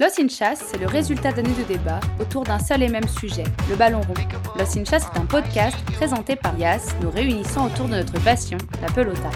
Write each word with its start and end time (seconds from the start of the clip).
Lost 0.00 0.18
in 0.18 0.28
Chasse, 0.28 0.64
c'est 0.64 0.78
le 0.78 0.86
résultat 0.86 1.30
d'années 1.30 1.52
de 1.52 1.62
débats 1.62 2.00
autour 2.18 2.44
d'un 2.44 2.58
seul 2.58 2.82
et 2.82 2.88
même 2.88 3.06
sujet, 3.06 3.44
le 3.68 3.76
ballon 3.76 4.00
rond. 4.00 4.14
Lost 4.58 4.78
in 4.78 4.84
Chasse 4.86 5.04
est 5.04 5.18
un 5.18 5.26
podcast 5.26 5.76
présenté 5.92 6.36
par 6.36 6.58
Yas, 6.58 6.94
nous 7.02 7.10
réunissant 7.10 7.66
autour 7.66 7.84
de 7.84 7.96
notre 7.96 8.18
passion, 8.24 8.56
la 8.80 8.88
pelota. 8.90 9.30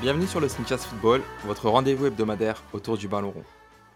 Bienvenue 0.00 0.28
sur 0.28 0.38
le 0.38 0.46
Sneakers 0.46 0.78
Football, 0.78 1.22
votre 1.44 1.68
rendez-vous 1.68 2.06
hebdomadaire 2.06 2.62
autour 2.72 2.96
du 2.96 3.08
ballon 3.08 3.32
rond. 3.32 3.44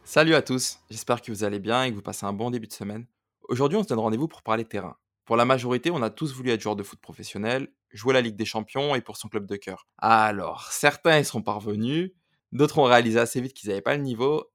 Salut 0.03 0.35
à 0.35 0.43
tous, 0.43 0.81
j'espère 0.91 1.23
que 1.23 1.31
vous 1.31 1.45
allez 1.45 1.61
bien 1.61 1.85
et 1.85 1.91
que 1.91 1.95
vous 1.95 2.03
passez 2.03 2.27
un 2.27 2.33
bon 2.33 2.51
début 2.51 2.67
de 2.67 2.73
semaine. 2.73 3.05
Aujourd'hui, 3.49 3.79
on 3.79 3.83
se 3.83 3.89
donne 3.89 3.99
rendez-vous 3.99 4.29
pour 4.29 4.43
parler 4.43 4.67
terrain. 4.67 4.99
Pour 5.25 5.37
la 5.37 5.47
majorité, 5.47 5.91
on 5.91 6.03
a 6.03 6.11
tous 6.11 6.35
voulu 6.35 6.51
être 6.51 6.61
joueur 6.61 6.77
de 6.77 6.83
foot 6.83 7.01
professionnel, 7.01 7.73
jouer 7.93 8.13
la 8.13 8.21
Ligue 8.21 8.37
des 8.37 8.45
Champions 8.45 8.95
et 8.95 9.01
pour 9.01 9.17
son 9.17 9.29
club 9.29 9.47
de 9.47 9.57
cœur. 9.57 9.87
Alors, 9.97 10.71
certains 10.71 11.19
y 11.19 11.25
seront 11.25 11.41
parvenus, 11.41 12.13
d'autres 12.53 12.79
ont 12.79 12.85
réalisé 12.85 13.19
assez 13.19 13.41
vite 13.41 13.55
qu'ils 13.55 13.71
n'avaient 13.71 13.81
pas 13.81 13.97
le 13.97 14.03
niveau, 14.03 14.51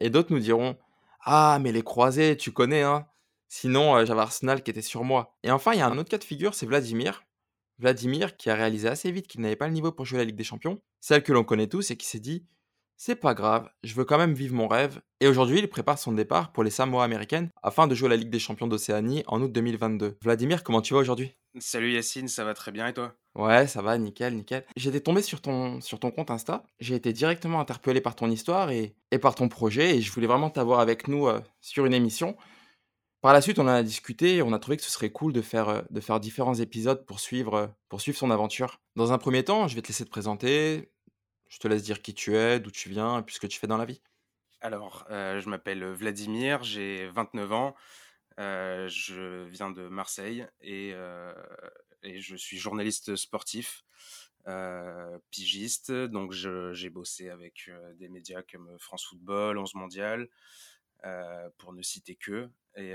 et 0.00 0.08
d'autres 0.08 0.32
nous 0.32 0.38
diront 0.38 0.78
Ah, 1.20 1.58
mais 1.60 1.72
les 1.72 1.82
croisés, 1.82 2.38
tu 2.38 2.52
connais, 2.52 2.82
hein 2.82 3.06
Sinon, 3.48 3.96
euh, 3.96 4.06
j'avais 4.06 4.22
Arsenal 4.22 4.62
qui 4.62 4.70
était 4.70 4.80
sur 4.80 5.04
moi. 5.04 5.36
Et 5.42 5.50
enfin, 5.50 5.74
il 5.74 5.80
y 5.80 5.82
a 5.82 5.86
un 5.86 5.98
autre 5.98 6.08
cas 6.08 6.16
de 6.16 6.24
figure, 6.24 6.54
c'est 6.54 6.64
Vladimir, 6.64 7.24
Vladimir 7.78 8.38
qui 8.38 8.48
a 8.48 8.54
réalisé 8.54 8.88
assez 8.88 9.12
vite 9.12 9.26
qu'il 9.26 9.42
n'avait 9.42 9.56
pas 9.56 9.66
le 9.66 9.74
niveau 9.74 9.92
pour 9.92 10.06
jouer 10.06 10.18
la 10.18 10.24
Ligue 10.24 10.36
des 10.36 10.44
Champions, 10.44 10.80
celle 11.00 11.22
que 11.22 11.34
l'on 11.34 11.44
connaît 11.44 11.66
tous 11.66 11.90
et 11.90 11.98
qui 11.98 12.06
s'est 12.06 12.18
dit 12.18 12.46
c'est 13.04 13.16
pas 13.16 13.34
grave, 13.34 13.68
je 13.82 13.96
veux 13.96 14.04
quand 14.04 14.16
même 14.16 14.32
vivre 14.32 14.54
mon 14.54 14.68
rêve. 14.68 15.00
Et 15.18 15.26
aujourd'hui, 15.26 15.58
il 15.58 15.68
prépare 15.68 15.98
son 15.98 16.12
départ 16.12 16.52
pour 16.52 16.62
les 16.62 16.70
Samoa 16.70 17.02
américaines 17.02 17.48
afin 17.60 17.88
de 17.88 17.96
jouer 17.96 18.08
la 18.08 18.14
Ligue 18.14 18.30
des 18.30 18.38
Champions 18.38 18.68
d'Océanie 18.68 19.24
en 19.26 19.42
août 19.42 19.50
2022. 19.50 20.18
Vladimir, 20.22 20.62
comment 20.62 20.80
tu 20.80 20.94
vas 20.94 21.00
aujourd'hui? 21.00 21.34
Salut 21.58 21.92
Yacine, 21.92 22.28
ça 22.28 22.44
va 22.44 22.54
très 22.54 22.70
bien 22.70 22.86
et 22.86 22.94
toi? 22.94 23.12
Ouais, 23.34 23.66
ça 23.66 23.82
va, 23.82 23.98
nickel, 23.98 24.36
nickel. 24.36 24.64
J'étais 24.76 25.00
tombé 25.00 25.20
sur 25.20 25.40
ton, 25.40 25.80
sur 25.80 25.98
ton 25.98 26.12
compte 26.12 26.30
Insta, 26.30 26.62
j'ai 26.78 26.94
été 26.94 27.12
directement 27.12 27.58
interpellé 27.58 28.00
par 28.00 28.14
ton 28.14 28.30
histoire 28.30 28.70
et, 28.70 28.94
et 29.10 29.18
par 29.18 29.34
ton 29.34 29.48
projet 29.48 29.96
et 29.96 30.00
je 30.00 30.12
voulais 30.12 30.28
vraiment 30.28 30.50
t'avoir 30.50 30.78
avec 30.78 31.08
nous 31.08 31.26
euh, 31.26 31.40
sur 31.60 31.86
une 31.86 31.94
émission 31.94 32.36
par 33.22 33.32
la 33.32 33.40
suite, 33.40 33.60
on 33.60 33.62
en 33.62 33.68
a 33.68 33.84
discuté 33.84 34.34
et 34.34 34.42
on 34.42 34.52
a 34.52 34.58
trouvé 34.58 34.76
que 34.76 34.82
ce 34.82 34.90
serait 34.90 35.10
cool 35.10 35.32
de 35.32 35.42
faire, 35.42 35.68
euh, 35.68 35.82
de 35.90 36.00
faire 36.00 36.18
différents 36.18 36.54
épisodes 36.54 37.06
pour 37.06 37.20
suivre, 37.20 37.54
euh, 37.54 37.66
pour 37.88 38.00
suivre 38.00 38.18
son 38.18 38.32
aventure. 38.32 38.80
Dans 38.96 39.12
un 39.12 39.18
premier 39.18 39.44
temps, 39.44 39.68
je 39.68 39.76
vais 39.76 39.80
te 39.80 39.86
laisser 39.86 40.04
te 40.04 40.10
présenter. 40.10 40.90
Je 41.52 41.58
te 41.58 41.68
laisse 41.68 41.82
dire 41.82 42.00
qui 42.00 42.14
tu 42.14 42.34
es, 42.34 42.60
d'où 42.60 42.70
tu 42.70 42.88
viens 42.88 43.18
et 43.18 43.22
puis 43.22 43.34
ce 43.34 43.40
que 43.40 43.46
tu 43.46 43.58
fais 43.58 43.66
dans 43.66 43.76
la 43.76 43.84
vie. 43.84 44.00
Alors, 44.62 45.04
euh, 45.10 45.38
je 45.38 45.50
m'appelle 45.50 45.84
Vladimir, 45.84 46.62
j'ai 46.64 47.08
29 47.08 47.52
ans, 47.52 47.76
je 48.38 49.44
viens 49.48 49.70
de 49.70 49.86
Marseille 49.88 50.46
et, 50.62 50.94
et 52.02 52.20
je 52.22 52.36
suis 52.36 52.56
journaliste 52.56 53.16
sportif, 53.16 53.84
pigiste. 55.30 55.92
Donc, 55.92 56.32
j'ai 56.32 56.88
bossé 56.88 57.28
avec 57.28 57.70
des 57.96 58.08
médias 58.08 58.42
comme 58.50 58.74
France 58.78 59.04
Football, 59.04 59.58
11 59.58 59.74
Mondial, 59.74 60.28
pour 61.58 61.74
ne 61.74 61.82
citer 61.82 62.14
que 62.14 62.48
et 62.76 62.94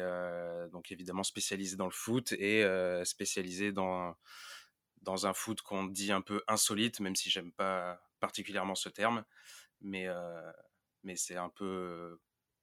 donc 0.72 0.92
évidemment 0.92 1.22
spécialisé 1.22 1.76
dans 1.76 1.86
le 1.86 1.92
foot 1.92 2.32
et 2.32 2.66
spécialisé 3.06 3.72
dans 3.72 4.16
dans 5.04 5.28
un 5.28 5.34
foot 5.34 5.62
qu'on 5.62 5.86
dit 5.86 6.12
un 6.12 6.22
peu 6.22 6.42
insolite, 6.48 7.00
même 7.00 7.16
si 7.16 7.30
j'aime 7.30 7.52
pas 7.52 8.02
particulièrement 8.20 8.76
ce 8.76 8.90
terme, 8.90 9.24
mais 9.82 10.08
mais 11.04 11.16
c'est 11.16 11.38
un 11.38 11.50
peu 11.50 12.20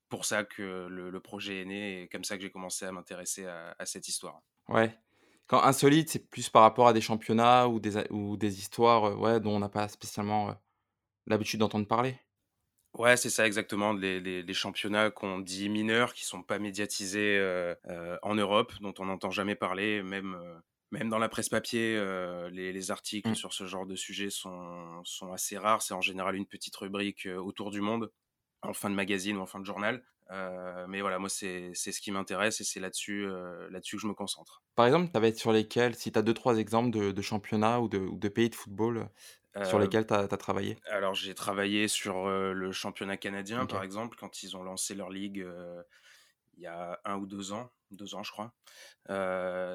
pour 0.08 0.24
ça 0.24 0.44
que 0.44 0.86
le, 0.88 1.20
projet 1.20 1.62
est 1.62 1.64
né 1.64 2.02
et 2.02 2.08
comme 2.08 2.24
ça 2.24 2.36
que 2.36 2.42
j'ai 2.42 2.50
commencé 2.50 2.84
à 2.84 2.92
m'intéresser 2.92 3.46
à, 3.46 3.86
cette 3.86 4.08
histoire. 4.08 4.42
Ouais. 4.68 4.96
Quand 5.46 5.62
insolite, 5.62 6.10
c'est 6.10 6.30
plus 6.30 6.48
par 6.50 6.62
rapport 6.62 6.88
à 6.88 6.92
des 6.92 7.00
championnats 7.00 7.68
ou 7.68 7.80
des, 7.80 8.10
ou 8.10 8.36
des 8.36 8.58
histoires 8.58 9.18
ouais, 9.18 9.40
dont 9.40 9.56
on 9.56 9.58
n'a 9.60 9.68
pas 9.68 9.88
spécialement 9.88 10.54
l'habitude 11.26 11.60
d'entendre 11.60 11.86
parler. 11.86 12.16
Ouais, 12.94 13.16
c'est 13.16 13.30
ça 13.30 13.46
exactement. 13.46 13.92
Les, 13.92 14.20
les, 14.20 14.54
championnats 14.54 15.10
qu'on 15.10 15.40
dit 15.40 15.68
mineurs, 15.68 16.14
qui 16.14 16.24
sont 16.24 16.44
pas 16.44 16.60
médiatisés 16.60 17.38
euh, 17.38 17.74
euh, 17.86 18.16
en 18.22 18.36
Europe, 18.36 18.72
dont 18.80 18.94
on 19.00 19.06
n'entend 19.06 19.32
jamais 19.32 19.56
parler, 19.56 20.02
même 20.02 20.36
euh, 20.36 20.54
même 20.94 21.10
dans 21.10 21.18
la 21.18 21.28
presse 21.28 21.48
papier, 21.48 22.00
les, 22.52 22.72
les, 22.72 22.90
articles 22.90 23.30
mmh. 23.30 23.34
sur 23.34 23.52
ce 23.52 23.66
genre 23.66 23.86
de 23.86 23.96
sujet 23.96 24.30
sont, 24.30 25.02
sont 25.04 25.32
assez 25.32 25.58
rares. 25.58 25.82
C'est 25.82 25.94
en 25.94 26.00
général 26.00 26.36
une 26.36 26.46
petite 26.46 26.76
rubrique 26.76 27.28
autour 27.36 27.70
du 27.70 27.80
monde, 27.80 28.10
en 28.62 28.72
fin 28.72 28.90
de 28.90 28.94
magazine 28.94 29.36
ou 29.36 29.40
en 29.40 29.46
fin 29.46 29.60
de 29.60 29.66
journal. 29.66 30.02
mais 30.88 31.00
voilà, 31.00 31.18
moi, 31.18 31.28
c'est 31.28 31.74
ce 31.74 32.00
qui 32.00 32.12
m'intéresse 32.12 32.60
et 32.60 32.64
c'est 32.64 32.80
là-dessus 32.80 33.26
que 33.28 33.98
je 33.98 34.06
me 34.06 34.14
concentre. 34.14 34.62
Par 34.76 34.86
exemple, 34.86 35.10
tu 35.12 35.20
vas 35.20 35.26
être 35.26 35.38
sur 35.38 35.52
lesquels, 35.52 35.94
si 35.94 36.12
tu 36.12 36.18
as 36.18 36.22
deux, 36.22 36.34
trois 36.34 36.58
exemples 36.58 36.90
de, 36.90 37.10
de 37.10 37.22
championnats 37.22 37.80
ou 37.80 37.88
de, 37.88 37.98
ou 37.98 38.16
de, 38.16 38.28
pays 38.28 38.50
de 38.50 38.54
football 38.54 39.08
sur 39.64 39.78
lesquels 39.78 40.06
tu 40.06 40.14
as, 40.14 40.28
travaillé? 40.28 40.78
Alors, 40.90 41.14
j'ai 41.14 41.34
travaillé 41.34 41.88
sur 41.88 42.28
le 42.28 42.72
championnat 42.72 43.16
canadien, 43.16 43.66
par 43.66 43.82
exemple, 43.82 44.16
quand 44.18 44.42
ils 44.44 44.56
ont 44.56 44.62
lancé 44.62 44.94
leur 44.94 45.10
ligue 45.10 45.44
il 46.56 46.62
y 46.62 46.66
a 46.66 47.00
un 47.04 47.16
ou 47.16 47.26
deux 47.26 47.52
ans, 47.52 47.70
deux 47.94 48.14
ans 48.14 48.22
je 48.22 48.32
crois, 48.32 48.52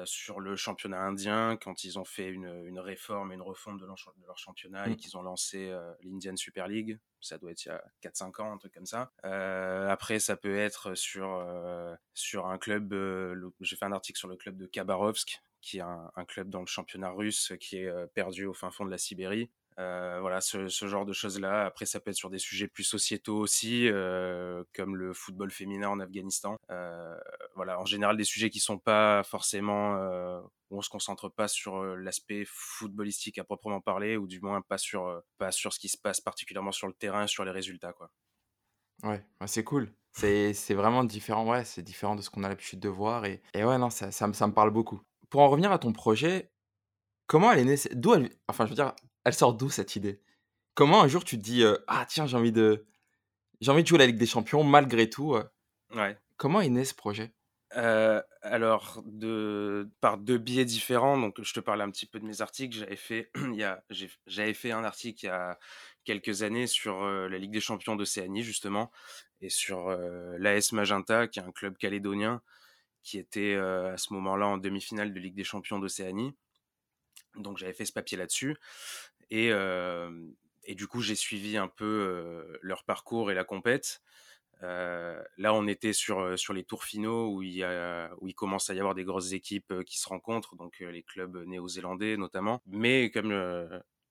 sur 0.06 0.40
le 0.40 0.56
championnat 0.56 1.00
indien, 1.00 1.56
quand 1.56 1.84
ils 1.84 1.98
ont 1.98 2.04
fait 2.04 2.28
une, 2.28 2.64
une 2.66 2.78
réforme 2.78 3.32
et 3.32 3.34
une 3.34 3.42
refonte 3.42 3.80
de 3.80 3.86
leur, 3.86 3.96
de 4.16 4.26
leur 4.26 4.38
championnat 4.38 4.88
et 4.88 4.92
mmh. 4.92 4.96
qu'ils 4.96 5.16
ont 5.16 5.22
lancé 5.22 5.74
l'Indian 6.02 6.36
Super 6.36 6.68
League, 6.68 6.98
ça 7.20 7.38
doit 7.38 7.50
être 7.50 7.64
il 7.64 7.68
y 7.68 7.72
a 7.72 7.82
4-5 8.02 8.42
ans, 8.42 8.52
un 8.52 8.58
truc 8.58 8.74
comme 8.74 8.86
ça. 8.86 9.12
après, 9.22 10.18
ça 10.18 10.36
peut 10.36 10.56
être 10.56 10.94
sur, 10.94 11.44
sur 12.14 12.46
un 12.46 12.58
club, 12.58 12.94
j'ai 13.60 13.76
fait 13.76 13.84
un 13.84 13.92
article 13.92 14.18
sur 14.18 14.28
le 14.28 14.36
club 14.36 14.56
de 14.56 14.66
Khabarovsk, 14.66 15.40
qui 15.60 15.78
est 15.78 15.82
un, 15.82 16.10
un, 16.16 16.24
club 16.24 16.48
dans 16.48 16.60
le 16.60 16.66
championnat 16.66 17.10
russe 17.10 17.52
qui 17.60 17.76
est 17.76 18.06
perdu 18.14 18.46
au 18.46 18.54
fin 18.54 18.70
fond 18.70 18.84
de 18.84 18.90
la 18.90 18.98
Sibérie. 18.98 19.50
Euh, 19.80 20.18
voilà, 20.20 20.40
ce, 20.42 20.68
genre 20.68 21.06
de 21.06 21.12
choses-là. 21.12 21.64
Après, 21.64 21.86
ça 21.86 22.00
peut 22.00 22.10
être 22.10 22.16
sur 22.16 22.28
des 22.28 22.38
sujets 22.38 22.68
plus 22.68 22.84
sociétaux 22.84 23.38
aussi, 23.38 23.88
euh, 23.88 24.62
comme 24.74 24.94
le 24.94 25.14
football 25.14 25.50
féminin 25.50 25.88
en 25.88 26.00
Afghanistan. 26.00 26.56
Euh, 26.70 27.16
voilà, 27.54 27.80
en 27.80 27.86
général, 27.86 28.16
des 28.16 28.24
sujets 28.24 28.50
qui 28.50 28.60
sont 28.60 28.78
pas 28.78 29.22
forcément 29.22 29.94
où 30.70 30.78
on 30.78 30.82
se 30.82 30.90
concentre 30.90 31.28
pas 31.28 31.48
sur 31.48 31.82
l'aspect 31.96 32.44
footballistique 32.46 33.38
à 33.38 33.44
proprement 33.44 33.80
parler, 33.80 34.16
ou 34.16 34.26
du 34.26 34.40
moins 34.40 34.60
pas 34.60 34.78
sur 34.78 35.22
pas 35.38 35.50
sur 35.50 35.72
ce 35.72 35.78
qui 35.78 35.88
se 35.88 35.98
passe 35.98 36.20
particulièrement 36.20 36.72
sur 36.72 36.86
le 36.86 36.94
terrain, 36.94 37.26
sur 37.26 37.44
les 37.44 37.50
résultats, 37.50 37.92
quoi. 37.92 38.10
Ouais, 39.02 39.24
c'est 39.46 39.64
cool. 39.64 39.94
C'est 40.12 40.74
vraiment 40.74 41.04
différent, 41.04 41.48
ouais, 41.48 41.64
c'est 41.64 41.82
différent 41.82 42.16
de 42.16 42.22
ce 42.22 42.28
qu'on 42.28 42.44
a 42.44 42.48
l'habitude 42.48 42.80
de 42.80 42.88
voir. 42.88 43.24
Et, 43.24 43.40
et 43.54 43.64
ouais, 43.64 43.78
non, 43.78 43.88
ça, 43.88 44.10
ça, 44.10 44.30
ça, 44.32 44.46
me 44.46 44.52
parle 44.52 44.70
beaucoup. 44.70 45.00
Pour 45.30 45.40
en 45.40 45.48
revenir 45.48 45.72
à 45.72 45.78
ton 45.78 45.92
projet, 45.92 46.50
comment 47.26 47.50
elle 47.52 47.60
est 47.60 47.64
née 47.64 47.76
D'où 47.94 48.14
elle. 48.14 48.30
Enfin, 48.48 48.66
je 48.66 48.70
veux 48.70 48.74
dire, 48.74 48.94
elle 49.24 49.34
sort 49.34 49.54
d'où 49.54 49.70
cette 49.70 49.96
idée? 49.96 50.20
Comment 50.74 51.02
un 51.02 51.08
jour 51.08 51.24
tu 51.24 51.36
te 51.36 51.42
dis 51.42 51.64
ah 51.86 52.06
tiens 52.08 52.26
j'ai 52.26 52.36
envie 52.36 52.52
de 52.52 52.86
j'ai 53.60 53.70
envie 53.70 53.82
de 53.82 53.88
jouer 53.88 53.98
la 53.98 54.06
Ligue 54.06 54.18
des 54.18 54.26
Champions 54.26 54.64
malgré 54.64 55.10
tout 55.10 55.36
Ouais. 55.94 56.16
Comment 56.36 56.60
est 56.60 56.68
né 56.68 56.84
ce 56.84 56.94
projet? 56.94 57.32
Alors, 58.42 59.02
de, 59.04 59.90
par 60.00 60.18
deux 60.18 60.38
biais 60.38 60.64
différents, 60.64 61.18
donc 61.18 61.40
je 61.42 61.52
te 61.52 61.60
parlais 61.60 61.84
un 61.84 61.90
petit 61.90 62.06
peu 62.06 62.18
de 62.18 62.24
mes 62.24 62.40
articles. 62.40 62.76
J'avais 62.76 62.96
fait, 62.96 63.30
il 63.36 63.82
j'avais 64.26 64.54
fait 64.54 64.72
un 64.72 64.84
article 64.84 65.24
il 65.24 65.26
y 65.26 65.30
a 65.30 65.58
quelques 66.04 66.42
années 66.42 66.66
sur 66.66 67.04
la 67.04 67.38
Ligue 67.38 67.52
des 67.52 67.60
Champions 67.60 67.96
d'Océanie, 67.96 68.42
justement, 68.42 68.90
et 69.40 69.50
sur 69.50 69.90
l'AS 70.38 70.72
Magenta, 70.72 71.28
qui 71.28 71.38
est 71.38 71.42
un 71.42 71.52
club 71.52 71.76
calédonien, 71.76 72.42
qui 73.02 73.18
était 73.18 73.54
à 73.56 73.96
ce 73.96 74.12
moment-là 74.14 74.46
en 74.46 74.58
demi-finale 74.58 75.12
de 75.12 75.20
Ligue 75.20 75.34
des 75.34 75.44
Champions 75.44 75.78
d'Océanie. 75.78 76.34
Donc 77.36 77.58
j'avais 77.58 77.72
fait 77.72 77.84
ce 77.84 77.92
papier 77.92 78.18
là-dessus. 78.18 78.56
Et, 79.30 79.52
du 80.74 80.86
coup, 80.86 81.00
j'ai 81.00 81.14
suivi 81.14 81.56
un 81.56 81.68
peu 81.68 82.58
leur 82.62 82.84
parcours 82.84 83.30
et 83.30 83.34
la 83.34 83.44
compète. 83.44 84.02
là, 84.62 85.54
on 85.54 85.66
était 85.66 85.92
sur, 85.92 86.38
sur 86.38 86.52
les 86.52 86.64
tours 86.64 86.84
finaux 86.84 87.34
où 87.34 87.42
il, 87.42 87.52
y 87.52 87.64
a, 87.64 88.10
où 88.20 88.28
il 88.28 88.34
commence 88.34 88.70
à 88.70 88.74
y 88.74 88.80
avoir 88.80 88.94
des 88.94 89.04
grosses 89.04 89.32
équipes 89.32 89.84
qui 89.84 89.98
se 89.98 90.08
rencontrent, 90.08 90.56
donc 90.56 90.80
les 90.80 91.02
clubs 91.02 91.36
néo-zélandais 91.46 92.16
notamment. 92.16 92.60
Mais 92.66 93.10
comme, 93.10 93.32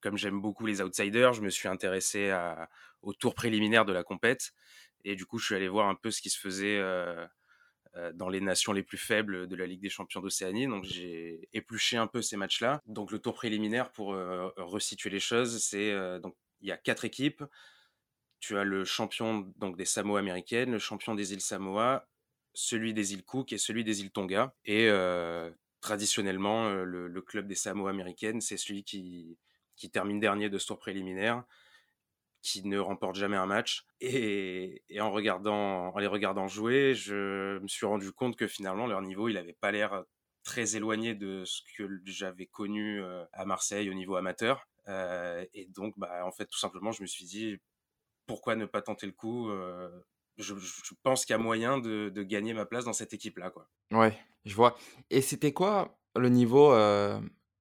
comme 0.00 0.16
j'aime 0.16 0.40
beaucoup 0.40 0.66
les 0.66 0.80
outsiders, 0.80 1.34
je 1.34 1.42
me 1.42 1.50
suis 1.50 1.68
intéressé 1.68 2.34
au 3.02 3.12
tour 3.12 3.34
préliminaire 3.34 3.84
de 3.84 3.92
la 3.92 4.02
compète. 4.02 4.52
Et 5.04 5.16
du 5.16 5.26
coup, 5.26 5.38
je 5.38 5.46
suis 5.46 5.54
allé 5.54 5.68
voir 5.68 5.88
un 5.88 5.94
peu 5.94 6.10
ce 6.10 6.20
qui 6.20 6.30
se 6.30 6.38
faisait 6.38 6.80
dans 8.14 8.28
les 8.28 8.40
nations 8.40 8.72
les 8.72 8.82
plus 8.82 8.98
faibles 8.98 9.48
de 9.48 9.56
la 9.56 9.66
Ligue 9.66 9.80
des 9.80 9.88
Champions 9.88 10.20
d'Océanie. 10.20 10.66
Donc 10.66 10.84
j'ai 10.84 11.48
épluché 11.52 11.96
un 11.96 12.06
peu 12.06 12.22
ces 12.22 12.36
matchs-là. 12.36 12.80
Donc 12.86 13.10
le 13.10 13.18
tour 13.18 13.34
préliminaire 13.34 13.90
pour 13.90 14.14
euh, 14.14 14.48
resituer 14.56 15.10
les 15.10 15.20
choses, 15.20 15.62
c'est 15.62 15.90
euh, 15.90 16.18
donc 16.18 16.36
il 16.60 16.68
y 16.68 16.72
a 16.72 16.76
quatre 16.76 17.04
équipes. 17.04 17.42
Tu 18.38 18.56
as 18.56 18.64
le 18.64 18.84
champion 18.84 19.52
donc 19.56 19.76
des 19.76 19.84
Samoa 19.84 20.18
américaines, 20.20 20.72
le 20.72 20.78
champion 20.78 21.14
des 21.14 21.32
îles 21.32 21.40
Samoa, 21.40 22.08
celui 22.54 22.94
des 22.94 23.12
îles 23.12 23.24
Cook 23.24 23.52
et 23.52 23.58
celui 23.58 23.84
des 23.84 24.00
îles 24.00 24.10
Tonga. 24.10 24.54
Et 24.64 24.88
traditionnellement, 25.80 26.70
le, 26.70 27.20
club 27.20 27.46
des 27.46 27.54
Samoa 27.54 27.90
américaines, 27.90 28.40
c'est 28.40 28.56
celui 28.56 28.82
qui, 28.82 29.36
qui 29.76 29.90
termine 29.90 30.20
dernier 30.20 30.48
de 30.48 30.58
ce 30.58 30.68
tour 30.68 30.78
préliminaire 30.78 31.44
qui 32.42 32.66
ne 32.66 32.78
remportent 32.78 33.16
jamais 33.16 33.36
un 33.36 33.46
match. 33.46 33.86
Et, 34.00 34.82
en, 34.98 35.10
regardant, 35.10 35.88
en 35.88 35.98
les 35.98 36.06
regardant 36.06 36.48
jouer, 36.48 36.94
je 36.94 37.58
me 37.58 37.68
suis 37.68 37.86
rendu 37.86 38.12
compte 38.12 38.36
que 38.36 38.46
finalement, 38.46 38.86
leur 38.86 39.02
niveau, 39.02 39.28
il 39.28 39.34
n'avait 39.34 39.56
pas 39.60 39.70
l'air 39.70 40.04
très 40.42 40.76
éloigné 40.76 41.14
de 41.14 41.44
ce 41.44 41.60
que 41.76 42.00
j'avais 42.06 42.46
connu 42.46 43.02
à 43.32 43.44
Marseille 43.44 43.90
au 43.90 43.94
niveau 43.94 44.16
amateur. 44.16 44.66
et 44.88 45.68
donc, 45.74 45.94
bah, 45.98 46.24
en 46.24 46.32
fait, 46.32 46.46
tout 46.46 46.58
simplement, 46.58 46.92
je 46.92 47.02
me 47.02 47.06
suis 47.06 47.26
dit, 47.26 47.58
pourquoi 48.26 48.56
ne 48.56 48.64
pas 48.64 48.80
tenter 48.80 49.06
le 49.06 49.12
coup 49.12 49.50
je, 50.40 50.54
pense 51.02 51.24
qu'il 51.24 51.34
y 51.34 51.38
a 51.38 51.38
moyen 51.38 51.78
de, 51.78 52.22
gagner 52.22 52.54
ma 52.54 52.66
place 52.66 52.84
dans 52.84 52.92
cette 52.92 53.12
équipe-là. 53.12 53.50
Quoi. 53.50 53.68
Ouais, 53.92 54.16
je 54.44 54.54
vois. 54.54 54.76
Et 55.10 55.22
c'était 55.22 55.52
quoi 55.52 55.98
le 56.16 56.28
niveau 56.28 56.72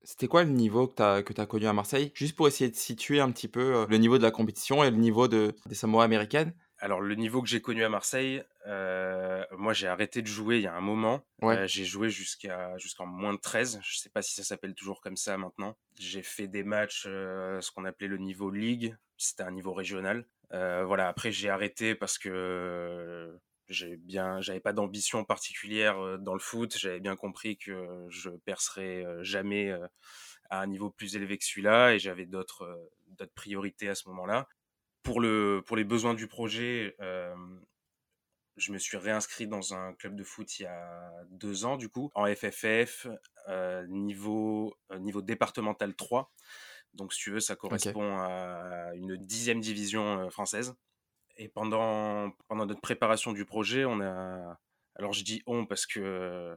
c'était 0.04 0.28
quoi 0.28 0.44
le 0.44 0.50
niveau 0.50 0.88
que 0.88 0.96
tu 0.96 1.04
as, 1.04 1.24
que 1.24 1.40
as 1.40 1.46
connu 1.46 1.68
à 1.68 1.74
Marseille? 1.74 2.12
Juste 2.16 2.36
pour 2.36 2.48
essayer 2.48 2.69
de 2.69 2.75
situer 2.75 3.19
un 3.19 3.31
petit 3.31 3.48
peu 3.48 3.86
le 3.90 3.98
niveau 3.98 4.18
de 4.18 4.24
la 4.24 4.31
compétition 4.31 4.84
et 4.84 4.92
le 4.92 4.98
niveau 4.98 5.28
de, 5.28 5.56
des 5.66 5.75
Samoa 5.75 6.04
américaines. 6.04 6.54
Alors, 6.81 7.01
le 7.01 7.16
niveau 7.16 7.42
que 7.42 7.50
j'ai 7.50 7.62
connu 7.62 7.84
à 7.84 7.90
Marseille, 7.90 8.42
moi 8.66 9.74
j'ai 9.74 9.88
arrêté 9.88 10.22
de 10.22 10.28
jouer 10.28 10.57
il 10.57 10.63
y 10.63 10.68
a 10.68 10.74
un 10.74 10.81
moment. 10.81 11.22
j'ai 11.66 11.86
joué 11.86 12.10
jusqu'à 12.10 12.78
jusqu'en 12.78 13.06
moins 13.06 13.34
de 13.34 13.40
13. 13.40 13.80
Je 13.84 13.98
sais 13.98 14.10
pas 14.10 14.22
si 14.22 14.34
ça 14.34 14.44
s'appelle 14.44 14.75
toujours 14.75 15.01
comme 15.01 15.18
ça 15.18 15.38
maintenant. 15.38 15.75
J'ai 16.00 16.24
fait 16.24 16.48
des 16.48 16.63
matchs, 16.63 17.04
ce 17.04 17.72
qu'on 17.72 17.86
appelait 17.86 18.07
le 18.07 18.18
niveau 18.18 18.50
Ligue. 18.50 18.95
C'était 19.18 19.44
un 19.44 19.52
niveau 19.52 19.74
régional. 19.74 20.25
voilà, 20.52 21.10
après 21.10 21.31
j'ai 21.31 21.50
arrêté 21.50 21.95
parce 21.95 22.18
que 22.18 23.38
j'ai 23.69 23.98
bien, 23.98 24.42
j'avais 24.42 24.60
pas 24.60 24.74
d'ambition 24.74 25.24
particulière 25.24 26.19
dans 26.19 26.33
le 26.33 26.39
foot. 26.39 26.75
J'avais 26.77 27.00
bien 27.00 27.16
compris 27.16 27.57
que 27.57 28.06
je 28.10 28.30
percerais 28.30 29.06
jamais 29.21 29.71
à 30.50 30.62
un 30.62 30.68
niveau 30.68 30.89
plus 30.89 31.16
élevé 31.16 31.38
que 31.38 31.45
celui-là, 31.45 31.94
et 31.94 32.00
j'avais 32.00 32.25
d'autres 32.25 32.89
d'autres 33.07 33.33
priorités 33.33 33.88
à 33.88 33.95
ce 33.95 34.07
moment-là. 34.10 34.48
Pour 35.04 35.21
le 35.21 35.63
pour 35.66 35.77
les 35.77 35.83
besoins 35.83 36.16
du 36.16 36.27
projet, 36.27 36.95
je 38.57 38.71
me 38.71 38.77
suis 38.77 38.98
réinscrit 38.98 39.48
dans 39.48 39.74
un 39.74 39.94
club 39.94 40.16
de 40.16 40.24
foot 40.24 40.60
il 40.60 40.63
y 40.63 40.66
a 40.66 41.12
deux 41.30 41.63
ans 41.66 41.77
du 41.77 41.88
coup 41.88 42.12
en 42.16 42.25
FFF 42.25 43.07
niveau 43.88 44.75
niveau 44.98 45.21
départemental 45.21 45.95
3. 45.95 46.31
Donc 46.95 47.13
si 47.13 47.21
tu 47.21 47.31
veux, 47.31 47.39
ça 47.39 47.56
correspond 47.56 48.18
à 48.18 48.92
une 48.95 49.16
dixième 49.16 49.62
division 49.62 50.30
française. 50.31 50.74
Et 51.39 51.47
pendant, 51.47 52.31
pendant 52.50 52.65
notre 52.65 52.81
préparation 52.81 53.31
du 53.31 53.45
projet, 53.45 53.86
on 53.86 54.01
a. 54.01 54.59
Alors 54.95 55.13
je 55.13 55.24
dis 55.24 55.41
on 55.47 55.65
parce 55.65 55.86
que 55.86 56.56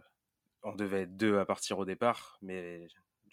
on 0.64 0.74
devait 0.74 1.02
être 1.02 1.16
deux 1.16 1.38
à 1.38 1.46
partir 1.46 1.78
au 1.78 1.84
départ, 1.84 2.36
mais 2.42 2.88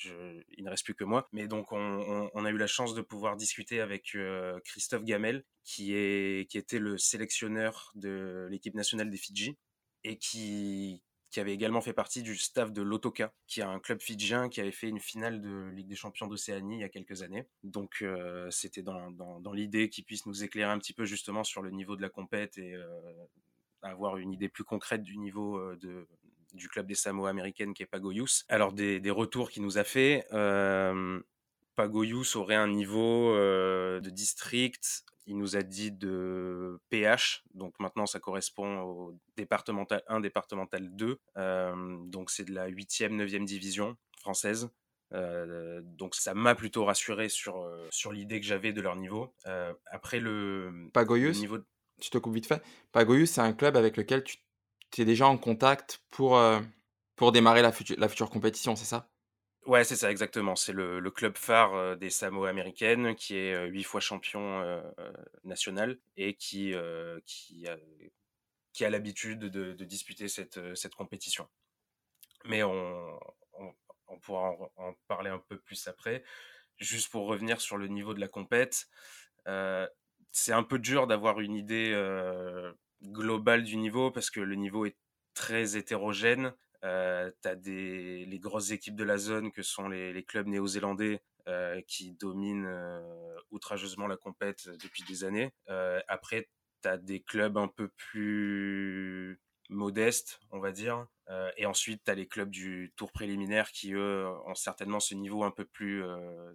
il 0.06 0.64
ne 0.64 0.70
reste 0.70 0.86
plus 0.86 0.94
que 0.94 1.04
moi. 1.04 1.28
Mais 1.34 1.48
donc 1.48 1.72
on, 1.72 2.46
a 2.46 2.50
eu 2.52 2.58
la 2.58 2.68
chance 2.68 2.94
de 2.94 3.02
pouvoir 3.02 3.36
discuter 3.36 3.82
avec 3.82 4.16
Christophe 4.64 5.04
Gamel, 5.04 5.44
qui, 5.64 5.94
est, 5.96 6.50
qui 6.50 6.60
était 6.60 6.80
le 6.80 7.00
sélectionneur 7.00 7.92
de 7.96 8.48
l'équipe 8.52 8.76
nationale 8.76 9.10
des 9.10 9.18
Fidji 9.18 9.58
et 10.04 10.18
qui, 10.18 11.02
qui 11.30 11.40
avait 11.40 11.54
également 11.54 11.82
fait 11.82 11.94
partie 11.94 12.24
du 12.24 12.36
staff 12.36 12.72
de 12.72 12.82
l'Otoka, 12.82 13.34
qui 13.48 13.60
est 13.60 13.64
un 13.64 13.80
club 13.80 14.02
fidjien 14.02 14.50
qui 14.50 14.62
avait 14.62 14.72
fait 14.72 14.88
une 14.88 15.00
finale 15.00 15.42
de 15.42 15.70
Ligue 15.70 15.88
des 15.88 15.96
Champions 15.96 16.28
d'Océanie 16.28 16.78
il 16.78 16.82
y 16.82 16.84
a 16.84 16.90
quelques 16.90 17.22
années. 17.22 17.48
Donc 17.64 18.00
euh, 18.02 18.50
c'était 18.50 18.82
dans, 18.82 19.12
dans, 19.12 19.54
l'idée 19.54 19.90
qu'il 19.90 20.06
puisse 20.06 20.26
nous 20.26 20.44
éclairer 20.44 20.72
un 20.72 20.80
petit 20.80 20.94
peu 20.94 21.06
justement 21.06 21.44
sur 21.44 21.62
le 21.62 21.70
niveau 21.70 21.96
de 21.96 22.02
la 22.02 22.10
compète 22.10 22.58
et 22.58 22.74
euh, 22.74 22.88
avoir 23.84 24.18
une 24.18 24.32
idée 24.34 24.50
plus 24.50 24.64
concrète 24.64 25.04
du 25.04 25.18
niveau 25.18 25.58
euh, 25.58 25.78
de, 25.78 26.08
du 26.54 26.68
club 26.68 26.88
des 26.88 26.96
Samoa 26.96 27.30
américaines 27.30 27.74
qui 27.74 27.84
est 27.84 27.88
Pagoyus. 27.88 28.46
Alors 28.50 28.74
des, 28.74 29.00
des 29.00 29.12
retours 29.12 29.52
qu'il 29.52 29.64
nous 29.64 29.78
a 29.78 29.84
fait. 29.84 30.26
Pagoyus 31.76 32.36
aurait 32.36 32.56
un 32.56 32.68
niveau 32.68 33.34
de 33.36 34.10
district 34.10 35.06
il 35.30 35.38
nous 35.38 35.56
a 35.56 35.62
dit 35.62 35.92
de 35.92 36.82
PH, 36.90 37.44
donc 37.54 37.80
maintenant 37.80 38.08
ça 38.08 38.20
correspond 38.20 38.80
au 38.80 39.16
départemental 39.38 40.02
1, 40.08 40.22
départemental 40.22 40.90
2, 40.96 41.20
euh, 41.38 41.98
donc 42.08 42.32
c'est 42.32 42.46
de 42.46 42.52
la 42.52 42.68
8e, 42.68 43.16
9e 43.16 43.46
division 43.46 43.96
française. 44.20 44.70
Euh, 45.14 45.82
donc 45.84 46.16
ça 46.16 46.34
m'a 46.34 46.56
plutôt 46.56 46.84
rassuré 46.84 47.30
sur, 47.30 47.62
euh, 47.62 47.88
sur 47.92 48.12
l'idée 48.12 48.40
que 48.40 48.46
j'avais 48.46 48.74
de 48.74 48.82
leur 48.82 48.96
niveau. 48.96 49.32
après 49.86 50.20
le, 50.20 50.90
Pagoyus, 50.94 51.40
niveau... 51.40 51.60
je 52.02 52.10
te 52.10 52.18
coupe 52.18 52.34
vite 52.34 52.48
fait. 52.48 52.64
Pagoyus, 52.92 53.30
c'est 53.30 53.42
un 53.42 53.54
club 53.54 53.78
avec 53.78 53.98
lequel 53.98 54.24
tu 54.24 54.42
es 55.02 55.06
déjà 55.06 55.28
en 55.28 55.38
contact 55.38 56.02
pour, 56.10 56.42
pour 57.16 57.32
démarrer 57.32 57.62
la, 57.62 57.72
la 57.98 58.10
future 58.10 58.32
compétition, 58.32 58.76
c'est 58.76 58.86
ça? 58.86 59.12
Ouais, 59.70 59.84
c'est 59.84 59.96
ça, 59.96 60.10
exactement. 60.10 60.56
C'est 60.56 60.74
le, 60.74 61.12
club 61.12 61.38
phare 61.38 61.96
des 61.96 62.10
Samoa 62.10 62.50
américaines 62.50 63.14
qui 63.16 63.36
est 63.36 63.68
huit 63.68 63.84
fois 63.84 64.02
champion 64.02 64.82
national 65.44 66.00
et 66.18 66.34
qui, 66.34 66.74
a, 66.74 67.20
l'habitude 68.90 69.42
de, 69.42 69.74
disputer 69.86 70.28
cette, 70.28 70.96
compétition. 70.96 71.48
Mais 72.46 72.64
on, 72.64 73.20
pourra 74.24 74.56
en, 74.78 74.96
parler 75.08 75.30
un 75.30 75.38
peu 75.38 75.60
plus 75.60 75.88
après. 75.88 76.24
Juste 76.80 77.12
pour 77.12 77.28
revenir 77.28 77.62
sur 77.62 77.78
le 77.78 77.86
niveau 77.86 78.16
de 78.16 78.20
la 78.20 78.28
compète, 78.28 78.88
c'est 80.32 80.52
un 80.52 80.64
peu 80.64 80.80
dur 80.80 81.06
d'avoir 81.06 81.42
une 81.42 81.54
idée 81.54 81.94
globale 83.04 83.62
du 83.62 83.78
niveau 83.78 84.10
parce 84.10 84.32
que 84.32 84.40
le 84.40 84.56
niveau 84.56 84.88
est 84.88 84.98
très 85.36 85.78
hétérogène. 85.78 86.56
Euh, 86.84 87.32
tu 87.42 87.48
as 87.48 87.56
des, 87.56 88.26
les 88.26 88.40
grosses 88.40 88.72
équipes 88.72 88.96
de 88.96 89.04
la 89.04 89.18
zone 89.18 89.52
que 89.52 89.62
sont 89.62 89.90
les, 89.90 90.14
les 90.14 90.24
clubs 90.24 90.48
néo-zélandais 90.48 91.22
euh, 91.48 91.82
qui 91.88 92.14
dominent 92.14 92.68
euh, 92.68 93.36
outrageusement 93.52 94.08
la 94.08 94.18
compète 94.18 94.70
depuis 94.82 95.04
des 95.04 95.24
années. 95.24 95.52
Après, 96.08 96.50
tu 96.82 96.88
as 96.88 96.98
des 96.98 97.22
clubs 97.22 97.58
un 97.58 97.68
peu 97.68 97.90
plus 97.90 99.40
modestes, 99.70 100.40
on 100.52 100.60
va 100.60 100.72
dire. 100.72 101.06
Et 101.58 101.66
ensuite, 101.66 102.04
tu 102.04 102.12
as 102.12 102.16
les 102.16 102.28
clubs 102.28 102.50
du 102.50 102.92
tour 102.96 103.12
préliminaire 103.12 103.72
qui, 103.72 103.94
eux, 103.94 104.28
ont 104.46 104.56
certainement 104.56 105.00
ce 105.00 105.14
niveau 105.14 105.44
un 105.44 105.52
peu 105.52 105.66
plus 105.66 106.04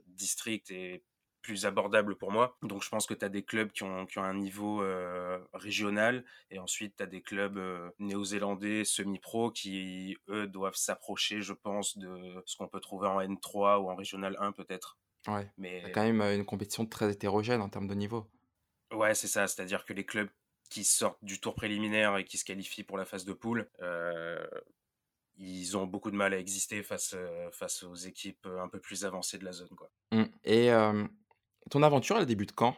district 0.06 0.70
et 0.70 1.04
plus 1.44 1.66
abordable 1.66 2.16
pour 2.16 2.32
moi. 2.32 2.56
Donc 2.62 2.82
je 2.82 2.88
pense 2.88 3.06
que 3.06 3.14
tu 3.14 3.24
as 3.24 3.28
des 3.28 3.44
clubs 3.44 3.70
qui 3.70 3.84
ont, 3.84 4.06
qui 4.06 4.18
ont 4.18 4.24
un 4.24 4.34
niveau 4.34 4.82
euh, 4.82 5.38
régional 5.52 6.24
et 6.50 6.58
ensuite 6.58 6.96
tu 6.96 7.02
as 7.02 7.06
des 7.06 7.20
clubs 7.20 7.58
euh, 7.58 7.90
néo-zélandais 7.98 8.84
semi-pro 8.84 9.50
qui, 9.50 10.16
eux, 10.28 10.46
doivent 10.46 10.74
s'approcher, 10.74 11.42
je 11.42 11.52
pense, 11.52 11.98
de 11.98 12.42
ce 12.46 12.56
qu'on 12.56 12.66
peut 12.66 12.80
trouver 12.80 13.08
en 13.08 13.20
N3 13.20 13.78
ou 13.78 13.90
en 13.90 13.94
Régional 13.94 14.36
1 14.40 14.52
peut-être. 14.52 14.98
Ouais, 15.28 15.50
mais 15.58 15.82
y 15.82 15.84
a 15.84 15.90
quand 15.90 16.02
même 16.02 16.22
euh, 16.22 16.34
une 16.34 16.46
compétition 16.46 16.86
très 16.86 17.12
hétérogène 17.12 17.60
en 17.60 17.68
termes 17.68 17.88
de 17.88 17.94
niveau. 17.94 18.26
Ouais, 18.90 19.14
c'est 19.14 19.28
ça, 19.28 19.46
c'est-à-dire 19.46 19.84
que 19.84 19.92
les 19.92 20.06
clubs 20.06 20.30
qui 20.70 20.82
sortent 20.82 21.22
du 21.22 21.40
tour 21.40 21.54
préliminaire 21.54 22.16
et 22.16 22.24
qui 22.24 22.38
se 22.38 22.44
qualifient 22.44 22.84
pour 22.84 22.96
la 22.96 23.04
phase 23.04 23.26
de 23.26 23.34
poule, 23.34 23.68
ils 25.36 25.76
ont 25.76 25.86
beaucoup 25.86 26.10
de 26.10 26.16
mal 26.16 26.32
à 26.32 26.38
exister 26.38 26.82
face, 26.82 27.14
face 27.52 27.82
aux 27.82 27.94
équipes 27.94 28.46
un 28.46 28.68
peu 28.68 28.80
plus 28.80 29.04
avancées 29.04 29.36
de 29.36 29.44
la 29.44 29.52
zone. 29.52 29.68
Quoi. 29.76 29.90
Mmh. 30.12 30.24
Et 30.44 30.70
ton 31.70 31.82
aventure, 31.82 32.16
elle 32.18 32.26
débute 32.26 32.52
quand? 32.52 32.76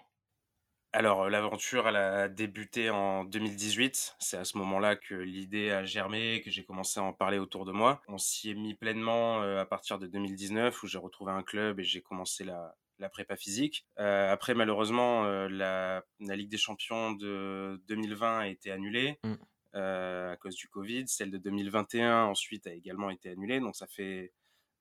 Alors, 0.93 1.29
l'aventure, 1.29 1.89
elle 1.89 1.97
a 1.97 2.29
débuté 2.29 2.89
en 2.89 3.25
2018. 3.25 4.17
C'est 4.19 4.39
à 4.39 4.45
ce 4.45 4.57
moment-là 4.57 4.97
que 4.97 5.15
l'idée 5.15 5.71
a 5.71 5.85
germé, 5.85 6.41
que 6.43 6.51
j'ai 6.51 6.65
commencé 6.65 6.99
à 7.01 7.03
en 7.03 7.13
parler 7.13 7.39
autour 7.39 7.67
de 7.67 7.73
moi. 7.73 8.01
On 8.09 8.17
s'y 8.17 8.51
est 8.51 8.55
mis 8.55 8.75
pleinement 8.75 9.43
à 9.43 9.67
partir 9.67 9.99
de 9.99 10.07
2019, 10.07 10.83
où 10.83 10.87
j'ai 10.87 10.97
retrouvé 10.97 11.33
un 11.33 11.43
club 11.43 11.81
et 11.81 11.85
j'ai 11.85 12.01
commencé 12.01 12.45
la, 12.45 12.75
la 12.99 13.11
prépa 13.11 13.37
physique. 13.37 13.87
après, 13.97 14.55
malheureusement, 14.55 15.25
la, 15.25 16.03
la, 16.21 16.37
Ligue 16.37 16.49
des 16.49 16.57
Champions 16.57 17.13
de 17.13 17.79
2020 17.89 18.39
a 18.39 18.49
été 18.49 18.71
annulée 18.71 19.19
mmh. 19.23 19.35
à 19.75 20.37
cause 20.41 20.55
du 20.57 20.69
Covid. 20.69 21.07
Celle 21.09 21.31
de 21.31 21.39
2021, 21.39 22.25
ensuite, 22.25 22.67
a 22.67 22.73
également 22.73 23.11
été 23.11 23.29
annulée. 23.29 23.61
Donc, 23.61 23.77
ça 23.77 23.87
fait 23.87 24.33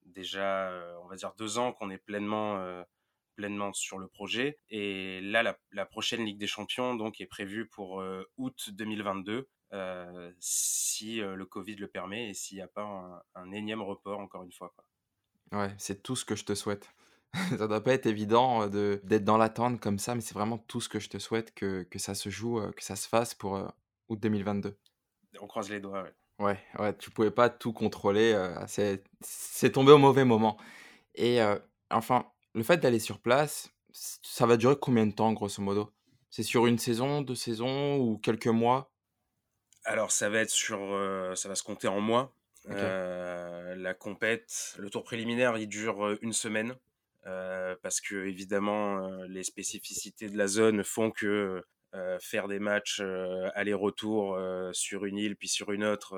déjà, 0.06 0.72
on 1.04 1.08
va 1.08 1.18
dire, 1.18 1.34
deux 1.38 1.58
ans 1.58 1.74
qu'on 1.74 1.90
est 1.90 1.98
pleinement 1.98 2.86
pleinement 3.36 3.74
sur 3.74 4.00
le 4.00 4.08
projet. 4.08 4.60
Et 4.70 5.22
là, 5.22 5.56
la, 5.72 5.86
prochaine 5.86 6.26
Ligue 6.26 6.38
des 6.38 6.48
Champions 6.48 6.96
donc 6.96 7.22
est 7.22 7.26
prévue 7.26 7.68
pour 7.68 8.02
euh, 8.02 8.24
août 8.38 8.70
2022. 8.72 9.48
Euh, 9.74 10.32
si 10.40 11.22
euh, 11.22 11.36
le 11.36 11.46
Covid 11.46 11.76
le 11.76 11.88
permet 11.88 12.30
et 12.30 12.34
s'il 12.34 12.58
n'y 12.58 12.62
a 12.62 12.68
pas 12.68 13.26
un, 13.36 13.52
énième 13.52 13.82
report 13.82 14.20
encore 14.20 14.44
une 14.44 14.52
fois. 14.52 14.74
Quoi. 14.76 15.60
Ouais, 15.60 15.74
c'est 15.78 16.02
tout 16.02 16.16
ce 16.16 16.24
que 16.24 16.36
je 16.36 16.46
te 16.46 16.56
souhaite. 16.56 16.90
ça 17.58 17.68
doit 17.68 17.84
pas 17.84 17.94
être 17.94 18.06
évident 18.06 18.68
de 18.68 19.02
d'être 19.04 19.26
dans 19.26 19.38
l'attente 19.38 19.82
comme 19.82 20.00
ça, 20.00 20.16
mais 20.16 20.22
c'est 20.22 20.34
vraiment 20.34 20.58
tout 20.58 20.80
ce 20.80 20.88
que 20.88 21.00
je 21.00 21.10
te 21.10 21.20
souhaite 21.20 21.54
que, 21.54 21.84
que 21.84 22.00
ça 22.00 22.16
se 22.16 22.30
joue, 22.30 22.62
que 22.72 22.84
ça 22.84 22.96
se 22.96 23.08
fasse 23.08 23.34
pour 23.34 23.60
août 24.08 24.20
2022. 24.20 24.78
On 25.42 25.48
croise 25.48 25.70
les 25.70 25.82
doigts, 25.82 26.04
ouais. 26.04 26.14
Ouais, 26.38 26.60
ouais, 26.80 26.96
tu 26.98 27.12
pouvais 27.12 27.32
pas 27.32 27.50
tout 27.50 27.74
contrôler, 27.74 28.34
c'est 28.68 29.72
tombé 29.72 29.92
au 29.92 29.98
mauvais 29.98 30.26
moment. 30.26 30.58
Et 31.16 31.40
enfin, 31.90 32.26
le 32.56 32.64
fait 32.64 32.78
d'aller 32.78 33.00
sur 33.00 33.20
place, 33.20 33.70
ça 33.92 34.46
va 34.46 34.56
durer 34.58 34.76
combien 34.80 35.06
de 35.06 35.14
temps, 35.14 35.32
grosso 35.34 35.62
modo? 35.62 35.92
C'est 36.30 36.42
sur 36.42 36.68
une 36.68 36.80
saison, 36.80 37.22
deux 37.22 37.36
saisons 37.36 37.98
ou 37.98 38.18
quelques 38.18 38.48
mois? 38.48 38.92
Alors, 39.84 40.12
ça 40.12 40.30
va 40.30 40.40
être 40.40 40.50
sur, 40.50 40.80
euh, 40.82 41.36
ça 41.36 41.50
va 41.50 41.56
se 41.56 41.64
compter 41.64 41.88
en 41.88 42.00
mois. 42.00 42.34
Euh, 42.70 43.76
la 43.76 43.94
compète, 43.94 44.74
le 44.80 44.90
tour 44.90 45.04
préliminaire, 45.04 45.58
il 45.58 45.68
dure 45.68 46.04
euh, 46.04 46.18
une 46.22 46.34
semaine. 46.34 46.76
parce 47.82 48.02
que 48.02 48.28
évidemment 48.28 49.10
les 49.28 49.44
spécificités 49.44 50.30
de 50.30 50.38
la 50.38 50.48
zone 50.48 50.84
font 50.84 51.10
que 51.10 51.64
faire 52.20 52.48
des 52.48 52.60
matchs 52.60 53.02
aller-retour 53.56 54.38
sur 54.74 55.06
une 55.06 55.18
île 55.18 55.36
puis 55.36 55.48
sur 55.48 55.72
une 55.72 55.84
autre 55.84 56.14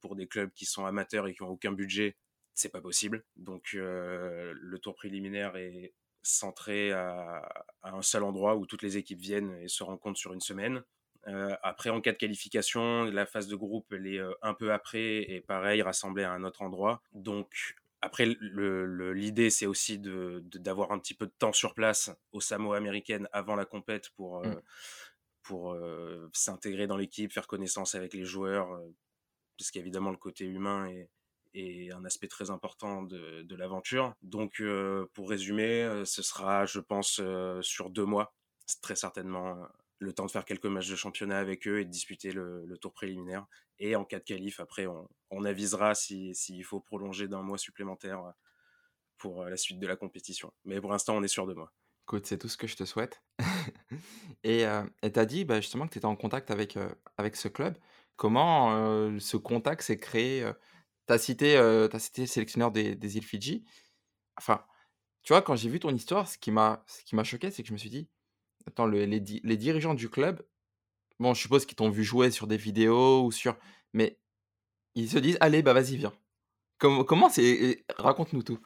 pour 0.00 0.16
des 0.16 0.26
clubs 0.26 0.50
qui 0.54 0.64
sont 0.64 0.86
amateurs 0.86 1.26
et 1.26 1.34
qui 1.34 1.42
ont 1.42 1.50
aucun 1.50 1.72
budget, 1.72 2.16
c'est 2.54 2.70
pas 2.70 2.80
possible. 2.80 3.24
Donc 3.36 3.72
le 3.72 4.78
tour 4.78 4.94
préliminaire 4.94 5.56
est 5.56 5.92
centré 6.22 6.92
à, 6.92 7.66
un 7.82 8.02
seul 8.02 8.22
endroit 8.22 8.56
où 8.56 8.66
toutes 8.66 8.82
les 8.82 8.96
équipes 8.96 9.20
viennent 9.20 9.56
et 9.60 9.68
se 9.68 9.82
rencontrent 9.82 10.18
sur 10.18 10.32
une 10.32 10.40
semaine. 10.40 10.82
après, 11.62 11.90
en 11.90 12.00
cas 12.00 12.12
de 12.12 12.16
qualification, 12.16 13.04
la 13.04 13.26
phase 13.26 13.48
de 13.48 13.56
groupe, 13.56 13.92
elle 13.92 14.06
est 14.06 14.20
un 14.42 14.54
peu 14.54 14.72
après 14.72 15.22
et 15.30 15.40
pareil, 15.40 15.82
rassemblée 15.82 16.24
à 16.24 16.32
un 16.32 16.44
autre 16.44 16.62
endroit. 16.62 17.02
Donc, 17.12 17.76
après, 18.00 18.26
l'idée, 18.26 19.50
c'est 19.50 19.66
aussi 19.66 19.98
d'avoir 19.98 20.88
de, 20.88 20.94
un 20.94 20.98
petit 20.98 21.14
peu 21.14 21.26
de 21.26 21.32
temps 21.38 21.52
sur 21.52 21.74
place 21.74 22.10
au 22.32 22.40
Samoa 22.40 22.76
américaine 22.76 23.28
avant 23.32 23.54
la 23.54 23.64
compète 23.64 24.10
pour, 24.10 24.44
mmh. 24.44 24.60
pour 25.42 25.76
s'intégrer 26.32 26.86
dans 26.86 26.96
l'équipe, 26.96 27.32
faire 27.32 27.46
connaissance 27.46 27.94
avec 27.94 28.14
les 28.14 28.24
joueurs, 28.24 28.80
puisqu'évidemment, 29.56 30.10
le 30.10 30.16
côté 30.16 30.44
humain 30.44 30.86
est, 30.86 31.08
est 31.54 31.92
un 31.92 32.04
aspect 32.04 32.28
très 32.28 32.50
important 32.50 33.02
de, 33.02 33.54
l'aventure. 33.54 34.14
Donc, 34.22 34.60
euh, 34.60 35.06
pour 35.12 35.28
résumer, 35.28 35.82
euh, 35.82 36.04
ce 36.04 36.22
sera, 36.22 36.66
je 36.66 36.80
pense, 36.80 37.20
euh, 37.22 37.60
sur 37.62 37.90
deux 37.90 38.04
mois, 38.04 38.34
très 38.80 38.96
certainement 38.96 39.58
le 39.98 40.12
temps 40.12 40.26
de 40.26 40.30
faire 40.30 40.44
quelques 40.44 40.66
matchs 40.66 40.90
de 40.90 40.96
championnat 40.96 41.38
avec 41.38 41.68
eux 41.68 41.80
et 41.80 41.84
de 41.84 41.90
disputer 41.90 42.32
le, 42.32 42.76
tour 42.80 42.92
préliminaire. 42.92 43.46
Et 43.78 43.94
en 43.94 44.04
cas 44.04 44.18
de 44.18 44.24
qualif, 44.24 44.58
après, 44.58 44.86
on, 45.30 45.44
avisera 45.44 45.94
s'il 45.94 46.34
si, 46.34 46.62
faut 46.62 46.80
prolonger 46.80 47.28
d'un 47.28 47.42
mois 47.42 47.58
supplémentaire 47.58 48.32
pour 49.16 49.44
la 49.44 49.56
suite 49.56 49.78
de 49.78 49.86
la 49.86 49.94
compétition. 49.94 50.52
Mais 50.64 50.80
pour 50.80 50.90
l'instant, 50.90 51.16
on 51.16 51.22
est 51.22 51.28
sur 51.28 51.46
deux 51.46 51.54
mois. 51.54 51.72
Écoute, 52.04 52.26
c'est 52.26 52.38
tout 52.38 52.48
ce 52.48 52.56
que 52.56 52.66
je 52.66 52.74
te 52.74 52.84
souhaite. 52.84 53.22
et 54.42 54.66
tu 55.02 55.18
as 55.20 55.26
dit 55.26 55.44
bah, 55.44 55.60
justement 55.60 55.86
que 55.86 55.92
tu 55.92 55.98
étais 55.98 56.06
en 56.06 56.16
contact 56.16 56.50
avec, 56.50 56.76
avec 57.16 57.36
ce 57.36 57.46
club. 57.46 57.78
Comment 58.16 59.16
ce 59.20 59.36
contact 59.36 59.82
s'est 59.82 60.00
créé 60.00 60.52
tu 61.06 61.12
as 61.12 61.18
cité, 61.18 61.56
le 61.56 62.26
sélectionneur 62.26 62.70
des, 62.70 63.16
îles 63.16 63.24
Fidji. 63.24 63.64
Enfin, 64.36 64.64
tu 65.22 65.32
vois, 65.32 65.42
quand 65.42 65.56
j'ai 65.56 65.68
vu 65.68 65.80
ton 65.80 65.94
histoire, 65.94 66.28
ce 66.28 66.38
qui 66.38 66.50
m'a 66.50 66.84
choqué, 67.24 67.50
c'est 67.50 67.62
que 67.62 67.68
je 67.68 67.72
me 67.72 67.78
suis 67.78 67.90
dit, 67.90 68.08
attends, 68.66 68.86
les, 68.86 69.06
les, 69.06 69.56
dirigeants 69.56 69.94
du 69.94 70.08
club, 70.08 70.44
bon, 71.18 71.34
je 71.34 71.40
suppose 71.40 71.66
qu'ils 71.66 71.76
t'ont 71.76 71.90
vu 71.90 72.04
jouer 72.04 72.30
sur 72.30 72.46
des 72.46 72.56
vidéos 72.56 73.24
ou 73.24 73.32
sur. 73.32 73.56
Mais 73.92 74.18
ils 74.94 75.10
se 75.10 75.18
disent, 75.18 75.38
allez, 75.40 75.62
bah 75.62 75.72
vas-y, 75.72 75.96
viens. 75.96 76.12
Comment, 76.78 77.04
comment 77.04 77.28
c'est. 77.28 77.84
Raconte-nous 77.98 78.42
tout. 78.42 78.58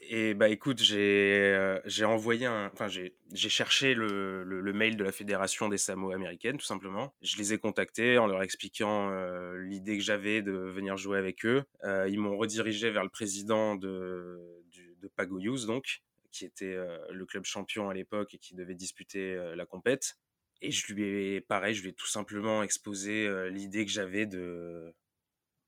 Et 0.00 0.34
bah 0.34 0.48
écoute, 0.48 0.80
j'ai 0.80 1.52
euh, 1.54 1.78
j'ai 1.84 2.04
envoyé 2.04 2.46
un, 2.46 2.70
enfin 2.72 2.88
j'ai 2.88 3.12
cherché 3.48 3.94
le, 3.94 4.42
le, 4.42 4.72
mail 4.72 4.96
de 4.96 5.04
la 5.04 5.12
fédération 5.12 5.68
des 5.68 5.78
Samoa 5.78 6.14
américaines 6.14 6.56
tout 6.56 6.64
simplement. 6.64 7.14
Je 7.22 7.36
les 7.36 7.52
ai 7.52 7.58
contactés 7.58 8.18
en 8.18 8.26
leur 8.26 8.42
expliquant 8.42 9.10
euh, 9.10 9.58
l'idée 9.58 9.96
que 9.98 10.02
j'avais 10.04 10.42
de 10.42 10.52
venir 10.52 10.96
jouer 10.96 11.18
avec 11.18 11.44
eux. 11.44 11.64
Euh, 11.84 12.08
ils 12.08 12.18
m'ont 12.18 12.36
redirigé 12.36 12.90
vers 12.90 13.04
le 13.04 13.10
président 13.10 13.74
de 13.74 14.38
du, 14.70 14.96
de 15.00 15.08
Pagoyus 15.08 15.66
donc, 15.66 16.02
qui 16.30 16.44
était 16.44 16.76
le 17.10 17.26
club 17.26 17.44
champion 17.44 17.88
à 17.88 17.94
l'époque 17.94 18.34
et 18.34 18.38
qui 18.38 18.54
devait 18.54 18.74
disputer 18.74 19.36
la 19.54 19.66
compète. 19.66 20.16
Et 20.62 20.70
je 20.70 20.92
lui 20.92 21.04
ai 21.04 21.40
pareil, 21.40 21.74
je 21.74 21.82
lui 21.82 21.90
ai 21.90 21.92
tout 21.94 22.06
simplement 22.06 22.62
exposé 22.62 23.28
l'idée 23.50 23.84
que 23.84 23.90
j'avais 23.90 24.26
de 24.26 24.94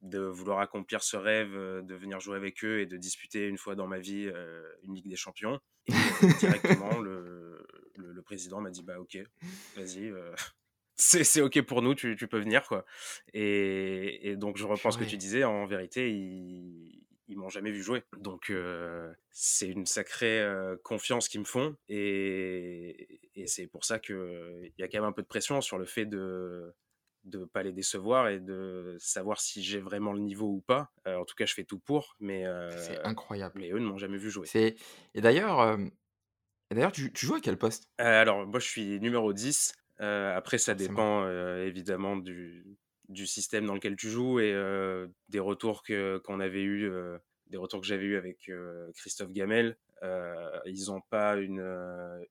de 0.05 0.21
vouloir 0.21 0.61
accomplir 0.61 1.03
ce 1.03 1.17
rêve 1.17 1.57
euh, 1.57 1.83
de 1.83 1.95
venir 1.95 2.21
jouer 2.21 2.37
avec 2.37 2.63
eux 2.63 2.81
et 2.81 2.87
de 2.87 2.97
disputer 2.97 3.49
une 3.49 3.59
fois 3.59 3.75
dans 3.75 3.87
ma 3.87 3.99
vie 3.99 4.31
euh, 4.33 4.63
une 4.83 4.95
Ligue 4.95 5.09
des 5.09 5.17
Champions. 5.17 5.59
Et 5.87 5.93
euh, 5.93 6.29
directement, 6.39 6.99
le, 7.01 7.67
le, 7.97 8.23
président 8.23 8.61
m'a 8.61 8.71
dit 8.71 8.83
Bah, 8.83 9.01
ok, 9.01 9.19
vas-y. 9.77 10.13
c'est 10.97 11.41
ok 11.41 11.63
pour 11.63 11.83
nous, 11.83 11.95
tu, 11.95 12.17
tu, 12.17 12.29
peux 12.29 12.39
venir 12.39 12.69
quoi. 12.69 12.85
Et, 13.33 14.31
et 14.31 14.37
donc 14.37 14.57
je 14.59 14.65
reprends 14.65 14.91
ce 14.91 14.99
que 14.99 15.05
tu 15.05 15.17
disais, 15.17 15.43
en 15.43 15.67
vérité, 15.67 16.11
ils, 16.13 17.03
ils 17.27 17.37
m'ont 17.37 17.49
jamais 17.49 17.73
vu 17.73 17.83
jouer. 17.83 18.03
Donc 18.19 18.53
c'est 19.31 19.69
une 19.69 19.87
sacrée 19.87 20.47
confiance 20.85 21.29
qu'ils 21.29 21.41
me 21.41 21.47
font 21.47 21.77
et, 21.89 23.21
et 23.35 23.47
c'est 23.47 23.67
pour 23.67 23.85
ça 23.85 23.99
qu'il 23.99 24.73
y 24.79 24.83
a 24.83 24.89
quand 24.89 24.99
même 24.99 25.09
un 25.09 25.13
peu 25.13 25.23
de 25.23 25.27
pression 25.27 25.61
sur 25.61 25.79
le 25.79 25.87
fait 25.87 26.07
de 26.07 26.75
de 27.25 27.45
pas 27.45 27.63
les 27.63 27.73
décevoir 27.73 28.29
et 28.29 28.39
de 28.39 28.97
savoir 28.99 29.41
si 29.41 29.63
j'ai 29.63 29.81
vraiment 29.81 30.13
le 30.13 30.21
niveau 30.21 30.47
ou 30.47 30.61
pas. 30.61 30.91
Euh, 31.07 31.17
en 31.17 31.25
tout 31.25 31.35
cas, 31.35 31.47
je 31.47 31.55
fais 31.55 31.65
tout 31.65 31.79
pour, 31.79 32.17
mais 32.21 32.45
c'est 32.71 32.99
euh, 32.99 33.05
incroyable. 33.05 33.59
Mais 33.59 33.71
eux 33.71 33.79
ne 33.79 33.87
m'ont 33.87 33.99
jamais 33.99 34.19
vu 34.19 34.31
jouer. 34.31 34.47
C'est 34.47 34.77
et 35.15 35.21
d'ailleurs, 35.21 35.79
d'ailleurs, 36.71 36.93
tu, 36.93 37.11
joues 37.15 37.37
à 37.37 37.41
quel 37.41 37.57
poste? 37.57 37.89
Euh, 38.01 38.21
Alors, 38.23 38.47
moi, 38.47 38.61
je 38.61 38.67
suis 38.67 39.01
numéro 39.01 39.33
10. 39.33 39.75
après, 39.99 40.59
ça 40.59 40.75
dépend 40.75 41.27
évidemment 41.59 42.17
du, 42.17 42.65
du 43.09 43.27
système 43.27 43.67
dans 43.67 43.75
lequel 43.75 43.97
tu 43.97 44.11
joues 44.11 44.41
et 44.41 44.53
des 45.29 45.41
retours 45.41 45.83
que 45.83 46.19
qu'on 46.19 46.41
avait 46.41 46.63
eu, 46.63 46.91
des 47.47 47.57
retours 47.57 47.81
que 47.81 47.87
j'avais 47.87 48.05
eu 48.05 48.17
avec 48.17 48.51
Christophe 48.95 49.33
Gamel. 49.33 49.77
ils 50.03 50.85
n'ont 50.89 51.03
pas 51.11 51.37
une 51.37 52.27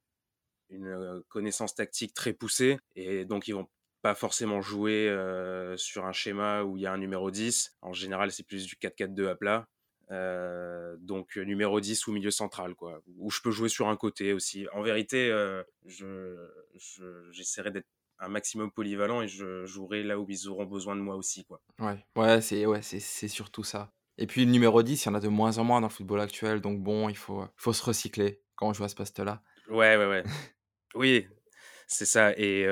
une 0.69 1.21
connaissance 1.27 1.75
tactique 1.75 2.15
très 2.15 2.33
poussée 2.33 2.79
et 2.95 3.25
donc 3.25 3.47
ils 3.47 3.53
vont 3.53 3.67
pas 4.03 4.15
forcément 4.15 4.61
jouer 4.61 5.07
euh, 5.07 5.77
sur 5.77 6.05
un 6.05 6.11
schéma 6.11 6.63
où 6.63 6.75
il 6.75 6.83
y 6.83 6.85
a 6.85 6.91
un 6.91 6.97
numéro 6.97 7.31
10. 7.31 7.77
En 7.81 7.93
général, 7.93 8.31
c'est 8.31 8.45
plus 8.45 8.65
du 8.65 8.75
4-4-2 8.75 9.29
à 9.29 9.35
plat. 9.35 9.67
Euh, 10.11 10.97
donc 10.99 11.37
euh, 11.37 11.43
numéro 11.43 11.79
10 11.79 12.05
ou 12.07 12.11
milieu 12.11 12.29
central, 12.29 12.75
quoi. 12.75 13.01
Où 13.17 13.31
je 13.31 13.39
peux 13.41 13.49
jouer 13.49 13.69
sur 13.69 13.87
un 13.87 13.95
côté 13.95 14.33
aussi. 14.33 14.67
En 14.73 14.81
vérité, 14.81 15.29
je, 15.85 16.35
j'essaierai 17.31 17.71
d'être 17.71 17.87
un 18.19 18.27
maximum 18.27 18.71
polyvalent 18.71 19.21
et 19.21 19.29
je 19.29 19.65
jouerai 19.65 20.03
là 20.03 20.19
où 20.19 20.25
ils 20.29 20.49
auront 20.49 20.65
besoin 20.65 20.97
de 20.97 21.01
moi 21.01 21.15
aussi, 21.15 21.45
quoi. 21.45 21.61
Ouais, 21.79 22.05
ouais, 22.17 22.41
c'est 22.41 22.65
ouais, 22.65 22.81
c'est, 22.81 23.27
surtout 23.29 23.63
ça. 23.63 23.93
Et 24.17 24.27
puis 24.27 24.43
le 24.43 24.51
numéro 24.51 24.83
10, 24.83 25.01
il 25.01 25.07
y 25.07 25.09
en 25.11 25.15
a 25.15 25.21
de 25.21 25.29
moins 25.29 25.57
en 25.59 25.63
moins 25.63 25.79
dans 25.79 25.87
le 25.87 25.93
football 25.93 26.19
actuel, 26.19 26.59
donc 26.59 26.81
bon, 26.83 27.07
il 27.07 27.17
faut, 27.17 27.45
faut 27.55 27.73
se 27.73 27.83
recycler 27.83 28.41
quand 28.55 28.67
on 28.67 28.73
joue 28.73 28.83
à 28.83 28.89
ce 28.89 28.95
poste-là. 28.95 29.41
Ouais, 29.69 29.95
ouais, 29.95 30.07
ouais. 30.07 30.23
oui, 30.93 31.25
c'est 31.87 32.05
ça. 32.05 32.33
Et, 32.33 32.67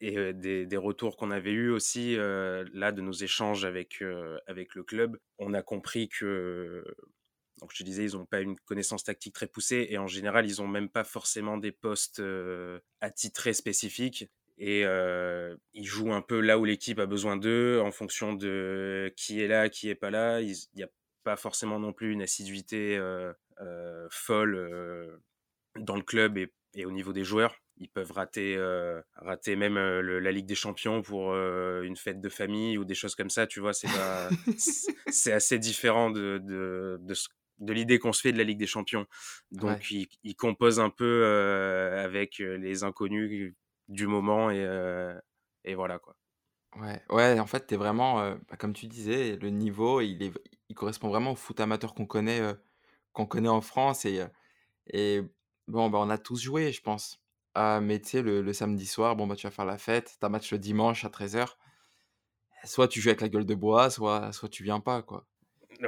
et 0.00 0.32
des, 0.32 0.66
des, 0.66 0.76
retours 0.76 1.16
qu'on 1.16 1.30
avait 1.30 1.52
eus 1.52 1.70
aussi 1.70 2.16
là 2.16 2.92
de 2.92 3.00
nos 3.00 3.12
échanges 3.12 3.64
avec 3.64 4.02
avec 4.46 4.74
le 4.74 4.82
club, 4.82 5.18
on 5.38 5.52
a 5.54 5.62
compris 5.62 6.08
que 6.08 6.84
donc 7.60 7.70
je 7.72 7.78
te 7.78 7.82
disais 7.82 8.04
ils 8.04 8.16
n'ont 8.16 8.26
pas 8.26 8.40
une 8.40 8.58
connaissance 8.60 9.04
tactique 9.04 9.34
très 9.34 9.46
poussée 9.46 9.88
et 9.90 9.98
en 9.98 10.06
général 10.06 10.48
ils 10.48 10.60
n'ont 10.60 10.68
même 10.68 10.88
pas 10.88 11.04
forcément 11.04 11.58
des 11.58 11.72
postes 11.72 12.22
attitrés 13.00 13.52
spécifiques 13.52 14.30
et 14.60 14.84
ils 15.72 15.86
jouent 15.86 16.12
un 16.12 16.22
peu 16.22 16.40
là 16.40 16.58
où 16.58 16.64
l'équipe 16.64 16.98
a 16.98 17.06
besoin 17.06 17.36
d'eux 17.36 17.80
en 17.80 17.90
fonction 17.90 18.34
de 18.34 19.12
qui 19.16 19.40
est 19.40 19.48
là, 19.48 19.68
qui 19.70 19.88
est 19.88 19.94
pas 19.94 20.10
là. 20.10 20.40
Il 20.40 20.54
n'y 20.74 20.82
a 20.82 20.90
pas 21.24 21.36
forcément 21.36 21.78
non 21.78 21.92
plus 21.92 22.12
une 22.12 22.22
assiduité 22.22 23.00
folle 24.10 25.20
dans 25.78 25.96
le 25.96 26.02
club 26.02 26.38
et 26.74 26.84
au 26.84 26.90
niveau 26.90 27.12
des 27.12 27.24
joueurs 27.24 27.54
ils 27.80 27.88
peuvent 27.88 28.12
rater, 28.12 28.56
euh, 28.56 29.00
rater 29.16 29.56
même 29.56 29.78
euh, 29.78 30.20
la 30.20 30.32
Ligue 30.32 30.46
des 30.46 30.54
Champions 30.54 31.00
pour 31.00 31.32
euh, 31.32 31.82
une 31.82 31.96
fête 31.96 32.20
de 32.20 32.28
famille 32.28 32.76
ou 32.76 32.84
des 32.84 32.94
choses 32.94 33.14
comme 33.14 33.30
ça, 33.30 33.46
tu 33.46 33.58
vois. 33.60 33.72
C'est 33.72 33.88
c'est 35.08 35.32
assez 35.32 35.58
différent 35.58 36.10
de, 36.10 36.38
de, 36.44 36.98
de, 37.00 37.14
de 37.58 37.72
l'idée 37.72 37.98
qu'on 37.98 38.12
se 38.12 38.20
fait 38.20 38.32
de 38.32 38.38
la 38.38 38.44
Ligue 38.44 38.58
des 38.58 38.66
Champions. 38.66 39.06
Donc, 39.50 39.90
ils, 39.90 40.08
ils, 40.22 40.36
composent 40.36 40.78
un 40.78 40.90
peu 40.90 41.24
avec 41.96 42.38
les 42.38 42.84
inconnus 42.84 43.54
du 43.88 44.06
moment 44.06 44.50
et, 44.50 44.62
et 45.64 45.74
voilà, 45.74 45.98
quoi. 45.98 46.14
Ouais, 46.76 47.02
ouais, 47.08 47.40
en 47.40 47.46
fait, 47.46 47.66
tu 47.66 47.74
es 47.74 47.76
vraiment, 47.76 48.30
bah, 48.48 48.56
comme 48.56 48.74
tu 48.74 48.86
disais, 48.86 49.36
le 49.36 49.48
niveau, 49.48 50.00
il, 50.00 50.22
est, 50.22 50.32
il 50.68 50.76
correspond 50.76 51.08
vraiment 51.08 51.32
au 51.32 51.36
foot 51.36 51.58
amateur 51.58 51.94
qu'on 51.94 52.06
connaît, 52.06 52.42
qu'on 53.12 53.26
connaît 53.26 53.48
en 53.48 53.62
France. 53.62 54.04
Et, 54.04 54.22
et 54.92 55.22
bon, 55.66 55.88
bah, 55.88 55.98
on 56.00 56.10
a 56.10 56.18
tous 56.18 56.40
joué, 56.40 56.72
je 56.72 56.82
pense. 56.82 57.20
Ah, 57.54 57.80
mais 57.80 58.00
tu 58.00 58.10
sais, 58.10 58.22
le, 58.22 58.52
samedi 58.52 58.86
soir, 58.86 59.16
bon, 59.16 59.26
bah, 59.26 59.36
tu 59.36 59.46
vas 59.46 59.50
faire 59.50 59.64
la 59.64 59.78
fête, 59.78 60.16
tu 60.20 60.26
as 60.26 60.28
match 60.28 60.52
le 60.52 60.58
dimanche 60.58 61.04
à 61.04 61.08
13h. 61.08 61.56
Soit 62.64 62.88
tu 62.88 63.00
joues 63.00 63.08
avec 63.08 63.20
la 63.20 63.28
gueule 63.28 63.46
de 63.46 63.54
bois, 63.54 63.90
soit, 63.90 64.32
soit 64.32 64.48
tu 64.48 64.62
viens 64.62 64.80
pas, 64.80 65.02
quoi. 65.02 65.26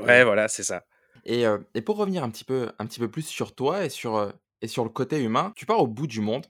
Ouais, 0.00 0.25
voilà, 0.25 0.49
c'est 0.49 0.62
ça. 0.62 0.85
Et, 1.25 1.45
et, 1.75 1.83
pour 1.83 1.97
revenir 1.97 2.25
un 2.25 2.31
petit, 2.31 2.45
peu, 2.45 2.73
un 2.78 2.87
petit 2.87 2.99
peu 2.99 3.11
plus 3.11 3.26
sur 3.26 3.54
toi 3.54 3.85
et 3.85 3.90
sur, 3.90 4.33
et 4.61 4.66
sur 4.66 4.83
le 4.83 4.90
côté 4.90 5.23
humain, 5.23 5.52
tu 5.54 5.66
pars 5.66 5.81
au 5.81 5.87
bout 5.87 6.07
du 6.07 6.21
monde. 6.21 6.47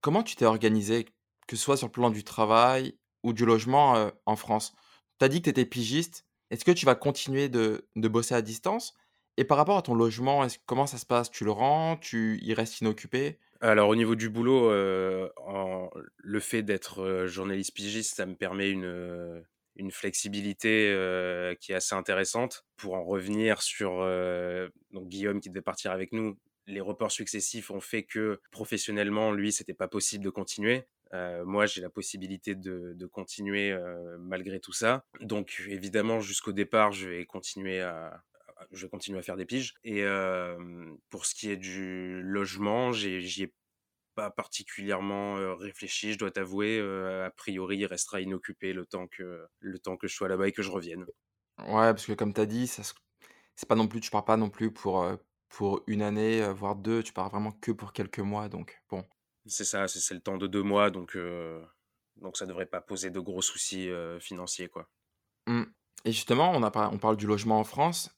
Comment 0.00 0.22
tu 0.22 0.36
t'es 0.36 0.44
organisé, 0.44 1.06
que 1.46 1.56
ce 1.56 1.62
soit 1.62 1.76
sur 1.76 1.86
le 1.86 1.92
plan 1.92 2.10
du 2.10 2.24
travail 2.24 2.98
ou 3.22 3.32
du 3.32 3.46
logement 3.46 4.10
en 4.26 4.36
France? 4.36 4.74
Tu 5.18 5.24
as 5.24 5.28
dit 5.28 5.38
que 5.38 5.44
tu 5.44 5.50
étais 5.50 5.64
pigiste. 5.64 6.26
Est-ce 6.50 6.64
que 6.64 6.72
tu 6.72 6.84
vas 6.84 6.94
continuer 6.94 7.48
de, 7.48 7.88
de, 7.96 8.08
bosser 8.08 8.34
à 8.34 8.42
distance? 8.42 8.94
Et 9.36 9.44
par 9.44 9.56
rapport 9.56 9.78
à 9.78 9.82
ton 9.82 9.94
logement, 9.94 10.46
comment 10.66 10.86
ça 10.86 10.98
se 10.98 11.06
passe? 11.06 11.30
Tu 11.30 11.44
le 11.44 11.52
rends? 11.52 11.96
Tu 11.96 12.38
y 12.42 12.52
restes 12.52 12.80
inoccupé? 12.80 13.38
Alors 13.62 13.88
au 13.88 13.96
niveau 13.96 14.16
du 14.16 14.28
boulot, 14.28 14.70
euh, 14.70 15.28
le 16.16 16.40
fait 16.40 16.62
d'être 16.62 17.00
euh, 17.00 17.26
journaliste 17.28 17.74
pigiste, 17.74 18.16
ça 18.16 18.26
me 18.26 18.34
permet 18.34 18.70
une, 18.70 19.44
une 19.76 19.90
flexibilité 19.92 20.88
qui 21.60 21.72
est 21.72 21.76
assez 21.76 21.94
intéressante. 21.94 22.64
Pour 22.76 22.94
en 22.94 23.04
revenir 23.04 23.62
sur 23.62 24.04
Guillaume 24.92 25.40
qui 25.40 25.48
devait 25.48 25.62
partir 25.62 25.92
avec 25.92 26.12
nous, 26.12 26.36
les 26.66 26.80
reports 26.80 27.12
successifs 27.12 27.70
ont 27.70 27.80
fait 27.80 28.02
que 28.02 28.40
professionnellement, 28.50 29.32
lui, 29.32 29.52
c'était 29.52 29.74
pas 29.74 29.88
possible 29.88 30.24
de 30.24 30.30
continuer. 30.30 30.84
moi, 31.44 31.66
j'ai 31.66 31.80
la 31.80 31.90
possibilité 31.90 32.54
de 32.54 33.06
continuer 33.06 33.76
malgré 34.18 34.58
tout 34.60 34.72
ça. 34.72 35.04
Donc, 35.20 35.62
évidemment, 35.68 36.20
jusqu'au 36.20 36.52
départ, 36.52 36.92
je 36.92 37.08
vais 37.08 37.24
continuer 37.26 37.80
à, 37.80 38.22
je 38.72 38.86
vais 38.86 38.90
continuer 38.90 39.18
à 39.18 39.22
faire 39.22 39.36
des 39.36 39.46
piges. 39.46 39.74
Et 39.84 40.04
pour 41.10 41.26
ce 41.26 41.34
qui 41.34 41.50
est 41.50 41.56
du 41.56 42.22
logement, 42.22 42.92
j'y 42.92 43.44
ai 43.44 43.54
pas 44.14 44.30
particulièrement 44.30 45.56
réfléchi, 45.56 46.12
je 46.12 46.18
dois 46.18 46.30
t'avouer. 46.30 46.80
a 46.80 47.30
priori, 47.30 47.78
il 47.78 47.86
restera 47.86 48.20
inoccupé 48.20 48.72
le 48.72 48.86
temps 48.86 49.06
que, 49.06 49.46
le 49.60 49.78
temps 49.78 49.96
que 49.96 50.08
je 50.08 50.14
sois 50.14 50.28
là-bas 50.28 50.48
et 50.48 50.52
que 50.52 50.62
je 50.62 50.70
revienne. 50.70 51.04
Ouais, 51.58 51.92
parce 51.92 52.06
que 52.06 52.12
comme 52.12 52.34
tu 52.34 52.40
as 52.40 52.46
dit, 52.46 52.66
ça 52.66 52.82
c'est 53.54 53.68
pas 53.68 53.74
non 53.74 53.86
plus, 53.86 54.00
tu 54.00 54.10
pars 54.10 54.24
pas 54.24 54.36
non 54.36 54.48
plus 54.48 54.72
pour, 54.72 55.06
pour 55.48 55.82
une 55.86 56.02
année, 56.02 56.50
voire 56.52 56.74
deux, 56.74 57.02
tu 57.02 57.12
pars 57.12 57.28
vraiment 57.28 57.52
que 57.52 57.70
pour 57.70 57.92
quelques 57.92 58.18
mois, 58.18 58.48
donc 58.48 58.82
bon. 58.88 59.04
C'est 59.46 59.64
ça, 59.64 59.88
c'est 59.88 60.14
le 60.14 60.20
temps 60.20 60.38
de 60.38 60.46
deux 60.46 60.62
mois, 60.62 60.90
donc, 60.90 61.16
donc 62.16 62.36
ça 62.36 62.46
devrait 62.46 62.66
pas 62.66 62.80
poser 62.80 63.10
de 63.10 63.20
gros 63.20 63.42
soucis 63.42 63.90
financiers, 64.20 64.68
quoi. 64.68 64.88
Mmh. 65.46 65.64
Et 66.04 66.12
justement, 66.12 66.50
on, 66.50 66.62
a 66.62 66.90
on 66.92 66.98
parle 66.98 67.16
du 67.16 67.26
logement 67.26 67.60
en 67.60 67.64
France, 67.64 68.10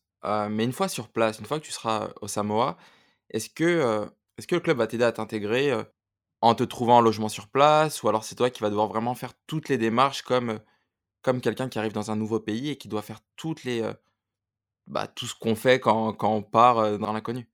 mais 0.50 0.64
une 0.64 0.72
fois 0.72 0.88
sur 0.88 1.08
place, 1.08 1.38
une 1.38 1.46
fois 1.46 1.60
que 1.60 1.64
tu 1.66 1.72
seras 1.72 2.10
au 2.20 2.28
Samoa, 2.28 2.76
est-ce 3.30 3.50
que, 3.50 4.08
est-ce 4.38 4.46
que 4.46 4.54
le 4.56 4.60
club 4.60 4.78
va 4.78 4.86
t'aider 4.86 5.04
à 5.04 5.12
t'intégrer, 5.12 5.72
en 6.42 6.54
te 6.54 6.64
trouvant 6.64 6.98
un 6.98 7.02
logement 7.02 7.28
sur 7.28 7.48
place? 7.48 8.02
Ou 8.02 8.08
alors 8.08 8.24
c'est 8.24 8.34
toi 8.36 8.50
qui 8.50 8.62
vas 8.62 8.70
devoir 8.70 8.88
vraiment 8.88 9.14
faire 9.14 9.34
toutes 9.46 9.68
les 9.68 9.78
démarches 9.78 10.22
comme, 10.22 10.60
comme 11.22 11.40
quelqu'un 11.40 11.68
qui 11.68 11.78
arrive 11.78 11.92
dans 11.94 12.10
un 12.10 12.16
nouveau 12.16 12.40
pays 12.40 12.70
et 12.70 12.78
qui 12.78 12.88
doit 12.88 13.02
faire 13.02 13.20
toutes 13.36 13.64
les, 13.64 13.82
bah, 14.86 15.06
tout 15.08 15.26
ce 15.26 15.34
qu'on 15.34 15.54
fait 15.56 15.80
quand 15.80 16.12
quand 16.14 16.34
on 16.34 16.42
part, 16.42 16.98
dans 16.98 17.12
l'inconnu? 17.12 17.48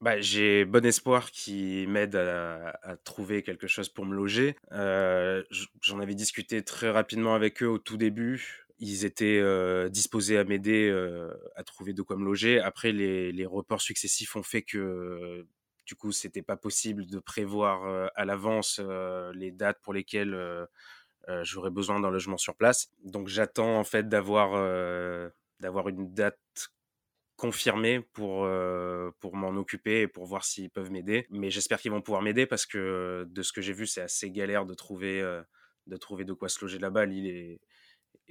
Bah, 0.00 0.18
j'ai 0.18 0.64
bon 0.64 0.84
espoir 0.86 1.30
qu'ils 1.30 1.86
m'aident 1.88 2.16
à 2.16 2.96
trouver 3.04 3.42
quelque 3.42 3.66
chose 3.66 3.90
pour 3.90 4.06
me 4.06 4.14
loger. 4.14 4.56
j'en 4.70 6.00
avais 6.00 6.14
discuté 6.14 6.64
très 6.64 6.90
rapidement 6.90 7.34
avec 7.34 7.62
eux 7.62 7.68
au 7.68 7.78
tout 7.78 7.98
début 7.98 8.66
ils 8.80 9.04
étaient 9.04 9.42
disposés 9.90 10.38
à 10.38 10.44
m'aider 10.44 10.90
à 11.56 11.62
trouver 11.64 11.92
de 11.92 12.02
quoi 12.02 12.16
me 12.16 12.24
loger. 12.24 12.60
Après, 12.60 12.92
les, 12.92 13.32
les 13.32 13.46
reports 13.46 13.82
successifs 13.82 14.34
ont 14.36 14.42
fait 14.42 14.62
que 14.62 15.46
du 15.86 15.94
coup, 15.96 16.12
c'était 16.12 16.42
pas 16.42 16.56
possible 16.56 17.06
de 17.06 17.18
prévoir 17.18 18.10
à 18.14 18.24
l'avance 18.24 18.80
les 19.34 19.50
dates 19.52 19.80
pour 19.82 19.92
lesquelles 19.92 20.66
j'aurais 21.42 21.70
besoin 21.70 22.00
d'un 22.00 22.10
logement 22.10 22.38
sur 22.38 22.56
place. 22.56 22.90
Donc, 23.04 23.28
j'attends 23.28 23.78
en 23.78 23.84
fait 23.84 24.08
d'avoir 24.08 24.52
d'avoir 25.60 25.88
une 25.88 26.12
date 26.14 26.38
confirmée 27.36 28.00
pour 28.12 28.48
pour 29.20 29.36
m'en 29.36 29.50
occuper 29.56 30.02
et 30.02 30.08
pour 30.08 30.26
voir 30.26 30.44
s'ils 30.44 30.70
peuvent 30.70 30.90
m'aider. 30.90 31.26
Mais 31.30 31.50
j'espère 31.50 31.80
qu'ils 31.80 31.90
vont 31.92 32.02
pouvoir 32.02 32.22
m'aider 32.22 32.46
parce 32.46 32.66
que 32.66 33.26
de 33.28 33.42
ce 33.42 33.52
que 33.52 33.60
j'ai 33.62 33.72
vu, 33.72 33.86
c'est 33.86 34.02
assez 34.02 34.30
galère 34.30 34.66
de 34.66 34.74
trouver 34.74 35.22
de 35.86 35.96
trouver 35.96 36.24
de 36.24 36.32
quoi 36.32 36.48
se 36.48 36.60
loger 36.62 36.78
là-bas. 36.78 37.06
L'île 37.06 37.26
est 37.26 37.60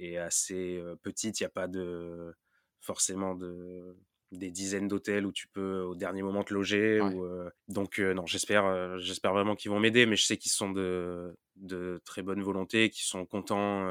est 0.00 0.16
assez 0.16 0.82
petite. 1.02 1.40
Il 1.40 1.44
n'y 1.44 1.46
a 1.46 1.50
pas 1.50 1.68
de 1.68 2.34
forcément 2.80 3.34
de 3.34 3.96
des 4.32 4.52
dizaines 4.52 4.86
d'hôtels 4.86 5.26
où 5.26 5.32
tu 5.32 5.48
peux 5.48 5.80
au 5.80 5.96
dernier 5.96 6.22
moment 6.22 6.44
te 6.44 6.54
loger. 6.54 7.00
Ou, 7.00 7.26
donc 7.68 7.98
non, 7.98 8.26
j'espère, 8.26 8.98
j'espère 8.98 9.32
vraiment 9.32 9.56
qu'ils 9.56 9.72
vont 9.72 9.80
m'aider, 9.80 10.06
mais 10.06 10.16
je 10.16 10.24
sais 10.24 10.36
qu'ils 10.36 10.52
sont 10.52 10.70
de, 10.70 11.36
de 11.56 12.00
très 12.04 12.22
bonne 12.22 12.42
volonté, 12.42 12.90
qu'ils 12.90 13.06
sont 13.06 13.26
contents 13.26 13.88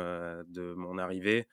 de 0.47 0.73
mon 0.75 0.97
arrivée. 0.97 1.47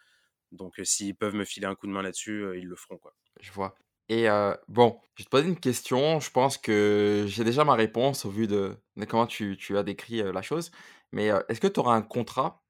Donc 0.53 0.81
s'ils 0.85 1.17
peuvent 1.17 1.35
me 1.35 1.45
filer 1.45 1.67
un 1.67 1.75
coup 1.75 1.89
de 1.89 1.93
main 1.93 2.03
là-dessus, 2.03 2.47
ils 2.57 2.67
le 2.67 2.77
feront 2.77 2.97
quoi. 2.97 3.13
Je 3.41 3.51
vois. 3.51 3.75
Et 4.09 4.29
bon, 4.69 5.01
je 5.17 5.23
vais 5.23 5.25
te 5.25 5.31
poser 5.31 5.49
une 5.49 5.59
question. 5.59 6.21
Je 6.21 6.31
pense 6.31 6.57
que 6.57 7.25
j'ai 7.27 7.43
déjà 7.43 7.65
ma 7.65 7.75
réponse 7.75 8.25
au 8.25 8.31
vu 8.31 8.47
de, 8.47 8.77
de 8.97 9.05
comment 9.05 9.27
tu, 9.27 9.57
tu, 9.57 9.77
as 9.77 9.83
décrit 9.83 10.23
la 10.23 10.43
chose. 10.43 10.71
Mais 11.11 11.31
est-ce 11.49 11.61
que 11.61 11.67
tu 11.67 11.81
auras 11.81 11.97
un 11.97 12.03
contrat 12.03 12.63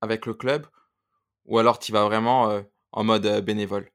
avec 0.00 0.26
le 0.26 0.34
club 0.34 0.66
ou 1.50 1.58
alors 1.58 1.78
tu 1.78 1.92
vas 1.92 2.04
vraiment 2.04 2.62
en 2.92 3.04
mode 3.04 3.44
bénévole? 3.44 3.90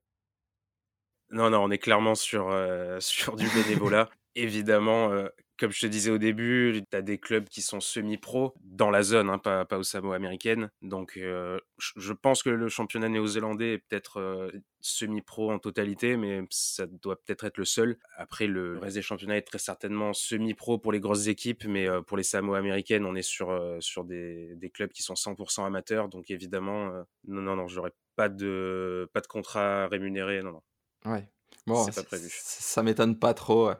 Non, 1.32 1.50
non, 1.50 1.64
on 1.64 1.72
est 1.72 1.80
clairement 1.80 2.14
sur, 2.14 2.56
sur 3.00 3.36
du 3.36 3.48
bénévolat. 3.50 4.10
Évidemment, 4.36 5.10
comme 5.58 5.72
je 5.72 5.82
te 5.82 5.88
disais 5.88 6.12
au 6.12 6.18
début, 6.18 6.84
tu 6.90 6.98
as 6.98 7.02
des 7.02 7.18
clubs 7.18 7.48
qui 7.48 7.62
sont 7.62 7.80
semi-pro 7.80 8.54
dans 8.62 8.90
la 8.90 9.04
zone, 9.04 9.30
hein, 9.30 9.38
pas, 9.38 9.66
pas 9.66 9.78
au 9.78 9.84
Samoa 9.84 10.16
américaine. 10.16 10.70
Donc, 10.82 11.14
je 11.18 12.14
pense 12.14 12.44
que 12.44 12.50
le 12.50 12.68
championnat 12.68 13.10
néo-zélandais 13.10 13.74
est 13.74 13.78
peut-être 13.78 14.52
semi-pro 14.82 15.52
en 15.52 15.60
totalité, 15.60 16.18
mais 16.18 16.44
ça 16.50 16.86
doit 16.88 17.16
peut-être 17.16 17.46
être 17.46 17.58
le 17.58 17.66
seul. 17.66 17.98
Après, 18.18 18.48
le 18.48 18.78
reste 18.80 18.96
des 18.96 19.02
championnats 19.02 19.38
est 19.38 19.44
très 19.44 19.58
certainement 19.58 20.14
semi-pro 20.14 20.78
pour 20.78 20.92
les 20.92 21.00
grosses 21.00 21.28
équipes, 21.28 21.66
mais 21.66 21.88
pour 22.06 22.18
les 22.18 22.24
Samoa 22.24 22.58
américaines, 22.58 23.06
on 23.06 23.16
est 23.16 23.22
sur, 23.22 23.78
sur 23.80 24.04
des, 24.04 24.56
des, 24.56 24.70
clubs 24.70 24.92
qui 24.92 25.04
sont 25.04 25.14
100% 25.14 25.66
amateurs. 25.66 26.10
Donc, 26.10 26.30
évidemment, 26.32 26.90
non, 27.28 27.42
non, 27.42 27.56
non, 27.56 27.68
j'aurais 27.68 27.94
pas 28.16 28.30
de, 28.30 29.10
pas 29.14 29.22
de 29.22 29.28
contrat 29.28 29.88
rémunéré, 29.88 30.42
non, 30.44 30.52
non. 30.52 31.12
Ouais. 31.12 31.30
Bon, 31.68 31.86
prévu. 31.86 32.30
Ça 32.32 32.84
m'étonne 32.84 33.18
pas 33.18 33.34
trop. 33.34 33.72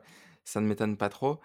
Ça 0.44 0.60
ne 0.60 0.66
m'étonne 0.66 0.96
pas 0.96 1.08
trop 1.08 1.40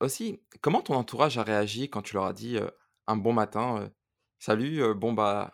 aussi, 0.00 0.40
comment 0.60 0.82
ton 0.82 0.94
entourage 0.94 1.38
a 1.38 1.42
réagi 1.42 1.88
quand 1.88 2.02
tu 2.02 2.14
leur 2.14 2.24
as 2.24 2.32
dit, 2.32 2.58
un 3.06 3.16
bon 3.16 3.32
matin, 3.32 3.90
«Salut, 4.38 4.82
bon, 4.94 5.12
bah, 5.12 5.52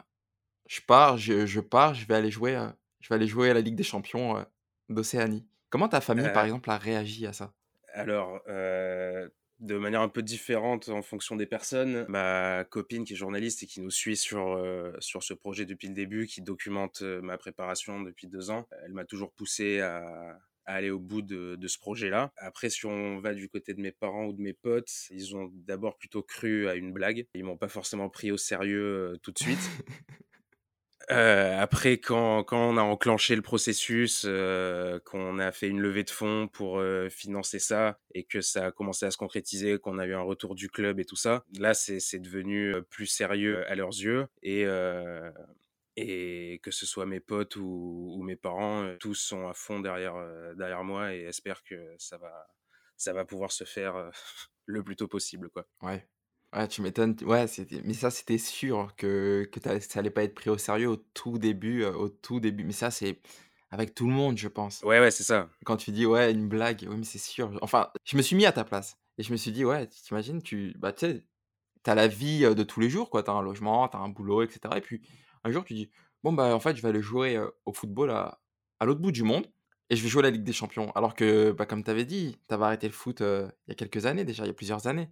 je 0.66 0.80
pars, 0.80 1.18
je 1.18 1.46
je 1.46 1.60
pars, 1.60 1.94
je 1.94 2.06
vais 2.06 2.14
aller 2.14 2.30
jouer, 2.30 2.58
je 3.00 3.08
vais 3.08 3.16
aller 3.16 3.26
jouer 3.28 3.50
à 3.50 3.54
la 3.54 3.60
Ligue 3.60 3.76
des 3.76 3.82
champions, 3.82 4.44
d'Océanie». 4.88 5.46
Comment 5.70 5.88
ta 5.88 6.00
famille, 6.00 6.32
par 6.32 6.44
exemple, 6.44 6.70
a 6.70 6.78
réagi 6.78 7.26
à 7.26 7.32
ça? 7.32 7.52
alors, 7.92 8.40
de 9.60 9.76
manière 9.76 10.02
un 10.02 10.08
peu 10.08 10.22
différente 10.22 10.88
en 10.88 11.02
fonction 11.02 11.36
des 11.36 11.46
personnes. 11.46 12.06
Ma 12.08 12.64
copine 12.64 13.04
qui 13.04 13.14
est 13.14 13.16
journaliste 13.16 13.62
et 13.62 13.66
qui 13.66 13.80
nous 13.80 13.90
suit 13.90 14.16
sur, 14.16 14.62
sur 15.00 15.22
ce 15.22 15.34
projet 15.34 15.66
depuis 15.66 15.88
le 15.88 15.94
début, 15.94 16.26
qui 16.26 16.42
documente, 16.42 17.02
ma 17.02 17.38
préparation 17.38 18.00
depuis 18.00 18.28
deux 18.28 18.50
ans, 18.50 18.68
elle 18.84 18.92
m'a 18.92 19.04
toujours 19.04 19.32
poussé 19.32 19.80
à 19.80 20.38
aller 20.74 20.90
au 20.90 20.98
bout 20.98 21.22
de, 21.22 21.56
de 21.56 21.68
ce 21.68 21.78
projet-là. 21.78 22.32
Après, 22.36 22.70
si 22.70 22.86
on 22.86 23.20
va 23.20 23.34
du 23.34 23.48
côté 23.48 23.74
de 23.74 23.80
mes 23.80 23.92
parents 23.92 24.26
ou 24.26 24.32
de 24.32 24.40
mes 24.40 24.52
potes, 24.52 24.90
ils 25.10 25.36
ont 25.36 25.50
d'abord 25.52 25.96
plutôt 25.96 26.22
cru 26.22 26.68
à 26.68 26.74
une 26.74 26.92
blague. 26.92 27.26
Ils 27.34 27.44
m'ont 27.44 27.56
pas 27.56 27.68
forcément 27.68 28.08
pris 28.08 28.30
au 28.30 28.36
sérieux 28.36 29.12
euh, 29.14 29.16
tout 29.22 29.32
de 29.32 29.38
suite. 29.38 29.58
Euh, 31.10 31.58
après, 31.58 31.98
quand, 31.98 32.44
quand, 32.44 32.68
on 32.68 32.76
a 32.76 32.82
enclenché 32.82 33.34
le 33.34 33.42
processus, 33.42 34.24
euh, 34.26 34.98
qu'on 35.06 35.38
a 35.38 35.52
fait 35.52 35.68
une 35.68 35.80
levée 35.80 36.04
de 36.04 36.10
fonds 36.10 36.48
pour 36.48 36.78
euh, 36.78 37.08
financer 37.08 37.58
ça 37.58 37.98
et 38.14 38.24
que 38.24 38.40
ça 38.42 38.66
a 38.66 38.72
commencé 38.72 39.06
à 39.06 39.10
se 39.10 39.16
concrétiser, 39.16 39.78
qu'on 39.78 39.98
a 39.98 40.06
eu 40.06 40.14
un 40.14 40.20
retour 40.20 40.54
du 40.54 40.68
club 40.68 41.00
et 41.00 41.04
tout 41.04 41.16
ça, 41.16 41.44
là, 41.58 41.72
c'est 41.72 42.18
devenu 42.18 42.74
plus 42.90 43.06
sérieux 43.06 43.66
à 43.70 43.74
leurs 43.74 43.88
yeux. 43.88 44.26
Et, 44.42 44.66
et 46.00 46.60
que 46.60 46.70
ce 46.70 46.86
soit 46.86 47.06
mes 47.06 47.20
potes 47.20 47.56
ou, 47.56 48.20
mes 48.22 48.36
parents, 48.36 48.94
tous 49.00 49.14
sont 49.14 49.48
à 49.48 49.54
fond 49.54 49.80
derrière, 49.80 50.14
derrière 50.56 50.84
moi 50.84 51.14
et 51.14 51.22
espèrent 51.22 51.64
que 51.64 51.94
ça 51.98 52.18
va, 52.18 52.46
ça 52.96 53.12
va 53.12 53.24
pouvoir 53.24 53.52
se 53.52 53.64
faire 53.64 54.10
le 54.66 54.82
plus 54.82 54.96
tôt 54.96 55.08
possible. 55.08 55.50
Quoi. 55.50 55.66
Ouais. 55.82 56.06
Ouais, 56.54 56.66
tu 56.66 56.80
m'étonnes. 56.80 57.14
Ouais, 57.22 57.44
mais 57.84 57.92
ça, 57.92 58.10
c'était 58.10 58.38
sûr 58.38 58.94
que, 58.96 59.48
que 59.52 59.60
ça 59.80 59.98
allait 59.98 60.10
pas 60.10 60.22
être 60.22 60.34
pris 60.34 60.48
au 60.48 60.56
sérieux 60.56 60.88
au 60.88 60.96
tout 60.96 61.36
début. 61.38 61.84
au 61.84 62.08
tout 62.08 62.40
début. 62.40 62.64
Mais 62.64 62.72
ça, 62.72 62.90
c'est 62.90 63.20
avec 63.70 63.94
tout 63.94 64.06
le 64.06 64.12
monde, 64.12 64.38
je 64.38 64.48
pense. 64.48 64.82
Ouais, 64.82 64.98
ouais, 65.00 65.10
c'est 65.10 65.24
ça. 65.24 65.50
Quand 65.64 65.76
tu 65.76 65.90
dis, 65.90 66.06
ouais, 66.06 66.32
une 66.32 66.48
blague, 66.48 66.86
oui, 66.88 66.96
mais 66.96 67.04
c'est 67.04 67.18
sûr. 67.18 67.58
Enfin, 67.60 67.90
je 68.04 68.16
me 68.16 68.22
suis 68.22 68.36
mis 68.36 68.46
à 68.46 68.52
ta 68.52 68.64
place. 68.64 68.96
Et 69.18 69.22
je 69.22 69.32
me 69.32 69.36
suis 69.36 69.50
dit, 69.50 69.64
ouais, 69.64 69.86
t'imagines, 69.88 70.40
tu 70.40 70.74
bah, 70.78 70.92
tu 70.92 71.06
sais, 71.06 71.24
t'as 71.82 71.94
la 71.94 72.06
vie 72.06 72.42
de 72.42 72.62
tous 72.62 72.80
les 72.80 72.88
jours, 72.88 73.10
quoi. 73.10 73.22
T'as 73.22 73.32
un 73.32 73.42
logement, 73.42 73.86
t'as 73.88 73.98
un 73.98 74.08
boulot, 74.08 74.42
etc. 74.42 74.60
Et 74.76 74.80
puis, 74.80 75.02
un 75.48 75.52
jour, 75.52 75.64
tu 75.64 75.74
dis, 75.74 75.90
bon, 76.22 76.32
bah, 76.32 76.54
en 76.54 76.60
fait, 76.60 76.76
je 76.76 76.82
vais 76.82 76.88
aller 76.88 77.02
jouer 77.02 77.40
au 77.66 77.72
football 77.72 78.10
à, 78.10 78.40
à 78.80 78.86
l'autre 78.86 79.00
bout 79.00 79.12
du 79.12 79.22
monde 79.22 79.46
et 79.90 79.96
je 79.96 80.02
vais 80.02 80.08
jouer 80.08 80.22
la 80.22 80.30
Ligue 80.30 80.44
des 80.44 80.52
Champions. 80.52 80.90
Alors 80.92 81.14
que, 81.14 81.52
bah, 81.52 81.66
comme 81.66 81.82
tu 81.82 81.90
avais 81.90 82.04
dit, 82.04 82.38
tu 82.48 82.54
avais 82.54 82.64
arrêté 82.64 82.86
le 82.86 82.92
foot 82.92 83.20
il 83.20 83.50
y 83.68 83.72
a 83.72 83.74
quelques 83.74 84.06
années 84.06 84.24
déjà, 84.24 84.44
il 84.44 84.48
y 84.48 84.50
a 84.50 84.54
plusieurs 84.54 84.86
années. 84.86 85.08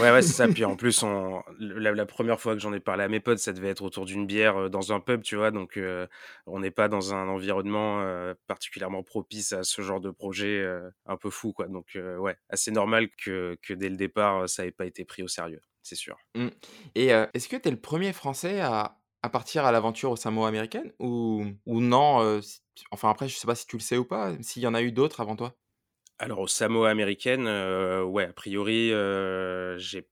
Ouais, 0.00 0.10
ouais, 0.10 0.22
c'est 0.22 0.32
ça. 0.32 0.48
Puis 0.48 0.64
en 0.64 0.76
plus, 0.76 1.02
on... 1.02 1.42
la, 1.58 2.06
première 2.06 2.40
fois 2.40 2.54
que 2.54 2.60
j'en 2.60 2.72
ai 2.72 2.80
parlé 2.80 3.04
à 3.04 3.08
mes 3.08 3.20
potes, 3.20 3.38
ça 3.38 3.52
devait 3.52 3.68
être 3.68 3.82
autour 3.82 4.06
d'une 4.06 4.26
bière 4.26 4.70
dans 4.70 4.92
un 4.92 5.00
pub, 5.00 5.22
tu 5.22 5.36
vois? 5.36 5.50
Donc, 5.50 5.78
on 6.46 6.60
n'est 6.60 6.70
pas 6.70 6.88
dans 6.88 7.14
un 7.14 7.28
environnement 7.28 8.04
particulièrement 8.46 9.02
propice 9.02 9.52
à 9.52 9.62
ce 9.62 9.82
genre 9.82 10.00
de 10.00 10.10
projet 10.10 10.64
un 11.06 11.16
peu 11.16 11.30
fou, 11.30 11.52
quoi. 11.52 11.66
Donc, 11.66 11.98
ouais, 12.18 12.36
assez 12.48 12.70
normal 12.70 13.08
que, 13.16 13.58
que 13.62 13.74
dès 13.74 13.88
le 13.88 13.96
départ, 13.96 14.48
ça 14.48 14.64
n'ait 14.64 14.72
pas 14.72 14.86
été 14.86 15.04
pris 15.04 15.22
au 15.22 15.28
sérieux, 15.28 15.60
c'est 15.82 15.96
sûr. 15.96 16.16
Mmh. 16.34 16.48
Et 16.94 17.08
est-ce 17.08 17.48
que 17.48 17.56
tu 17.56 17.68
es 17.68 17.70
le 17.70 17.80
premier 17.80 18.12
Français 18.12 18.60
à, 18.60 18.98
à 19.24 19.30
partir 19.30 19.64
à 19.64 19.72
l'aventure 19.72 20.10
au 20.10 20.16
Samoa 20.16 20.48
américaine 20.48 20.92
ou, 20.98 21.46
ou 21.64 21.80
non 21.80 22.40
Enfin, 22.90 23.08
après, 23.08 23.28
je 23.28 23.36
sais 23.36 23.46
pas 23.46 23.54
si 23.54 23.66
tu 23.66 23.76
le 23.76 23.82
sais 23.82 23.96
ou 23.96 24.04
pas, 24.04 24.34
s'il 24.42 24.62
y 24.62 24.66
en 24.66 24.74
a 24.74 24.82
eu 24.82 24.92
d'autres 24.92 25.20
avant 25.20 25.34
toi? 25.34 25.54
Alors, 26.18 26.40
au 26.40 26.46
Samoa 26.46 26.90
américaine, 26.90 27.46
ouais, 28.02 28.24
a 28.24 28.32
priori, 28.32 28.88
j'ai 29.78 30.06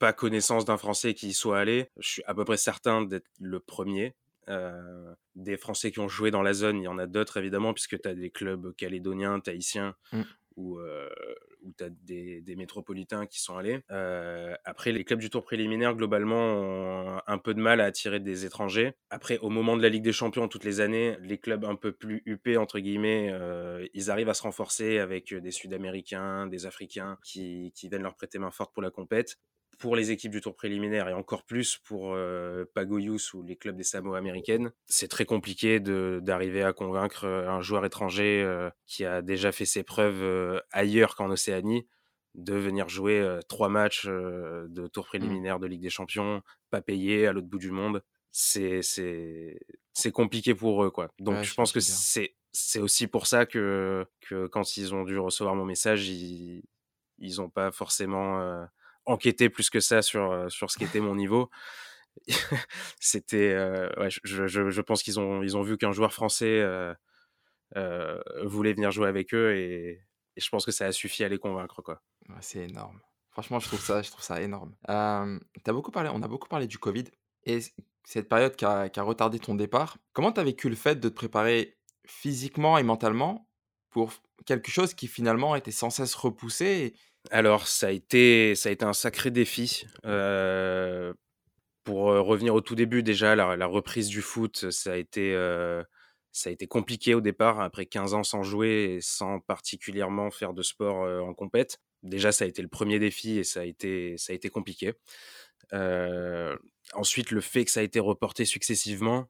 pas 0.00 0.12
connaissance 0.12 0.64
d'un 0.64 0.76
Français 0.76 1.14
qui 1.14 1.28
y 1.28 1.32
soit 1.32 1.60
allé. 1.60 1.88
Je 2.00 2.08
suis 2.08 2.22
à 2.26 2.34
peu 2.34 2.44
près 2.44 2.56
certain 2.56 3.02
d'être 3.02 3.30
le 3.38 3.60
premier. 3.60 4.16
Euh, 4.48 5.14
des 5.36 5.56
Français 5.56 5.92
qui 5.92 6.00
ont 6.00 6.08
joué 6.08 6.32
dans 6.32 6.42
la 6.42 6.52
zone, 6.52 6.78
il 6.78 6.82
y 6.82 6.88
en 6.88 6.98
a 6.98 7.06
d'autres 7.06 7.36
évidemment, 7.36 7.72
puisque 7.72 8.00
tu 8.00 8.08
as 8.08 8.14
des 8.14 8.30
clubs 8.30 8.74
calédoniens, 8.74 9.38
tahitiens, 9.38 9.94
mm. 10.12 10.22
ou, 10.56 10.80
euh, 11.64 11.70
tu 11.76 11.84
as 11.84 11.88
des, 11.90 12.56
métropolitains 12.56 13.26
qui 13.26 13.40
sont 13.40 13.56
allés. 13.56 13.80
Euh, 13.90 14.54
après, 14.64 14.92
les 14.92 15.04
clubs 15.04 15.18
du 15.18 15.30
tour 15.30 15.44
préliminaire, 15.44 15.94
globalement, 15.94 16.36
ont 16.36 17.20
un 17.26 17.38
peu 17.38 17.54
de 17.54 17.60
mal 17.60 17.80
à 17.80 17.84
attirer 17.84 18.20
des 18.20 18.44
étrangers. 18.44 18.92
Après, 19.10 19.38
au 19.38 19.48
moment 19.48 19.76
de 19.76 19.82
la 19.82 19.88
Ligue 19.88 20.04
des 20.04 20.12
Champions, 20.12 20.48
toutes 20.48 20.64
les 20.64 20.80
années, 20.80 21.16
les 21.20 21.38
clubs 21.38 21.64
un 21.64 21.76
peu 21.76 21.92
plus 21.92 22.22
huppés, 22.26 22.56
entre 22.56 22.78
guillemets, 22.78 23.32
ils 23.94 24.10
arrivent 24.10 24.28
à 24.28 24.34
se 24.34 24.42
renforcer 24.42 24.98
avec 24.98 25.34
des 25.34 25.50
Sud-Américains, 25.50 26.46
des 26.46 26.66
Africains 26.66 27.18
qui, 27.24 27.72
qui 27.74 27.88
viennent 27.88 28.02
leur 28.02 28.14
prêter 28.14 28.38
main 28.38 28.50
forte 28.50 28.72
pour 28.72 28.82
la 28.82 28.90
compète 28.90 29.38
pour 29.82 29.96
les 29.96 30.12
équipes 30.12 30.30
du 30.30 30.40
tour 30.40 30.54
préliminaire 30.54 31.08
et 31.08 31.12
encore 31.12 31.42
plus 31.42 31.76
pour 31.76 32.14
euh, 32.14 32.64
Pagoyus 32.72 33.34
ou 33.34 33.42
les 33.42 33.56
clubs 33.56 33.74
des 33.74 33.82
Samoa 33.82 34.16
américaines, 34.16 34.70
c'est 34.86 35.08
très 35.08 35.24
compliqué 35.24 35.80
d'arriver 35.80 36.62
à 36.62 36.72
convaincre 36.72 37.24
euh, 37.24 37.50
un 37.50 37.60
joueur 37.60 37.84
étranger 37.84 38.44
euh, 38.46 38.70
qui 38.86 39.04
a 39.04 39.22
déjà 39.22 39.50
fait 39.50 39.64
ses 39.64 39.82
preuves 39.82 40.62
ailleurs 40.70 41.16
qu'en 41.16 41.30
Océanie 41.30 41.88
de 42.36 42.54
venir 42.54 42.88
jouer 42.88 43.40
trois 43.48 43.68
matchs 43.68 44.06
de 44.06 44.86
tour 44.86 45.02
mmh. 45.02 45.08
préliminaire 45.08 45.58
de 45.58 45.66
Ligue 45.66 45.82
des 45.82 45.90
Champions, 45.90 46.42
pas 46.70 46.80
payé 46.80 47.26
à 47.26 47.32
l'autre 47.32 47.48
bout 47.48 47.58
du 47.58 47.72
monde. 47.72 48.04
C'est 48.30 48.80
compliqué 50.12 50.54
pour 50.54 50.84
eux. 50.84 50.90
quoi. 50.90 51.10
Donc 51.18 51.42
je 51.42 51.54
pense 51.54 51.72
que 51.72 51.80
c'est 51.80 52.78
aussi 52.78 53.08
pour 53.08 53.26
ça 53.26 53.46
que, 53.46 54.06
que 54.20 54.46
quand 54.46 54.76
ils 54.76 54.94
ont 54.94 55.02
dû 55.02 55.18
recevoir 55.18 55.56
mon 55.56 55.64
message, 55.64 56.08
ils 56.08 56.62
n'ont 57.18 57.50
pas 57.50 57.72
forcément 57.72 58.68
enquêter 59.06 59.48
plus 59.48 59.70
que 59.70 59.80
ça 59.80 60.02
sur, 60.02 60.50
sur 60.50 60.70
ce 60.70 60.78
qu'était 60.78 61.00
mon 61.00 61.14
niveau. 61.14 61.50
C'était, 63.00 63.56
je, 64.24 64.46
je, 64.46 64.80
pense 64.80 65.02
qu'ils 65.02 65.18
ont, 65.18 65.42
ils 65.42 65.56
ont 65.56 65.62
vu 65.62 65.78
qu'un 65.78 65.92
joueur 65.92 66.12
français 66.12 66.62
voulait 68.44 68.72
venir 68.72 68.90
jouer 68.90 69.08
avec 69.08 69.34
eux 69.34 69.56
et, 69.56 70.00
je 70.36 70.48
pense 70.48 70.64
que 70.64 70.72
ça 70.72 70.86
a 70.86 70.92
suffi 70.92 71.24
à 71.24 71.28
les 71.28 71.38
convaincre. 71.38 71.82
Quoi. 71.82 72.00
c'est 72.40 72.68
énorme. 72.68 73.00
Franchement, 73.30 73.60
je 73.60 73.68
trouve 73.68 73.80
ça, 73.80 74.02
je 74.02 74.10
trouve 74.10 74.24
ça 74.24 74.40
énorme. 74.40 74.74
beaucoup 75.66 75.90
parlé, 75.90 76.10
on 76.12 76.22
a 76.22 76.28
beaucoup 76.28 76.48
parlé 76.48 76.66
du 76.66 76.78
Covid 76.78 77.04
et 77.44 77.60
cette 78.04 78.28
période 78.28 78.56
qui 78.56 78.64
a, 78.64 78.88
qui 78.88 79.00
a 79.00 79.02
retardé 79.02 79.38
ton 79.38 79.54
départ. 79.54 79.98
Comment 80.12 80.32
tu 80.32 80.42
vécu 80.42 80.68
le 80.68 80.76
fait 80.76 80.96
de 80.96 81.08
te 81.08 81.14
préparer 81.14 81.78
physiquement 82.06 82.78
et 82.78 82.82
mentalement 82.82 83.48
pour 83.90 84.12
quelque 84.46 84.70
chose 84.70 84.94
qui 84.94 85.06
finalement 85.06 85.54
était 85.54 85.70
sans 85.70 85.90
cesse 85.90 86.14
repoussé 86.14 86.94
alors, 87.30 87.68
ça 87.68 87.88
a 87.88 87.90
été, 87.90 88.54
ça 88.54 88.68
a 88.68 88.72
été 88.72 88.84
un 88.84 88.92
sacré 88.92 89.30
défi. 89.30 89.86
Euh, 90.04 91.14
pour 91.84 92.04
revenir 92.04 92.54
au 92.54 92.60
tout 92.60 92.74
début, 92.74 93.02
déjà, 93.02 93.34
la, 93.36 93.66
reprise 93.66 94.08
du 94.08 94.22
foot, 94.22 94.70
ça 94.70 94.92
a, 94.92 94.96
été, 94.96 95.32
ça 96.32 96.50
a 96.50 96.52
été 96.52 96.66
compliqué 96.66 97.14
au 97.14 97.20
départ, 97.20 97.60
après 97.60 97.86
15 97.86 98.14
ans 98.14 98.22
sans 98.22 98.42
jouer 98.42 98.96
et 98.96 99.00
sans 99.00 99.40
particulièrement 99.40 100.30
faire 100.30 100.52
de 100.52 100.62
sport 100.62 101.26
en 101.26 101.34
compète. 101.34 101.78
Déjà, 102.02 102.32
ça 102.32 102.44
a 102.44 102.48
été 102.48 102.62
le 102.62 102.68
premier 102.68 102.98
défi 102.98 103.38
et 103.38 103.44
ça 103.44 103.60
a 103.60 103.64
été, 103.64 104.16
ça 104.16 104.32
a 104.32 104.36
été 104.36 104.48
compliqué. 104.48 104.94
ensuite, 106.94 107.30
le 107.30 107.40
fait 107.40 107.64
que 107.64 107.70
ça 107.70 107.80
a 107.80 107.84
été 107.84 108.00
reporté 108.00 108.44
successivement, 108.44 109.28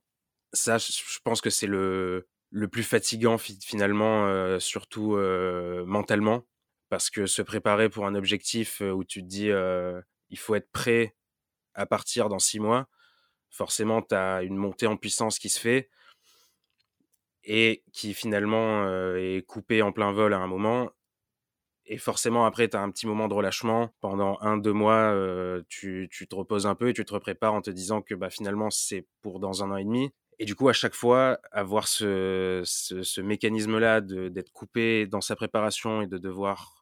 ça, 0.53 0.77
je 0.79 1.19
pense 1.25 1.41
que 1.41 1.51
c'est 1.51 1.67
le, 1.67 2.27
le 2.51 2.69
plus 2.69 2.83
fatigant 2.83 3.39
finalement, 3.39 4.59
surtout 4.61 5.17
mentalement 5.87 6.45
parce 6.93 7.09
que 7.09 7.25
se 7.25 7.41
préparer 7.41 7.89
pour 7.89 8.05
un 8.05 8.15
objectif 8.15 8.83
où 8.83 9.03
tu 9.03 9.23
te 9.23 9.27
dis 9.27 9.49
il 10.29 10.39
faut 10.39 10.55
être 10.55 10.71
prêt 10.73 11.17
à 11.73 11.87
partir 11.87 12.29
dans 12.29 12.39
six 12.39 12.61
mois, 12.61 12.87
forcément, 13.49 14.03
tu 14.03 14.15
as 14.15 14.43
une 14.43 14.57
montée 14.57 14.87
en 14.87 14.99
puissance 14.99 15.39
qui 15.39 15.49
se 15.49 15.59
fait 15.59 15.89
et 17.45 17.83
qui 17.95 18.13
finalement 18.13 18.87
est 19.17 19.43
coupée 19.47 19.81
en 19.81 19.91
plein 19.91 20.13
vol 20.13 20.35
à 20.35 20.39
un 20.41 20.47
moment. 20.47 20.91
Et 21.87 21.97
forcément, 21.97 22.45
après, 22.45 22.69
tu 22.69 22.77
as 22.77 22.83
un 22.83 22.91
petit 22.91 23.07
moment 23.07 23.27
de 23.27 23.33
relâchement. 23.33 23.95
Pendant 24.03 24.37
un, 24.43 24.59
deux 24.59 24.75
mois, 24.75 25.17
tu, 25.71 26.11
te 26.11 26.35
reposes 26.35 26.67
un 26.67 26.75
peu 26.75 26.91
et 26.91 26.93
tu 26.93 27.07
te 27.07 27.17
prépares 27.17 27.55
en 27.55 27.63
te 27.63 27.71
disant 27.71 28.03
que 28.03 28.15
bah, 28.15 28.29
finalement, 28.29 28.69
c'est 28.69 29.07
pour 29.23 29.41
dans 29.41 29.65
un 29.65 29.71
an 29.71 29.79
et 29.79 29.85
demi. 29.85 30.11
Et 30.39 30.45
du 30.45 30.55
coup, 30.57 30.69
à 30.69 30.75
chaque 30.75 30.95
fois, 30.95 31.39
avoir 31.53 31.89
ce, 31.89 32.61
ce 32.67 33.21
mécanisme-là 33.23 34.03
d'être 34.03 34.53
coupé 34.53 35.07
dans 35.07 35.23
sa 35.23 35.37
préparation 35.37 36.03
et 36.03 36.07
de 36.07 36.19
devoir 36.19 36.82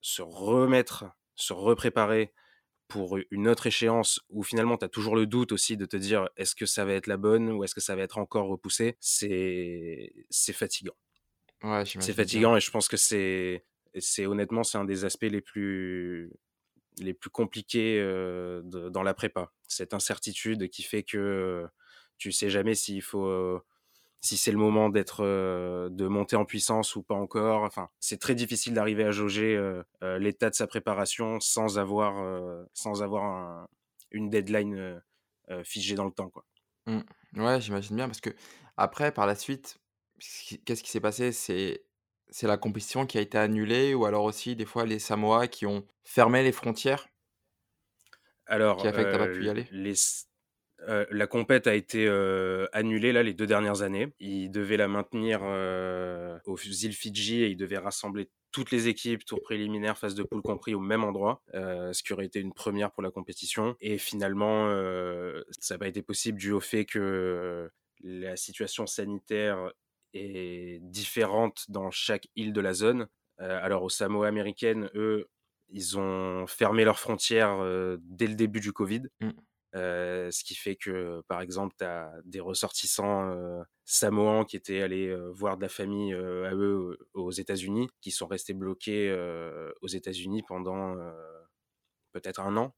se 0.00 0.22
remettre, 0.22 1.04
se 1.36 1.52
repréparer 1.52 2.32
pour 2.88 3.18
une 3.30 3.48
autre 3.48 3.66
échéance 3.68 4.20
où 4.30 4.42
finalement 4.44 4.76
tu 4.78 4.84
as 4.84 4.88
toujours 4.88 5.16
le 5.16 5.26
doute 5.26 5.52
aussi 5.52 5.76
de 5.76 5.86
te 5.86 5.96
dire 5.96 6.28
est-ce 6.36 6.54
que 6.56 6.66
ça 6.66 6.84
va 6.84 6.94
être 6.94 7.06
la 7.08 7.16
bonne 7.18 7.50
ou 7.50 7.64
est-ce 7.64 7.74
que 7.74 7.80
ça 7.80 7.96
va 7.96 8.02
être 8.02 8.18
encore 8.18 8.48
repoussé, 8.48 8.96
c'est 9.00 10.12
c'est 10.30 10.52
fatigant. 10.54 10.94
Ouais, 11.62 11.84
c'est 11.98 12.14
fatigant 12.14 12.56
et 12.56 12.60
je 12.60 12.70
pense 12.70 12.88
que 12.88 12.96
c'est 12.96 13.66
c'est 13.98 14.24
honnêtement 14.26 14.64
c'est 14.64 14.78
un 14.78 14.84
des 14.84 15.04
aspects 15.04 15.24
les 15.24 15.42
plus 15.42 16.32
les 16.98 17.14
plus 17.14 17.30
compliqués 17.30 18.00
dans 18.64 19.02
la 19.02 19.14
prépa. 19.14 19.52
Cette 19.68 19.94
incertitude 19.94 20.68
qui 20.70 20.82
fait 20.82 21.04
que 21.04 21.66
tu 22.18 22.32
sais 22.32 22.50
jamais 22.50 22.74
s'il 22.74 23.02
faut 23.02 23.62
si 24.20 24.36
c'est 24.36 24.52
le 24.52 24.58
moment 24.58 24.88
d'être 24.90 25.22
de 25.24 26.08
monter 26.08 26.36
en 26.36 26.44
puissance 26.44 26.96
ou 26.96 27.02
pas 27.02 27.14
encore. 27.14 27.62
Enfin, 27.64 27.88
c'est 28.00 28.18
très 28.20 28.34
difficile 28.34 28.74
d'arriver 28.74 29.04
à 29.04 29.10
jauger 29.12 29.58
l'état 30.02 30.50
de 30.50 30.54
sa 30.54 30.66
préparation 30.66 31.40
sans 31.40 31.78
avoir 31.78 32.66
sans 32.74 33.02
avoir 33.02 33.66
une 34.10 34.28
deadline 34.30 35.02
figée 35.64 35.94
dans 35.94 36.04
le 36.04 36.12
temps, 36.12 36.30
quoi. 36.30 36.44
Mmh. 36.86 37.00
Ouais, 37.36 37.60
j'imagine 37.60 37.96
bien 37.96 38.06
parce 38.08 38.20
que 38.20 38.30
après, 38.76 39.12
par 39.12 39.26
la 39.26 39.34
suite, 39.34 39.78
qu'est-ce 40.64 40.82
qui 40.82 40.90
s'est 40.90 41.00
passé? 41.00 41.32
C'est 41.32 41.86
c'est 42.32 42.46
la 42.46 42.56
compétition 42.56 43.06
qui 43.06 43.18
a 43.18 43.20
été 43.20 43.36
annulée 43.38 43.92
ou 43.94 44.04
alors 44.04 44.22
aussi 44.24 44.54
des 44.56 44.64
fois 44.66 44.86
les 44.86 44.98
Samoa 45.00 45.48
qui 45.48 45.66
ont 45.66 45.84
fermé 46.04 46.42
les 46.44 46.52
frontières? 46.52 47.08
Alors, 48.46 48.76
qui 48.76 48.88
a 48.88 48.92
fait 48.92 49.06
que 49.06 49.16
pas 49.16 49.28
pu 49.28 49.44
y 49.44 49.48
aller? 49.48 49.68
les, 49.70 49.94
euh, 50.88 51.04
la 51.10 51.26
compète 51.26 51.66
a 51.66 51.74
été 51.74 52.06
euh, 52.06 52.66
annulée 52.72 53.12
là 53.12 53.22
les 53.22 53.34
deux 53.34 53.46
dernières 53.46 53.82
années. 53.82 54.12
Ils 54.18 54.50
devaient 54.50 54.76
la 54.76 54.88
maintenir 54.88 55.40
euh, 55.42 56.38
aux 56.46 56.56
îles 56.58 56.92
Fidji 56.92 57.42
et 57.42 57.48
ils 57.48 57.56
devaient 57.56 57.78
rassembler 57.78 58.30
toutes 58.52 58.70
les 58.70 58.88
équipes, 58.88 59.24
tour 59.24 59.40
préliminaire, 59.42 59.96
phase 59.96 60.14
de 60.14 60.22
poule 60.22 60.42
compris, 60.42 60.74
au 60.74 60.80
même 60.80 61.04
endroit, 61.04 61.40
ce 61.52 62.02
qui 62.02 62.12
aurait 62.12 62.26
été 62.26 62.40
une 62.40 62.52
première 62.52 62.90
pour 62.90 63.00
la 63.00 63.12
compétition. 63.12 63.76
Et 63.80 63.96
finalement, 63.96 64.68
ça 65.60 65.74
n'a 65.74 65.78
pas 65.78 65.86
été 65.86 66.02
possible 66.02 66.36
dû 66.36 66.50
au 66.50 66.58
fait 66.58 66.84
que 66.84 67.70
la 68.02 68.34
situation 68.34 68.88
sanitaire 68.88 69.70
est 70.14 70.80
différente 70.82 71.66
dans 71.68 71.92
chaque 71.92 72.26
île 72.34 72.52
de 72.52 72.60
la 72.60 72.74
zone. 72.74 73.06
alors 73.38 73.84
aux 73.84 73.88
Samoa 73.88 74.26
américaines, 74.26 74.90
eux, 74.96 75.28
ils 75.68 75.96
ont 75.96 76.44
fermé 76.48 76.84
leurs 76.84 76.98
frontières 76.98 77.56
dès 78.00 78.26
le 78.26 78.34
début 78.34 78.58
du 78.58 78.72
Covid. 78.72 79.02
Ce 79.72 80.44
qui 80.44 80.54
fait 80.54 80.76
que, 80.76 81.22
par 81.28 81.40
exemple, 81.40 81.74
tu 81.78 81.84
as 81.84 82.12
des 82.24 82.40
ressortissants 82.40 83.34
samoans 83.84 84.44
qui 84.44 84.56
étaient 84.56 84.82
allés 84.82 85.14
voir 85.32 85.56
de 85.56 85.62
la 85.62 85.68
famille 85.68 86.12
à 86.12 86.54
eux 86.54 86.98
aux 87.14 87.30
États-Unis, 87.30 87.88
qui 88.00 88.10
sont 88.10 88.26
restés 88.26 88.54
bloqués 88.54 89.12
aux 89.80 89.88
États-Unis 89.88 90.42
pendant 90.46 90.96
peut-être 92.12 92.40
un 92.40 92.56
an. 92.56 92.74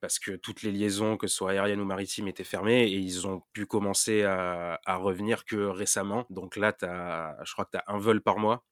Parce 0.00 0.18
que 0.18 0.32
toutes 0.32 0.62
les 0.62 0.72
liaisons, 0.72 1.16
que 1.16 1.26
ce 1.26 1.36
soit 1.36 1.50
aériennes 1.50 1.80
ou 1.80 1.84
maritimes, 1.84 2.28
étaient 2.28 2.44
fermées 2.44 2.84
et 2.84 2.96
ils 2.96 3.26
ont 3.26 3.42
pu 3.52 3.66
commencer 3.66 4.22
à, 4.22 4.96
revenir 4.96 5.44
que 5.44 5.56
récemment. 5.56 6.26
Donc 6.30 6.56
là, 6.56 6.74
as, 6.82 7.36
je 7.44 7.52
crois 7.52 7.64
que 7.66 7.72
tu 7.72 7.78
as 7.78 7.84
un 7.86 7.98
vol 7.98 8.22
par 8.22 8.38
mois 8.38 8.64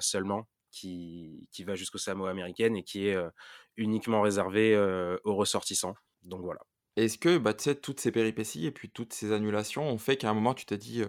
seulement 0.00 0.48
qui, 0.70 1.48
qui 1.50 1.64
va 1.64 1.74
jusqu'au 1.74 1.98
Samoa 1.98 2.30
américaine 2.30 2.76
et 2.76 2.84
qui 2.84 3.08
est 3.08 3.18
uniquement 3.76 4.22
réservé 4.22 4.76
aux 5.24 5.34
ressortissants. 5.34 5.96
Donc 6.22 6.42
voilà. 6.42 6.60
Est-ce 6.96 7.18
que 7.18 7.38
bah, 7.38 7.54
toutes 7.54 8.00
ces 8.00 8.12
péripéties 8.12 8.66
et 8.66 8.70
puis 8.70 8.90
toutes 8.90 9.12
ces 9.12 9.32
annulations 9.32 9.88
ont 9.88 9.98
fait 9.98 10.16
qu'à 10.16 10.30
un 10.30 10.34
moment 10.34 10.54
tu 10.54 10.66
t'es 10.66 10.78
dit 10.78 11.02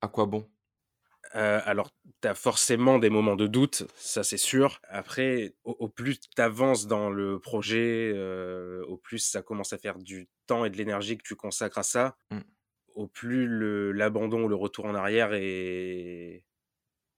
à 0.00 0.08
quoi 0.08 0.26
bon? 0.26 0.48
Alors, 1.32 1.90
tu 2.22 2.28
as 2.28 2.34
forcément 2.34 2.98
des 2.98 3.10
moments 3.10 3.36
de 3.36 3.46
doute, 3.46 3.84
ça 3.94 4.24
c'est 4.24 4.36
sûr. 4.36 4.80
Après, 4.88 5.54
au, 5.62 5.88
plus 5.88 6.18
tu 6.18 6.28
avances 6.42 6.88
dans 6.88 7.08
le 7.08 7.38
projet, 7.38 8.12
au 8.88 8.96
plus 8.96 9.18
ça 9.18 9.42
commence 9.42 9.72
à 9.72 9.78
faire 9.78 9.98
du 9.98 10.28
temps 10.46 10.64
et 10.64 10.70
de 10.70 10.76
l'énergie 10.76 11.16
que 11.16 11.22
tu 11.22 11.36
consacres 11.36 11.78
à 11.78 11.82
ça, 11.84 12.16
mmh. 12.32 12.38
au 12.96 13.06
plus 13.06 13.92
l'abandon 13.92 14.42
ou 14.42 14.48
le 14.48 14.56
retour 14.56 14.86
en 14.86 14.94
arrière 14.94 15.32
est, 15.32 16.42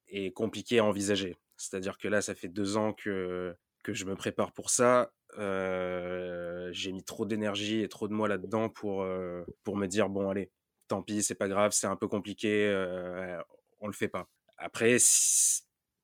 est 0.09 0.31
compliqué 0.31 0.79
à 0.79 0.85
envisager. 0.85 1.35
C'est-à-dire 1.57 1.97
que 1.97 2.07
là, 2.07 2.21
ça 2.21 2.35
fait 2.35 2.49
deux 2.49 2.77
ans 2.77 2.93
que, 2.93 3.55
que 3.83 3.93
je 3.93 4.05
me 4.05 4.15
prépare 4.15 4.51
pour 4.53 4.69
ça 4.69 5.11
j'ai 6.71 6.91
mis 6.91 7.03
trop 7.03 7.25
d'énergie 7.25 7.81
et 7.81 7.89
trop 7.89 8.07
de 8.07 8.13
moi 8.13 8.27
là-dedans 8.27 8.69
pour, 8.69 9.05
pour 9.63 9.77
me 9.77 9.87
dire 9.87 10.09
bon, 10.09 10.29
allez, 10.29 10.51
tant 10.87 11.01
pis, 11.01 11.23
c'est 11.23 11.35
pas 11.35 11.47
grave, 11.47 11.71
c'est 11.71 11.87
un 11.87 11.95
peu 11.95 12.07
compliqué, 12.07 12.69
on 13.79 13.87
le 13.87 13.93
fait 13.93 14.07
pas. 14.07 14.27
Après, 14.57 14.97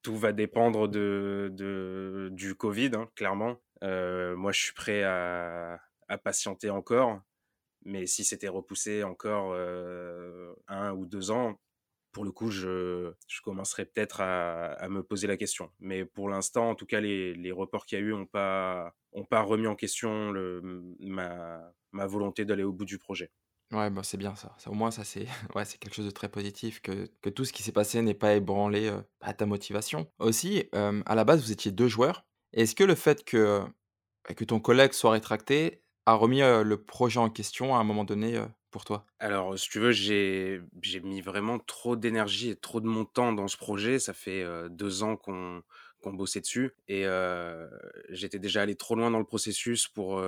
tout 0.02 0.18
va 0.18 0.32
dépendre 0.32 0.88
de, 0.88 1.50
de 1.54 2.30
du 2.32 2.56
Covid, 2.56 2.92
hein, 2.96 3.10
clairement. 3.16 3.58
moi, 3.82 4.52
je 4.52 4.60
suis 4.62 4.74
prêt 4.74 5.04
à, 5.04 5.80
à 6.08 6.18
patienter 6.18 6.70
encore. 6.70 7.22
Mais 7.86 8.06
si 8.06 8.26
c'était 8.26 8.50
repoussé 8.50 9.04
encore 9.04 9.56
un 10.68 10.92
ou 10.94 11.06
deux 11.06 11.32
ans, 11.32 11.60
pour 12.12 12.24
le 12.24 12.32
coup, 12.32 12.50
je, 12.50 13.14
commencerai 13.44 13.86
peut-être 13.86 14.22
à, 14.22 14.88
me 14.90 15.04
poser 15.04 15.28
la 15.28 15.38
question. 15.38 15.72
Mais 15.80 16.06
pour 16.06 16.30
l'instant, 16.30 16.70
en 16.70 16.76
tout 16.76 16.86
cas, 16.86 17.00
les, 17.00 17.52
reports 17.52 17.86
qu'il 17.86 18.00
y 18.00 18.02
a 18.02 18.06
eu 18.06 18.12
n'ont 18.12 18.26
pas, 18.26 18.94
remis 19.32 19.68
en 19.68 19.76
question 19.76 20.34
ma, 21.00 22.08
volonté 22.08 22.46
d'aller 22.46 22.64
au 22.64 22.74
bout 22.74 22.86
du 22.86 22.98
projet. 22.98 23.32
Ouais, 23.72 23.92
bah, 23.92 24.02
c'est 24.04 24.18
bien 24.18 24.36
ça. 24.36 24.56
Au 24.66 24.74
moins, 24.74 24.90
ça, 24.90 25.04
c'est 25.04 25.28
ouais, 25.56 25.64
quelque 25.80 25.94
chose 25.94 26.06
de 26.06 26.12
très 26.12 26.30
positif, 26.30 26.82
que, 26.82 27.06
tout 27.30 27.46
ce 27.46 27.54
qui 27.54 27.64
s'est 27.64 27.72
passé 27.72 28.02
n'ait 28.02 28.14
pas 28.14 28.34
ébranlé 28.34 28.92
bah, 29.22 29.34
ta 29.34 29.46
motivation. 29.46 30.12
Aussi, 30.20 30.66
à 30.74 31.16
la 31.16 31.24
base, 31.24 31.42
vous 31.42 31.52
étiez 31.52 31.72
deux 31.72 31.88
joueurs. 31.88 32.26
Est-ce 32.54 32.76
que 32.76 32.84
le 32.84 32.96
fait 32.96 33.24
que, 33.24 33.62
bah, 34.28 34.34
que 34.34 34.44
ton 34.44 34.60
collègue 34.60 34.94
soit 34.94 35.12
rétracté 35.12 35.84
a 36.08 36.16
remis 36.16 36.40
le 36.40 36.76
projet 36.78 37.20
en 37.20 37.30
question 37.30 37.76
à 37.76 37.80
un 37.80 37.84
moment 37.84 38.04
donné 38.04 38.42
pour 38.72 38.86
toi? 38.86 39.08
Alors, 39.22 39.60
si 39.60 39.70
tu 39.70 39.80
veux, 39.80 39.92
j'ai 39.92 40.62
mis 41.04 41.20
vraiment 41.22 41.60
trop 41.60 41.96
d'énergie 41.98 42.50
et 42.52 42.56
trop 42.56 42.80
de 42.80 42.88
mon 42.88 43.04
temps 43.06 43.34
dans 43.34 43.48
ce 43.50 43.58
projet. 43.58 44.00
Ça 44.00 44.14
fait 44.14 44.46
deux 44.70 45.04
ans 45.04 45.18
qu'on 45.18 45.64
qu'on 46.02 46.14
bossait 46.14 46.40
dessus 46.40 46.72
et 46.88 47.04
j'étais 48.10 48.40
déjà 48.40 48.62
allé 48.62 48.76
trop 48.76 48.96
loin 48.96 49.12
dans 49.12 49.20
le 49.20 49.26
processus 49.26 49.88
pour, 49.90 50.22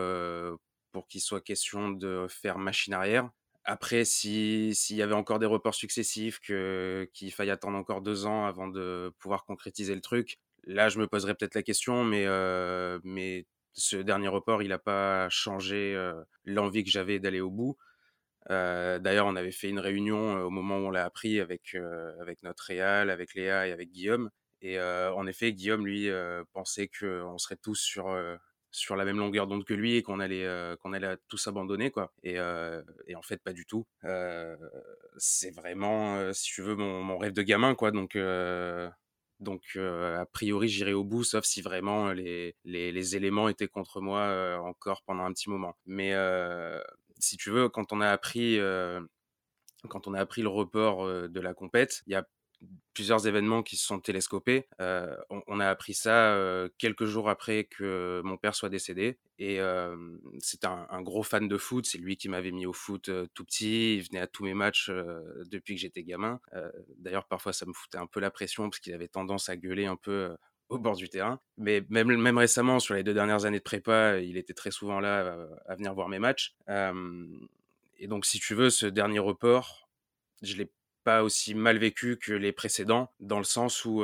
pour 0.92 1.08
qu'il 1.08 1.22
soit 1.22 1.42
question 1.42 1.90
de 1.92 2.28
faire 2.30 2.58
machine 2.58 2.94
arrière. 2.94 3.30
Après, 3.64 4.04
s'il 4.06 4.74
y 4.90 5.02
avait 5.02 5.14
encore 5.14 5.40
des 5.40 5.46
reports 5.46 5.76
successifs, 5.76 6.40
qu'il 6.42 7.32
faille 7.32 7.52
attendre 7.52 7.78
encore 7.78 8.02
deux 8.02 8.26
ans 8.26 8.46
avant 8.46 8.68
de 8.68 9.14
pouvoir 9.20 9.46
concrétiser 9.46 9.96
le 9.96 10.02
truc, 10.02 10.40
là, 10.66 10.90
je 10.90 11.00
me 11.00 11.08
poserais 11.08 11.36
peut-être 11.36 11.56
la 11.56 11.64
question, 11.64 12.04
mais, 12.04 12.26
mais 13.06 13.46
ce 13.74 13.96
dernier 13.96 14.28
report, 14.28 14.62
il 14.64 14.70
n'a 14.70 14.80
pas 14.80 15.30
changé 15.30 15.96
l'envie 16.44 16.84
que 16.84 16.90
j'avais 16.90 17.20
d'aller 17.20 17.40
au 17.40 17.50
bout. 17.52 17.78
D'ailleurs, 18.50 19.28
on 19.28 19.36
avait 19.36 19.52
fait 19.52 19.70
une 19.70 19.80
réunion 19.80 20.42
au 20.42 20.50
moment 20.50 20.78
où 20.78 20.88
on 20.88 20.92
l'a 20.92 21.06
appris 21.06 21.40
avec, 21.40 21.76
avec 22.20 22.44
notre 22.44 22.64
réal, 22.64 23.10
avec 23.10 23.34
Léa 23.36 23.68
et 23.68 23.72
avec 23.72 23.92
Guillaume. 23.92 24.30
Et 24.62 24.80
en 24.80 25.26
effet, 25.28 25.54
Guillaume, 25.54 25.86
lui, 25.86 26.10
pensait 26.54 26.90
qu'on 26.90 27.38
serait 27.38 27.58
tous 27.58 27.76
sur, 27.76 28.16
sur 28.72 28.96
la 28.96 29.06
même 29.06 29.18
longueur 29.18 29.48
d'onde 29.48 29.66
que 29.66 29.74
lui 29.74 29.96
et 29.96 30.04
qu'on 30.04 30.20
allait, 30.20 30.48
qu'on 30.82 30.94
allait 30.94 31.18
tous 31.28 31.48
abandonner. 31.48 31.92
Quoi. 31.92 32.14
Et, 32.24 32.36
et, 33.08 33.16
en 33.16 33.22
fait, 33.22 33.42
pas 33.42 33.54
du 33.54 33.66
tout. 33.66 33.86
c'est 35.18 35.52
vraiment, 35.56 36.34
si 36.34 36.52
tu 36.52 36.62
veux, 36.62 36.76
mon, 36.76 37.04
mon, 37.04 37.18
rêve 37.18 37.34
de 37.34 37.42
gamin. 37.42 37.76
Quoi. 37.76 37.92
Donc, 37.92 38.18
donc, 39.40 39.76
a 39.76 40.26
priori, 40.32 40.68
j'irai 40.68 40.94
au 40.94 41.04
bout, 41.04 41.24
sauf 41.24 41.46
si 41.46 41.62
vraiment 41.62 42.12
les, 42.12 42.56
les, 42.64 42.92
les 42.92 43.16
éléments 43.16 43.50
étaient 43.50 43.68
contre 43.68 44.00
moi 44.02 44.60
encore 44.64 45.02
pendant 45.04 45.24
un 45.24 45.34
petit 45.34 45.50
moment. 45.50 45.76
Mais 45.86 46.14
si 47.22 47.38
tu 47.38 47.52
veux, 47.52 47.70
quand 47.70 47.94
on 47.94 48.02
a 48.02 48.10
appris, 48.10 48.60
quand 49.90 50.08
on 50.08 50.14
a 50.14 50.20
appris 50.20 50.42
le 50.42 50.50
report 50.50 51.30
de 51.30 51.40
la 51.40 51.54
compète, 51.54 52.02
il 52.08 52.14
y 52.14 52.16
a 52.16 52.28
plusieurs 52.94 53.26
événements 53.26 53.64
qui 53.64 53.78
se 53.78 53.86
sont 53.86 54.00
télescopés. 54.00 54.68
on, 54.80 55.60
a 55.60 55.68
appris 55.68 55.94
ça 55.94 56.38
quelques 56.78 57.06
jours 57.06 57.30
après 57.30 57.66
que 57.66 58.22
mon 58.24 58.38
père 58.38 58.56
soit 58.56 58.70
décédé. 58.70 59.18
Et 59.40 59.60
c'est 60.40 60.66
un, 60.66 61.02
gros 61.02 61.24
fan 61.24 61.48
de 61.48 61.58
foot. 61.58 61.86
C'est 61.86 61.98
lui 61.98 62.18
qui 62.18 62.30
m'avait 62.30 62.52
mis 62.52 62.66
au 62.66 62.74
foot 62.74 63.10
tout 63.34 63.46
petit. 63.46 63.96
Il 63.98 64.04
venait 64.04 64.20
à 64.20 64.28
tous 64.28 64.44
mes 64.44 64.54
matchs 64.54 64.90
depuis 64.90 65.76
que 65.76 65.82
j'étais 65.82 66.04
gamin. 66.04 66.40
D'ailleurs, 66.98 67.28
parfois, 67.28 67.54
ça 67.54 67.66
me 67.66 67.74
foutait 67.74 67.98
un 67.98 68.08
peu 68.08 68.20
la 68.20 68.32
pression 68.32 68.70
parce 68.70 68.80
qu'il 68.80 68.94
avait 68.94 69.08
tendance 69.08 69.50
à 69.50 69.58
gueuler 69.58 69.86
un 69.86 69.96
peu 69.98 70.36
au 70.72 70.80
bord 70.80 70.96
du 70.96 71.10
terrain. 71.10 71.40
Mais 71.58 71.86
même, 71.90 72.16
même 72.16 72.38
récemment, 72.38 72.80
sur 72.80 72.96
les 72.96 73.04
deux 73.04 73.14
dernières 73.14 73.46
années 73.46 73.60
de 73.60 73.64
prépa, 73.64 74.20
il 74.20 74.38
était 74.38 74.54
très 74.54 74.72
souvent 74.72 75.00
là 75.00 75.48
à 75.68 75.76
venir 75.76 75.94
voir 75.94 76.10
mes 76.10 76.18
matchs. 76.18 76.56
et 76.68 78.08
donc, 78.08 78.26
si 78.26 78.40
tu 78.40 78.56
veux, 78.56 78.70
ce 78.70 78.86
dernier 78.88 79.20
report, 79.20 79.90
je 80.42 80.56
l'ai 80.56 80.72
pas 81.04 81.24
aussi 81.24 81.56
mal 81.56 81.78
vécu 81.78 82.18
que 82.18 82.32
les 82.32 82.52
précédents, 82.52 83.12
dans 83.20 83.38
le 83.38 83.44
sens 83.44 83.86
où 83.86 84.04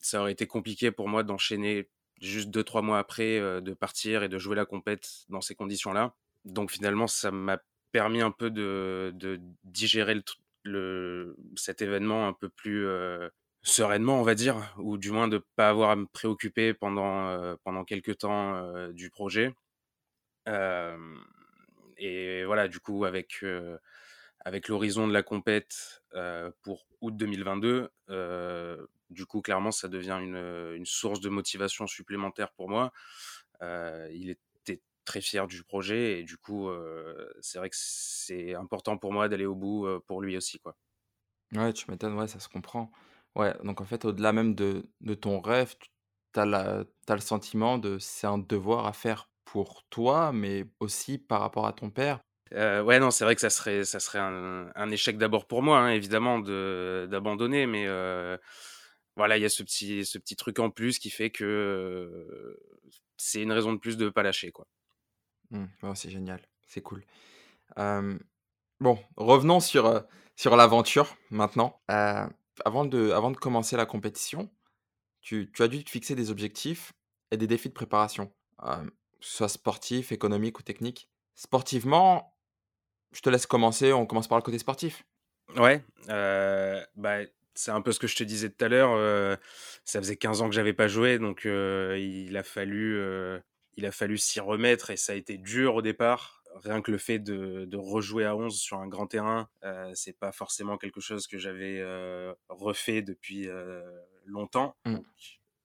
ça 0.00 0.20
aurait 0.20 0.32
été 0.32 0.46
compliqué 0.46 0.90
pour 0.90 1.08
moi 1.08 1.22
d'enchaîner 1.22 1.88
juste 2.20 2.50
deux 2.50 2.64
trois 2.64 2.82
mois 2.82 2.98
après 2.98 3.38
de 3.38 3.74
partir 3.74 4.24
et 4.24 4.28
de 4.28 4.38
jouer 4.38 4.56
la 4.56 4.66
compète 4.66 5.08
dans 5.28 5.40
ces 5.40 5.54
conditions-là. 5.54 6.14
Donc 6.44 6.72
finalement, 6.72 7.06
ça 7.06 7.30
m'a 7.30 7.62
permis 7.92 8.20
un 8.20 8.32
peu 8.32 8.50
de, 8.50 9.12
de 9.14 9.40
digérer 9.64 10.14
le, 10.14 10.22
le, 10.64 11.36
cet 11.56 11.82
événement 11.82 12.26
un 12.26 12.32
peu 12.32 12.48
plus 12.48 12.86
sereinement, 13.68 14.20
on 14.20 14.22
va 14.22 14.34
dire, 14.34 14.74
ou 14.78 14.98
du 14.98 15.10
moins 15.10 15.28
de 15.28 15.44
pas 15.56 15.68
avoir 15.68 15.90
à 15.90 15.96
me 15.96 16.06
préoccuper 16.06 16.74
pendant 16.74 17.56
pendant 17.64 17.84
quelques 17.84 18.18
temps 18.18 18.90
du 18.92 19.10
projet. 19.10 19.54
et 21.98 22.44
voilà, 22.44 22.68
du 22.68 22.80
coup, 22.80 23.04
avec 23.04 23.44
avec 24.40 24.68
l'horizon 24.68 25.06
de 25.08 25.12
la 25.12 25.22
compète 25.22 26.02
pour 26.62 26.86
août 27.00 27.16
2022, 27.16 27.90
du 29.10 29.26
coup, 29.26 29.40
clairement, 29.40 29.70
ça 29.70 29.88
devient 29.88 30.18
une, 30.20 30.74
une, 30.76 30.86
source 30.86 31.20
de 31.20 31.28
motivation 31.28 31.86
supplémentaire 31.86 32.52
pour 32.52 32.68
moi. 32.68 32.92
il 33.62 34.30
était 34.30 34.80
très 35.04 35.20
fier 35.20 35.46
du 35.46 35.62
projet 35.64 36.20
et 36.20 36.22
du 36.24 36.36
coup, 36.36 36.70
c'est 37.40 37.58
vrai 37.58 37.70
que 37.70 37.76
c'est 37.78 38.54
important 38.54 38.98
pour 38.98 39.12
moi 39.12 39.28
d'aller 39.28 39.46
au 39.46 39.54
bout 39.54 39.86
pour 40.06 40.22
lui 40.22 40.36
aussi. 40.36 40.58
Quoi. 40.58 40.76
Ouais, 41.52 41.72
tu 41.72 41.90
m'étonnes, 41.90 42.14
ouais, 42.14 42.28
ça 42.28 42.40
se 42.40 42.48
comprend. 42.48 42.90
Ouais, 43.38 43.54
donc 43.62 43.80
en 43.80 43.84
fait, 43.84 44.04
au-delà 44.04 44.32
même 44.32 44.56
de, 44.56 44.90
de 45.00 45.14
ton 45.14 45.40
rêve, 45.40 45.76
tu 46.34 46.40
as, 46.40 46.42
as, 46.42 47.14
le 47.14 47.20
sentiment 47.20 47.78
de 47.78 47.98
c'est 48.00 48.26
un 48.26 48.36
devoir 48.36 48.86
à 48.86 48.92
faire 48.92 49.30
pour 49.44 49.84
toi, 49.90 50.32
mais 50.32 50.66
aussi 50.80 51.18
par 51.18 51.40
rapport 51.40 51.66
à 51.66 51.72
ton 51.72 51.88
père? 51.88 52.18
Euh, 52.52 52.82
ouais, 52.82 52.98
non, 52.98 53.12
c'est 53.12 53.24
vrai 53.24 53.36
que 53.36 53.40
ça 53.40 53.50
serait, 53.50 53.84
ça 53.84 54.00
serait 54.00 54.18
un, 54.18 54.70
un 54.74 54.90
échec 54.90 55.18
d'abord 55.18 55.46
pour 55.46 55.62
moi, 55.62 55.78
hein, 55.78 55.90
évidemment, 55.90 56.40
d'abandonner, 56.40 57.66
mais 57.66 57.84
euh, 57.86 58.36
voilà, 59.16 59.36
il 59.38 59.42
y 59.42 59.46
a 59.46 59.48
ce 59.48 59.62
petit, 59.62 60.04
ce 60.04 60.18
petit 60.18 60.34
truc 60.34 60.58
en 60.58 60.70
plus 60.70 60.98
qui 60.98 61.10
fait 61.10 61.30
que 61.30 61.44
euh, 61.44 62.58
c'est 63.16 63.42
une 63.42 63.52
raison 63.52 63.72
de 63.72 63.78
plus 63.78 63.96
de 63.96 64.06
ne 64.06 64.10
pas 64.10 64.24
lâcher, 64.24 64.50
quoi. 64.50 64.66
Mmh, 65.50 65.94
c'est 65.94 66.10
génial, 66.10 66.40
c'est 66.66 66.82
cool. 66.82 67.04
bon, 67.76 68.98
revenons 69.16 69.60
sur, 69.60 70.02
sur 70.34 70.56
l'aventure 70.56 71.16
maintenant. 71.30 71.80
Avant, 72.64 72.84
de, 72.84 73.36
commencer 73.36 73.76
la 73.76 73.86
compétition, 73.86 74.50
tu, 75.20 75.50
as 75.58 75.68
dû 75.68 75.84
te 75.84 75.90
fixer 75.90 76.14
des 76.14 76.30
objectifs 76.30 76.92
et 77.30 77.36
des 77.36 77.46
défis 77.46 77.68
de 77.68 77.74
préparation, 77.74 78.32
que 78.58 78.90
ce 79.20 79.36
soit 79.36 79.48
sportif, 79.48 80.12
économique 80.12 80.58
ou 80.58 80.62
technique. 80.62 81.08
Sportivement, 81.34 82.34
je 83.12 83.20
te 83.20 83.30
laisse 83.30 83.46
commencer, 83.46 83.92
on 83.92 84.06
commence 84.06 84.28
par 84.28 84.38
le 84.38 84.42
côté 84.42 84.58
sportif. 84.58 85.04
Ouais, 85.56 85.82
euh, 86.08 86.84
bah, 86.96 87.18
c'est 87.54 87.70
un 87.70 87.80
peu 87.80 87.92
ce 87.92 87.98
que 87.98 88.06
je 88.06 88.16
te 88.16 88.24
disais 88.24 88.50
tout 88.50 88.64
à 88.64 88.68
l'heure. 88.68 88.92
Euh, 88.92 89.36
ça 89.84 89.98
faisait 90.00 90.16
15 90.16 90.42
ans 90.42 90.48
que 90.48 90.54
j'avais 90.54 90.74
pas 90.74 90.88
joué, 90.88 91.18
donc 91.18 91.46
euh, 91.46 91.96
il 91.98 92.36
a 92.36 92.42
fallu 92.42 94.18
s'y 94.18 94.40
remettre 94.40 94.90
et 94.90 94.96
ça 94.96 95.12
a 95.12 95.16
été 95.16 95.38
dur 95.38 95.74
au 95.74 95.82
départ. 95.82 96.37
Rien 96.56 96.82
que 96.82 96.90
le 96.90 96.98
fait 96.98 97.18
de, 97.18 97.64
de 97.66 97.76
rejouer 97.76 98.24
à 98.24 98.34
11 98.34 98.58
sur 98.58 98.78
un 98.78 98.88
grand 98.88 99.06
terrain, 99.06 99.48
c'est 99.94 100.18
pas 100.18 100.32
forcément 100.32 100.76
quelque 100.76 101.00
chose 101.00 101.26
que 101.26 101.38
j'avais 101.38 101.82
refait 102.48 103.02
depuis 103.02 103.48
longtemps. 104.26 104.76
Mmh 104.84 104.98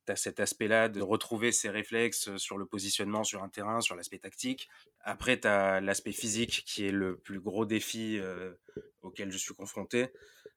tu 0.05 0.11
as 0.11 0.15
cet 0.15 0.39
aspect-là 0.39 0.89
de 0.89 1.01
retrouver 1.01 1.51
ses 1.51 1.69
réflexes 1.69 2.35
sur 2.37 2.57
le 2.57 2.65
positionnement 2.65 3.23
sur 3.23 3.43
un 3.43 3.49
terrain, 3.49 3.81
sur 3.81 3.95
l'aspect 3.95 4.19
tactique. 4.19 4.69
Après, 5.01 5.39
tu 5.39 5.47
as 5.47 5.81
l'aspect 5.81 6.11
physique 6.11 6.63
qui 6.65 6.85
est 6.85 6.91
le 6.91 7.17
plus 7.17 7.39
gros 7.39 7.65
défi 7.65 8.17
euh, 8.19 8.53
auquel 9.01 9.31
je 9.31 9.37
suis 9.37 9.53
confronté 9.53 10.07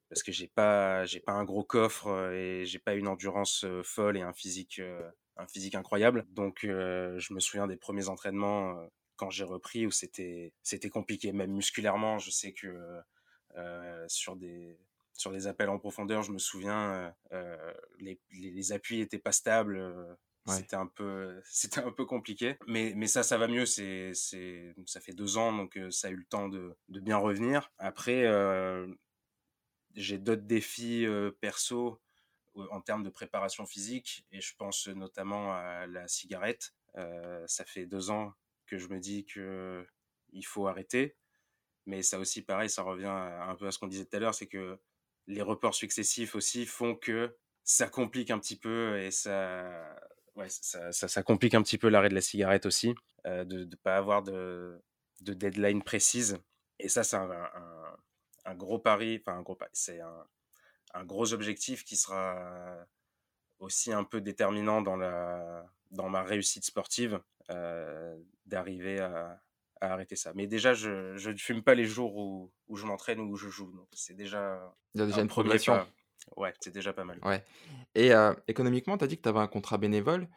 parce 0.09 0.23
que 0.23 0.31
j'ai 0.31 0.47
pas 0.47 1.05
j'ai 1.05 1.19
pas 1.19 1.33
un 1.33 1.45
gros 1.45 1.65
coffre 1.65 2.07
euh, 2.07 2.33
et 2.33 2.65
j'ai 2.65 2.79
pas 2.79 2.95
une 2.95 3.09
endurance 3.09 3.65
euh, 3.65 3.83
folle 3.83 4.17
et 4.17 4.23
un 4.23 4.33
physique 4.33 4.81
un 5.37 5.47
physique 5.49 5.75
incroyable. 5.75 6.27
Donc 6.31 6.61
je 6.63 7.35
me 7.35 7.41
souviens 7.41 7.67
des 7.67 7.77
premiers 7.77 8.09
entraînements 8.09 8.75
quand 9.17 9.31
j'ai 9.31 9.45
repris 9.45 9.87
où 9.87 9.91
c'était 9.91 10.53
c'était 10.63 10.91
compliqué 10.91 11.33
même 11.33 11.53
musculairement, 11.53 12.19
je 12.19 12.31
sais 12.31 12.53
que 12.53 13.01
sur 14.09 14.37
des 14.37 14.79
sur 15.17 15.31
les 15.31 15.47
appels 15.47 15.69
en 15.69 15.79
profondeur, 15.79 16.23
je 16.23 16.33
me 16.33 16.39
souviens, 16.39 16.93
euh, 16.93 17.11
euh, 17.33 17.75
les, 17.99 18.21
les, 18.31 18.73
appuis 18.73 19.01
étaient 19.01 19.19
pas 19.19 19.33
stables. 19.33 19.77
Euh, 19.77 20.15
c'était 20.47 20.77
un 20.77 20.87
peu, 20.87 21.41
c'était 21.45 21.81
un 21.81 21.91
peu 21.91 22.05
compliqué. 22.05 22.57
Mais, 22.67 22.93
mais 22.95 23.07
ça, 23.07 23.23
ça 23.23 23.39
va 23.39 23.49
mieux. 23.49 23.67
C'est, 23.67 24.13
c'est, 24.15 24.75
ça 24.87 25.01
fait 25.01 25.13
deux 25.13 25.39
ans, 25.39 25.53
donc 25.53 25.79
ça 25.91 26.09
a 26.09 26.11
eu 26.11 26.17
le 26.17 26.27
temps 26.27 26.49
de, 26.49 26.77
de 26.89 27.01
bien 27.01 27.17
revenir. 27.17 27.73
Après, 27.79 28.27
j'ai 29.95 30.19
d'autres 30.19 30.43
défis 30.43 31.07
perso 31.41 32.01
en 32.71 32.81
termes 32.81 33.03
de 33.03 33.11
préparation 33.11 33.67
physique 33.67 34.25
et 34.31 34.41
je 34.41 34.55
pense 34.57 34.87
notamment 34.89 35.53
à 35.53 35.87
la 35.87 36.07
cigarette. 36.07 36.75
ça 37.47 37.65
fait 37.65 37.87
deux 37.87 38.11
ans 38.11 38.33
que 38.67 38.79
je 38.79 38.89
me 38.89 38.99
dis 38.99 39.25
que 39.27 39.87
il 40.33 40.45
faut 40.45 40.67
arrêter. 40.67 41.17
Mais 41.87 42.03
ça 42.03 42.19
aussi, 42.19 42.43
pareil, 42.43 42.69
ça 42.69 42.83
revient 42.83 43.07
un 43.07 43.55
peu 43.55 43.67
à 43.69 43.71
ce 43.71 43.79
qu'on 43.79 43.87
disait 43.87 44.05
tout 44.05 44.17
à 44.17 44.21
l'heure, 44.21 44.35
c'est 44.35 44.49
que 44.49 44.79
les 45.29 45.43
reports 45.43 45.75
successifs 45.75 46.35
aussi 46.35 46.67
font 46.67 46.97
que 46.97 47.37
ça 47.65 47.89
complique 47.89 48.31
un 48.31 48.39
petit 48.39 48.57
peu 48.57 48.99
et 49.01 49.11
ça, 49.11 49.97
ouais, 50.35 50.49
ça, 50.49 50.93
ça, 50.93 51.23
complique 51.23 51.55
un 51.55 51.63
petit 51.63 51.79
peu 51.79 51.89
l'arrêt 51.89 52.09
de 52.09 52.15
la 52.15 52.21
cigarette 52.21 52.67
aussi, 52.67 52.95
de 53.25 53.65
ne 53.65 53.77
pas 53.77 53.97
avoir 53.97 54.23
de, 54.23 54.81
de 55.21 55.33
deadline 55.33 55.83
précise. 55.83 56.39
Et 56.79 56.89
ça, 56.89 57.03
c'est 57.05 57.17
un, 57.17 57.31
un, 58.45 58.55
gros 58.55 58.79
pari, 58.79 59.19
enfin 59.21 59.39
un 59.39 59.43
gros 59.43 59.59
c'est 59.73 60.01
un, 60.01 60.27
un 60.95 61.05
gros 61.05 61.33
objectif 61.33 61.85
qui 61.85 61.97
sera 61.97 62.87
aussi 63.59 63.93
un 63.93 64.05
peu 64.05 64.21
déterminant 64.21 64.83
dans, 64.83 64.97
la, 64.97 65.67
dans 65.91 66.09
ma 66.09 66.23
réussite 66.23 66.65
sportive, 66.65 67.21
d'arriver 68.47 69.01
à, 69.01 69.43
à 69.81 69.93
arrêter 69.93 70.17
ça. 70.17 70.33
Mais 70.35 70.47
déjà, 70.47 70.73
je 70.75 71.29
ne 71.29 71.37
fume 71.37 71.63
pas 71.63 71.75
les 71.75 71.85
jours 71.85 72.17
où, 72.17 72.53
où 72.69 72.77
je 72.77 72.87
m'entraîne 72.87 73.21
ou 73.21 73.33
où 73.33 73.37
je 73.37 73.49
joue. 73.49 73.71
Donc, 73.73 73.89
c'est 73.93 74.15
déjà. 74.15 74.75
Il 74.95 75.01
y 75.01 75.05
a 75.05 75.07
déjà 75.07 75.21
une 75.21 75.29
progression. 75.29 75.87
Ouais, 76.37 76.53
c'est 76.61 76.73
déjà 76.73 76.93
pas 76.93 77.05
mal. 77.05 77.21
Ouais. 77.23 77.45
Et 77.95 78.13
euh, 78.13 78.35
économiquement, 78.49 78.99
tu 78.99 79.05
as 79.05 79.07
dit 79.07 79.17
que 79.17 79.23
tu 79.23 79.29
avais 79.29 79.39
un 79.39 79.47
contrat 79.47 79.79
bénévole, 79.79 80.29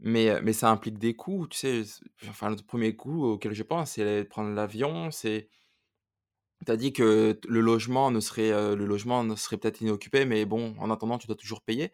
mais, 0.00 0.30
euh, 0.30 0.40
mais 0.42 0.52
ça 0.52 0.68
implique 0.70 0.98
des 0.98 1.14
coûts. 1.14 1.46
Tu 1.46 1.58
sais, 1.58 1.82
enfin, 2.28 2.50
le 2.50 2.56
premier 2.56 2.96
coût 2.96 3.24
auquel 3.24 3.52
je 3.52 3.62
pense, 3.62 3.92
c'est 3.92 4.04
de 4.04 4.28
prendre 4.28 4.50
l'avion. 4.50 5.10
C'est. 5.10 5.48
Tu 6.66 6.72
as 6.72 6.76
dit 6.76 6.92
que 6.92 7.38
le 7.46 7.60
logement 7.60 8.10
ne 8.10 8.18
serait, 8.18 8.50
euh, 8.50 8.74
le 8.74 8.84
logement 8.84 9.22
ne 9.22 9.36
serait 9.36 9.58
peut-être 9.58 9.80
inoccupé, 9.80 10.24
mais 10.24 10.44
bon, 10.44 10.74
en 10.78 10.90
attendant, 10.90 11.18
tu 11.18 11.28
dois 11.28 11.36
toujours 11.36 11.62
payer. 11.62 11.92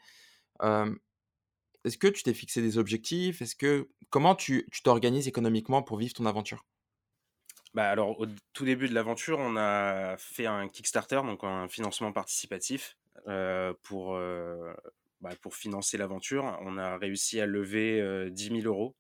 Est-ce 1.85 1.99
que 1.99 2.09
tu 2.09 2.23
t'es 2.23 2.35
fixé 2.35 2.63
des 2.63 2.79
objectifs? 2.79 3.43
Est-ce 3.43 3.57
que 3.57 3.89
comment 4.11 4.35
tu 4.35 4.67
t'organises 4.83 5.29
économiquement 5.29 5.83
pour 5.83 5.99
vivre 5.99 6.15
ton 6.15 6.27
aventure? 6.27 6.65
Bah 7.75 7.91
alors, 7.91 8.21
au 8.21 8.27
tout 8.53 8.65
début 8.65 8.89
de 8.89 8.95
l'aventure, 8.95 9.39
on 9.41 9.57
a 9.57 10.17
fait 10.17 10.47
un 10.47 10.69
Kickstarter, 10.69 11.17
donc 11.25 11.43
un 11.43 11.67
financement 11.69 12.13
participatif 12.13 12.97
euh, 13.27 13.75
pour, 13.83 14.15
euh, 14.15 14.73
bah, 15.21 15.35
pour 15.43 15.57
financer 15.57 15.99
l'aventure. 15.99 16.57
On 16.61 16.79
a 16.79 16.97
réussi 16.99 17.41
à 17.41 17.47
lever 17.47 18.01
euh, 18.01 18.31
10 18.31 18.51
000 18.51 18.67
euros 18.67 18.95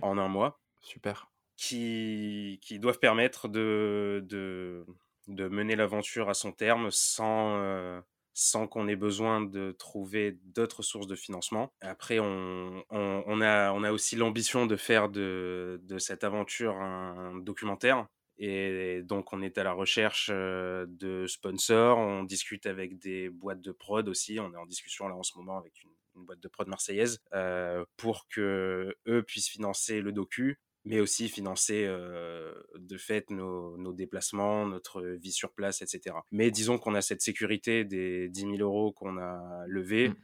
en 0.00 0.18
un 0.18 0.28
mois. 0.28 0.60
Super. 0.80 1.28
Qui, 1.56 2.58
qui 2.62 2.78
doivent 2.78 2.98
permettre 2.98 3.48
de, 3.48 4.22
de, 4.28 4.84
de 5.28 5.48
mener 5.48 5.76
l'aventure 5.76 6.28
à 6.28 6.34
son 6.34 6.52
terme 6.52 6.90
sans, 6.90 7.56
euh, 7.58 8.00
sans 8.38 8.68
qu'on 8.68 8.86
ait 8.86 8.96
besoin 8.96 9.40
de 9.40 9.72
trouver 9.72 10.38
d'autres 10.44 10.82
sources 10.82 11.06
de 11.06 11.16
financement. 11.16 11.72
Après, 11.80 12.18
on, 12.20 12.84
a, 12.90 13.90
aussi 13.90 14.14
l'ambition 14.14 14.66
de 14.66 14.76
faire 14.76 15.08
de, 15.08 15.80
cette 15.98 16.22
aventure 16.22 16.76
un 16.76 17.34
documentaire. 17.38 18.06
Et 18.38 19.00
donc, 19.04 19.32
on 19.32 19.40
est 19.40 19.56
à 19.56 19.64
la 19.64 19.72
recherche 19.72 20.28
de 20.28 21.24
sponsors. 21.26 21.96
On 21.96 22.24
discute 22.24 22.66
avec 22.66 22.98
des 22.98 23.30
boîtes 23.30 23.62
de 23.62 23.72
prod 23.72 24.06
aussi. 24.06 24.38
On 24.38 24.52
est 24.52 24.58
en 24.58 24.66
discussion 24.66 25.08
là 25.08 25.16
en 25.16 25.22
ce 25.22 25.38
moment 25.38 25.56
avec 25.56 25.82
une, 25.82 25.90
une 26.16 26.24
boîte 26.24 26.40
de 26.40 26.48
prod 26.48 26.66
marseillaise 26.68 27.20
euh, 27.34 27.84
pour 27.96 28.26
que 28.28 28.96
eux 29.06 29.22
puissent 29.22 29.48
financer 29.48 30.00
le 30.00 30.12
docu, 30.12 30.58
mais 30.86 31.00
aussi 31.00 31.28
financer 31.28 31.84
euh, 31.84 32.54
de 32.76 32.96
fait 32.96 33.28
nos, 33.30 33.76
nos, 33.76 33.92
déplacements, 33.92 34.66
notre 34.66 35.02
vie 35.02 35.32
sur 35.32 35.52
place, 35.52 35.82
etc. 35.82 36.14
Mais 36.30 36.52
disons 36.52 36.78
qu'on 36.78 36.94
a 36.94 37.02
cette 37.02 37.22
sécurité 37.22 37.84
des 37.84 38.28
10 38.28 38.40
000 38.40 38.52
euros 38.60 38.92
qu'on 38.92 39.18
a 39.18 39.64
levés, 39.66 40.10
mmh. 40.10 40.16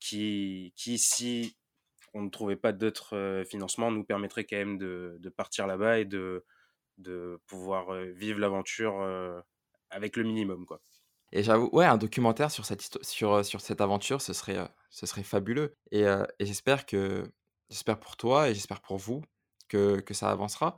qui, 0.00 0.72
qui, 0.76 0.98
si 0.98 1.56
on 2.14 2.22
ne 2.22 2.30
trouvait 2.30 2.56
pas 2.56 2.72
d'autres 2.72 3.44
financements, 3.46 3.92
nous 3.92 4.02
permettrait 4.02 4.44
quand 4.44 4.56
même 4.56 4.76
de, 4.76 5.16
de 5.20 5.28
partir 5.28 5.68
là-bas 5.68 6.00
et 6.00 6.04
de, 6.04 6.44
de 6.98 7.40
pouvoir 7.46 7.94
vivre 8.12 8.40
l'aventure 8.40 8.94
avec 9.88 10.16
le 10.16 10.24
minimum, 10.24 10.66
quoi. 10.66 10.82
Et 11.34 11.42
j'avoue, 11.42 11.70
ouais, 11.72 11.86
un 11.86 11.96
documentaire 11.96 12.50
sur 12.50 12.66
cette, 12.66 12.98
sur, 13.02 13.42
sur 13.44 13.60
cette 13.62 13.80
aventure, 13.80 14.20
ce 14.20 14.34
serait, 14.34 14.58
ce 14.90 15.06
serait 15.06 15.22
fabuleux. 15.22 15.74
Et, 15.90 16.02
et 16.02 16.44
j'espère 16.44 16.84
que, 16.84 17.24
j'espère 17.70 17.98
pour 17.98 18.18
toi 18.18 18.50
et 18.50 18.54
j'espère 18.54 18.82
pour 18.82 18.98
vous 18.98 19.22
que, 19.72 20.14
ça 20.14 20.30
avancera. 20.30 20.76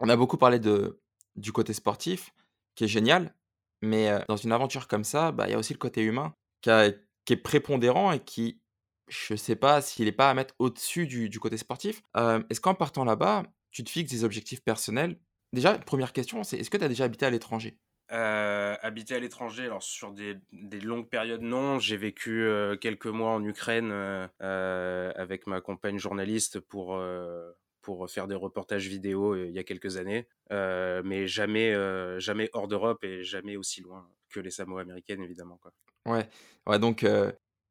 On 0.00 0.08
a 0.08 0.16
beaucoup 0.16 0.36
parlé 0.36 0.58
de, 0.58 1.00
du 1.36 1.52
côté 1.52 1.72
sportif, 1.72 2.34
qui 2.74 2.84
est 2.84 2.88
génial, 2.88 3.34
mais 3.82 4.10
dans 4.28 4.36
une 4.36 4.52
aventure 4.52 4.88
comme 4.88 5.04
ça, 5.04 5.32
bah, 5.32 5.48
il 5.48 5.52
y 5.52 5.54
a 5.54 5.58
aussi 5.58 5.72
le 5.72 5.78
côté 5.78 6.02
humain 6.02 6.34
qui, 6.60 6.70
est 6.70 7.36
prépondérant 7.36 8.12
et 8.12 8.20
qui, 8.20 8.60
je 9.08 9.34
sais 9.34 9.56
pas 9.56 9.80
s'il 9.80 10.06
n'est 10.06 10.12
pas 10.12 10.30
à 10.30 10.34
mettre 10.34 10.54
au-dessus 10.58 11.06
du, 11.06 11.28
du, 11.28 11.40
côté 11.40 11.56
sportif. 11.56 12.02
Est-ce 12.14 12.60
qu'en 12.60 12.74
partant 12.74 13.04
là-bas, 13.04 13.44
tu 13.70 13.84
te 13.84 13.90
fixes 13.90 14.12
des 14.12 14.24
objectifs 14.24 14.62
personnels? 14.62 15.18
Déjà, 15.52 15.78
première 15.78 16.12
question, 16.12 16.44
c'est 16.44 16.58
est-ce 16.58 16.70
que 16.70 16.76
tu 16.76 16.84
as 16.84 16.88
déjà 16.88 17.04
habité 17.04 17.24
à 17.26 17.30
l'étranger? 17.30 17.78
Euh, 18.12 18.76
habiter 18.82 19.16
à 19.16 19.18
l'étranger, 19.18 19.64
alors 19.64 19.82
sur 19.82 20.12
des, 20.12 20.36
des, 20.52 20.80
longues 20.80 21.08
périodes, 21.08 21.42
non. 21.42 21.80
J'ai 21.80 21.96
vécu 21.96 22.44
euh, 22.44 22.76
quelques 22.76 23.06
mois 23.06 23.30
en 23.30 23.42
Ukraine 23.42 23.90
euh, 23.90 24.28
euh 24.42 25.12
avec 25.16 25.48
ma 25.48 25.60
compagne 25.60 25.98
journaliste 25.98 26.60
pour, 26.60 26.96
euh, 26.96 27.50
pour 27.86 28.10
faire 28.10 28.26
des 28.26 28.34
reportages 28.34 28.88
vidéo 28.88 29.36
il 29.36 29.52
y 29.52 29.58
a 29.58 29.64
quelques 29.64 29.96
années, 29.96 30.28
mais 30.50 31.26
jamais, 31.28 31.72
jamais 32.20 32.50
hors 32.52 32.68
d'Europe 32.68 33.04
et 33.04 33.22
jamais 33.22 33.56
aussi 33.56 33.80
loin 33.80 34.10
que 34.28 34.40
les 34.40 34.50
Samoa 34.50 34.80
américaines, 34.82 35.22
évidemment. 35.22 35.56
Quoi. 35.56 35.72
Ouais, 36.04 36.28
ouais 36.66 36.78
donc 36.80 37.06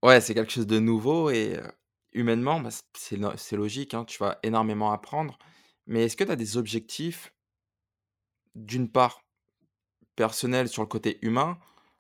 ouais, 0.04 0.22
c'est 0.22 0.34
quelque 0.34 0.52
chose 0.52 0.68
de 0.68 0.80
nouveau 0.80 1.30
et 1.30 1.60
humainement, 2.14 2.62
bah, 2.62 2.70
c'est 2.96 3.56
logique, 3.58 3.94
hein, 3.94 4.06
tu 4.06 4.18
vas 4.20 4.40
énormément 4.42 4.94
apprendre. 4.94 5.38
Mais 5.86 6.06
est-ce 6.06 6.16
que 6.16 6.24
tu 6.24 6.32
as 6.32 6.38
des 6.38 6.56
objectifs 6.58 7.34
d'une 8.56 8.90
part, 8.90 9.20
personnel 10.16 10.70
sur 10.70 10.82
le 10.82 10.88
côté 10.88 11.20
humain, 11.22 11.60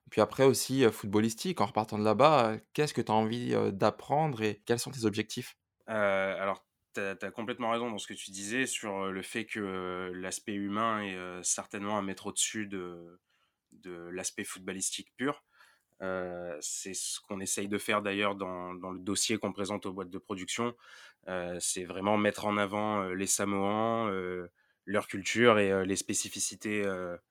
puis 0.10 0.22
après 0.22 0.46
aussi 0.46 0.86
footballistique. 0.90 1.60
En 1.60 1.66
repartant 1.66 2.00
de 2.00 2.04
là-bas, 2.04 2.56
qu'est-ce 2.74 2.94
que 2.94 3.02
tu 3.02 3.12
as 3.12 3.16
envie 3.16 3.54
d'apprendre 3.74 4.42
et 4.42 4.64
quels 4.66 4.80
sont 4.80 4.92
tes 4.92 5.06
objectifs? 5.06 5.58
Alors, 5.88 6.65
tu 6.96 7.26
as, 7.26 7.32
complètement 7.32 7.72
raison 7.72 7.92
dans 7.92 7.98
ce 7.98 8.08
que 8.08 8.14
tu 8.14 8.32
disais 8.32 8.66
sur 8.66 9.12
le 9.12 9.22
fait 9.22 9.46
que 9.46 10.12
l'aspect 10.16 10.54
humain 10.54 11.04
est 11.04 11.44
certainement 11.44 11.98
à 11.98 12.02
mettre 12.02 12.28
au-dessus 12.28 12.68
de, 12.68 13.20
l'aspect 13.84 14.44
footballistique 14.44 15.14
pur. 15.18 15.44
C'est 16.00 16.94
ce 16.94 17.20
qu'on 17.22 17.40
essaye 17.40 17.68
de 17.68 17.78
faire 17.78 18.02
d'ailleurs 18.02 18.36
dans, 18.36 18.74
le 18.74 19.00
dossier 19.00 19.38
qu'on 19.38 19.52
présente 19.54 19.86
aux 19.86 19.94
boîtes 19.94 20.10
de 20.10 20.18
production. 20.18 20.76
C'est 21.60 21.86
vraiment 21.86 22.18
mettre 22.18 22.46
en 22.46 22.58
avant 22.58 23.10
les 23.10 23.28
Samoans, 23.28 24.10
leur 24.86 25.08
culture 25.08 25.60
et 25.60 25.86
les 25.86 25.96
spécificités 25.96 26.84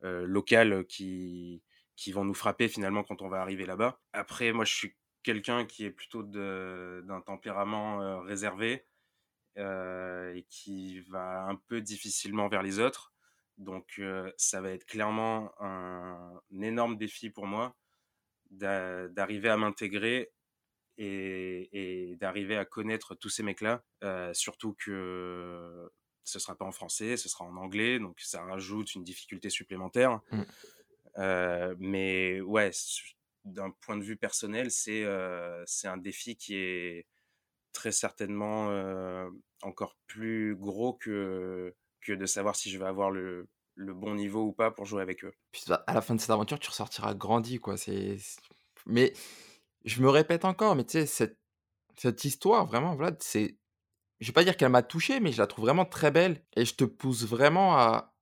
locales 0.02 0.84
qui, 0.86 1.62
qui 1.96 2.12
vont 2.12 2.24
nous 2.24 2.34
frapper 2.34 2.68
finalement 2.68 3.04
quand 3.04 3.22
on 3.22 3.28
va 3.28 3.40
arriver 3.40 3.66
là-bas. 3.66 4.00
Après, 4.12 4.52
moi, 4.52 4.64
je 4.64 4.74
suis 4.74 4.96
quelqu'un 5.22 5.64
qui 5.64 5.84
est 5.84 5.90
plutôt 5.90 6.22
d'un 6.22 7.20
tempérament 7.22 8.20
réservé 8.20 8.84
et 9.56 10.46
qui 10.48 11.00
va 11.00 11.44
un 11.44 11.56
peu 11.56 11.80
difficilement 11.80 12.48
vers 12.48 12.62
les 12.62 12.78
autres. 12.78 13.12
Donc, 13.58 14.00
ça 14.36 14.60
va 14.60 14.70
être 14.70 14.84
clairement 14.84 15.52
un, 15.60 16.40
énorme 16.60 16.96
défi 16.96 17.30
pour 17.30 17.46
moi 17.46 17.76
d'arriver 18.50 19.48
à 19.48 19.56
m'intégrer 19.56 20.32
et, 20.98 21.68
et 21.72 22.16
d'arriver 22.16 22.56
à 22.56 22.64
connaître 22.64 23.14
tous 23.14 23.28
ces 23.28 23.42
mecs-là. 23.42 23.84
surtout 24.32 24.74
que 24.74 25.90
ce 26.24 26.38
sera 26.38 26.56
pas 26.56 26.64
en 26.64 26.72
français, 26.72 27.16
ce 27.16 27.28
sera 27.28 27.44
en 27.44 27.56
anglais, 27.56 27.98
donc 27.98 28.18
ça 28.20 28.42
rajoute 28.42 28.94
une 28.94 29.04
difficulté 29.04 29.50
supplémentaire. 29.50 30.20
Mmh. 30.32 30.42
Euh, 31.18 31.74
mais 31.78 32.40
ouais, 32.40 32.70
d'un 33.44 33.70
point 33.70 33.96
de 33.96 34.02
vue 34.02 34.16
personnel, 34.16 34.70
c'est 34.70 35.04
euh, 35.04 35.62
c'est 35.66 35.86
un 35.86 35.98
défi 35.98 36.36
qui 36.36 36.56
est 36.56 37.06
très 37.74 37.92
certainement 37.92 38.70
encore 39.62 39.96
plus 40.06 40.56
gros 40.56 40.94
que, 40.94 41.74
que 42.00 42.12
de 42.12 42.26
savoir 42.26 42.56
si 42.56 42.70
je 42.70 42.78
vais 42.78 42.86
avoir 42.86 43.10
le, 43.10 43.48
le 43.74 43.92
bon 43.92 44.14
niveau 44.14 44.44
ou 44.44 44.52
pas 44.52 44.70
pour 44.70 44.86
jouer 44.86 45.02
avec 45.02 45.24
eux. 45.24 45.32
Puis 45.52 45.64
à 45.68 45.92
la 45.92 46.00
fin 46.00 46.14
de 46.14 46.20
cette 46.20 46.30
aventure, 46.30 46.58
tu 46.58 46.70
ressortiras 46.70 47.14
grandi, 47.14 47.58
quoi. 47.58 47.76
C'est, 47.76 48.16
mais 48.86 49.12
je 49.84 50.00
me 50.00 50.08
répète 50.08 50.44
encore, 50.44 50.76
mais 50.76 50.84
tu 50.84 50.92
sais 50.92 51.06
cette 51.06 51.38
cette 51.96 52.24
histoire, 52.24 52.66
vraiment, 52.66 52.94
Vlad, 52.96 53.16
c'est 53.20 53.56
je 54.20 54.28
vais 54.28 54.32
pas 54.32 54.44
dire 54.44 54.56
qu'elle 54.56 54.70
m'a 54.70 54.82
touché, 54.82 55.20
mais 55.20 55.32
je 55.32 55.38
la 55.38 55.46
trouve 55.46 55.64
vraiment 55.64 55.84
très 55.84 56.10
belle 56.10 56.42
et 56.56 56.64
je 56.64 56.74
te 56.74 56.84
pousse 56.84 57.24
vraiment 57.24 57.76
à, 57.76 58.14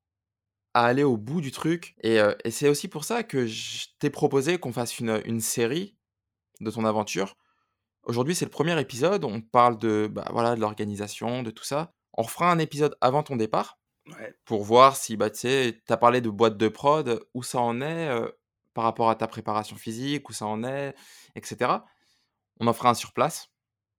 à 0.74 0.86
aller 0.86 1.04
au 1.04 1.16
bout 1.16 1.40
du 1.40 1.52
truc. 1.52 1.94
Et, 2.02 2.18
et 2.44 2.50
c'est 2.50 2.68
aussi 2.68 2.88
pour 2.88 3.04
ça 3.04 3.22
que 3.22 3.46
je 3.46 3.86
t'ai 3.98 4.10
proposé 4.10 4.58
qu'on 4.58 4.72
fasse 4.72 4.98
une, 4.98 5.22
une, 5.26 5.40
série 5.40 5.96
de 6.60 6.70
ton 6.70 6.84
aventure. 6.84 7.36
Aujourd'hui, 8.04 8.34
c'est 8.34 8.44
le 8.44 8.50
premier 8.50 8.78
épisode. 8.80 9.24
On 9.24 9.40
parle 9.40 9.78
de, 9.78 10.08
bah, 10.10 10.26
voilà, 10.30 10.54
de 10.54 10.60
l'organisation, 10.60 11.42
de 11.42 11.50
tout 11.50 11.64
ça. 11.64 11.92
On 12.14 12.22
refera 12.22 12.50
un 12.50 12.58
épisode 12.58 12.96
avant 13.00 13.22
ton 13.22 13.36
départ 13.36 13.78
ouais. 14.08 14.34
pour 14.44 14.64
voir 14.64 14.96
si 14.96 15.16
bah, 15.16 15.30
tu 15.30 15.48
as 15.88 15.96
parlé 15.96 16.20
de 16.20 16.28
boîte 16.28 16.56
de 16.56 16.68
prod, 16.68 17.24
où 17.34 17.42
ça 17.42 17.60
en 17.60 17.80
est 17.80 18.08
euh, 18.08 18.28
par 18.74 18.84
rapport 18.84 19.08
à 19.08 19.14
ta 19.14 19.28
préparation 19.28 19.76
physique, 19.76 20.28
où 20.28 20.32
ça 20.32 20.46
en 20.46 20.64
est, 20.64 20.94
etc. 21.36 21.70
On 22.60 22.66
en 22.66 22.72
fera 22.72 22.90
un 22.90 22.94
sur 22.94 23.12
place, 23.12 23.50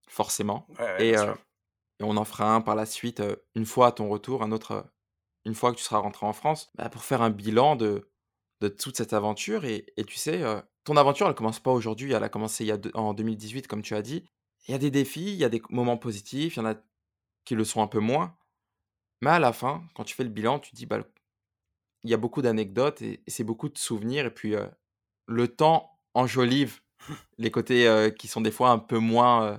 forcément. 0.08 0.68
Ouais, 0.78 0.86
ouais, 0.86 1.08
et, 1.08 1.18
euh, 1.18 1.34
et 2.00 2.04
on 2.04 2.18
en 2.18 2.26
fera 2.26 2.54
un 2.54 2.62
par 2.62 2.76
la 2.76 2.86
suite, 2.86 3.24
une 3.56 3.66
fois 3.66 3.88
à 3.88 3.92
ton 3.94 4.10
retour, 4.10 4.44
un 4.44 4.52
autre, 4.52 4.86
une 5.46 5.56
fois 5.56 5.72
que 5.72 5.78
tu 5.78 5.84
seras 5.84 6.00
rentré 6.00 6.26
en 6.26 6.34
France, 6.34 6.72
bah, 6.76 6.90
pour 6.90 7.04
faire 7.04 7.22
un 7.22 7.30
bilan 7.30 7.78
de, 7.78 8.12
de 8.60 8.68
toute 8.68 8.98
cette 8.98 9.14
aventure. 9.14 9.64
Et, 9.64 9.86
et 9.96 10.04
tu 10.04 10.18
sais, 10.18 10.44
ton 10.84 10.98
aventure, 10.98 11.28
elle 11.28 11.36
commence 11.36 11.60
pas 11.60 11.72
aujourd'hui, 11.72 12.12
elle 12.14 12.24
a 12.24 12.30
commencé 12.30 12.66
il 12.66 12.68
y 12.68 12.72
a 12.72 12.78
en 12.94 13.14
2018, 13.14 13.68
comme 13.68 13.82
tu 13.82 13.96
as 13.96 14.02
dit. 14.02 14.26
il 14.68 14.72
y 14.72 14.76
a 14.76 14.78
des 14.78 14.92
défis, 14.92 15.34
il 15.34 15.36
y 15.36 15.44
a 15.46 15.50
des 15.50 15.62
moments 15.70 15.98
positifs, 15.98 16.56
il 16.56 16.60
y 16.60 16.62
en 16.62 16.66
a 16.70 16.76
qui 17.46 17.56
le 17.56 17.64
sont 17.64 17.82
un 17.82 17.88
peu 17.88 18.00
moins. 18.00 18.36
Mais 19.22 19.32
à 19.32 19.40
la 19.40 19.54
fin, 19.54 19.84
quand 19.96 20.04
tu 20.04 20.16
fais 20.16 20.24
le 20.24 20.30
bilan, 20.30 20.60
tu 20.60 20.72
te 20.72 20.76
dis, 20.76 20.86
bah, 20.86 21.00
il 22.04 22.10
y 22.10 22.14
a 22.14 22.18
beaucoup 22.18 22.42
d'anecdotes 22.42 23.02
et, 23.02 23.22
et 23.26 23.32
c'est 23.32 23.44
beaucoup 23.44 23.70
de 23.70 23.78
souvenirs. 23.78 24.26
Et 24.26 24.34
puis, 24.34 24.56
euh, 24.56 24.68
le 25.28 25.48
temps 25.48 26.00
enjolive 26.14 26.82
les 27.38 27.52
côtés 27.52 27.88
euh, 27.88 28.10
qui 28.10 28.28
sont 28.28 28.42
des 28.42 28.52
fois 28.52 28.72
un 28.72 28.80
peu 28.80 28.98
moins, 28.98 29.46
euh, 29.46 29.58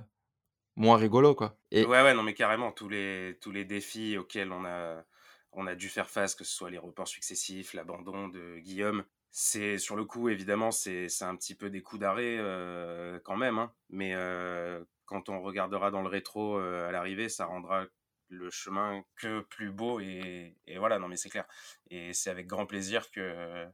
moins 0.77 0.97
rigolos, 0.97 1.35
quoi. 1.35 1.57
Et 1.71 1.85
Ouais, 1.85 2.03
ouais, 2.03 2.15
non, 2.15 2.23
mais 2.23 2.35
carrément, 2.35 2.73
tous 2.73 2.89
les, 2.89 3.39
tous 3.41 3.51
les 3.51 3.65
défis 3.65 4.19
auxquels 4.19 4.53
on 4.53 4.65
a, 4.65 5.05
on 5.53 5.67
a 5.67 5.75
dû 5.75 5.89
faire 5.89 6.11
face, 6.11 6.35
que 6.35 6.45
ce 6.45 6.55
soit 6.55 6.71
les 6.71 6.79
reports 6.79 7.09
successifs, 7.09 7.75
l'abandon 7.75 8.29
de 8.29 8.59
Guillaume, 8.59 9.05
c'est 9.37 9.79
sur 9.79 9.97
le 9.97 10.05
coup, 10.05 10.29
évidemment, 10.29 10.71
c'est 10.71 11.09
c'est 11.09 11.25
un 11.25 11.35
petit 11.35 11.57
peu 11.57 11.69
des 11.69 11.83
coups 11.83 12.01
d'arrêt 12.01 12.37
euh, 12.39 13.19
quand 13.25 13.37
même, 13.37 13.59
hein. 13.59 13.75
mais 13.89 14.15
euh, 14.15 14.85
quand 15.07 15.29
on 15.29 15.43
regardera 15.43 15.91
dans 15.91 16.03
le 16.03 16.09
rétro 16.09 16.57
euh, 16.57 16.89
à 16.89 16.93
l'arrivée, 16.93 17.29
ça 17.29 17.47
rendra 17.47 17.85
le 18.29 18.49
chemin 18.51 19.03
que 19.17 19.41
plus 19.41 19.73
beau 19.73 19.99
et, 19.99 20.57
et 20.69 20.79
voilà, 20.79 21.01
non, 21.01 21.09
mais 21.09 21.17
c'est 21.17 21.31
clair. 21.31 21.47
Et 21.91 22.13
c'est 22.15 22.31
avec 22.31 22.47
grand 22.47 22.65
plaisir 22.67 23.11
que, 23.11 23.67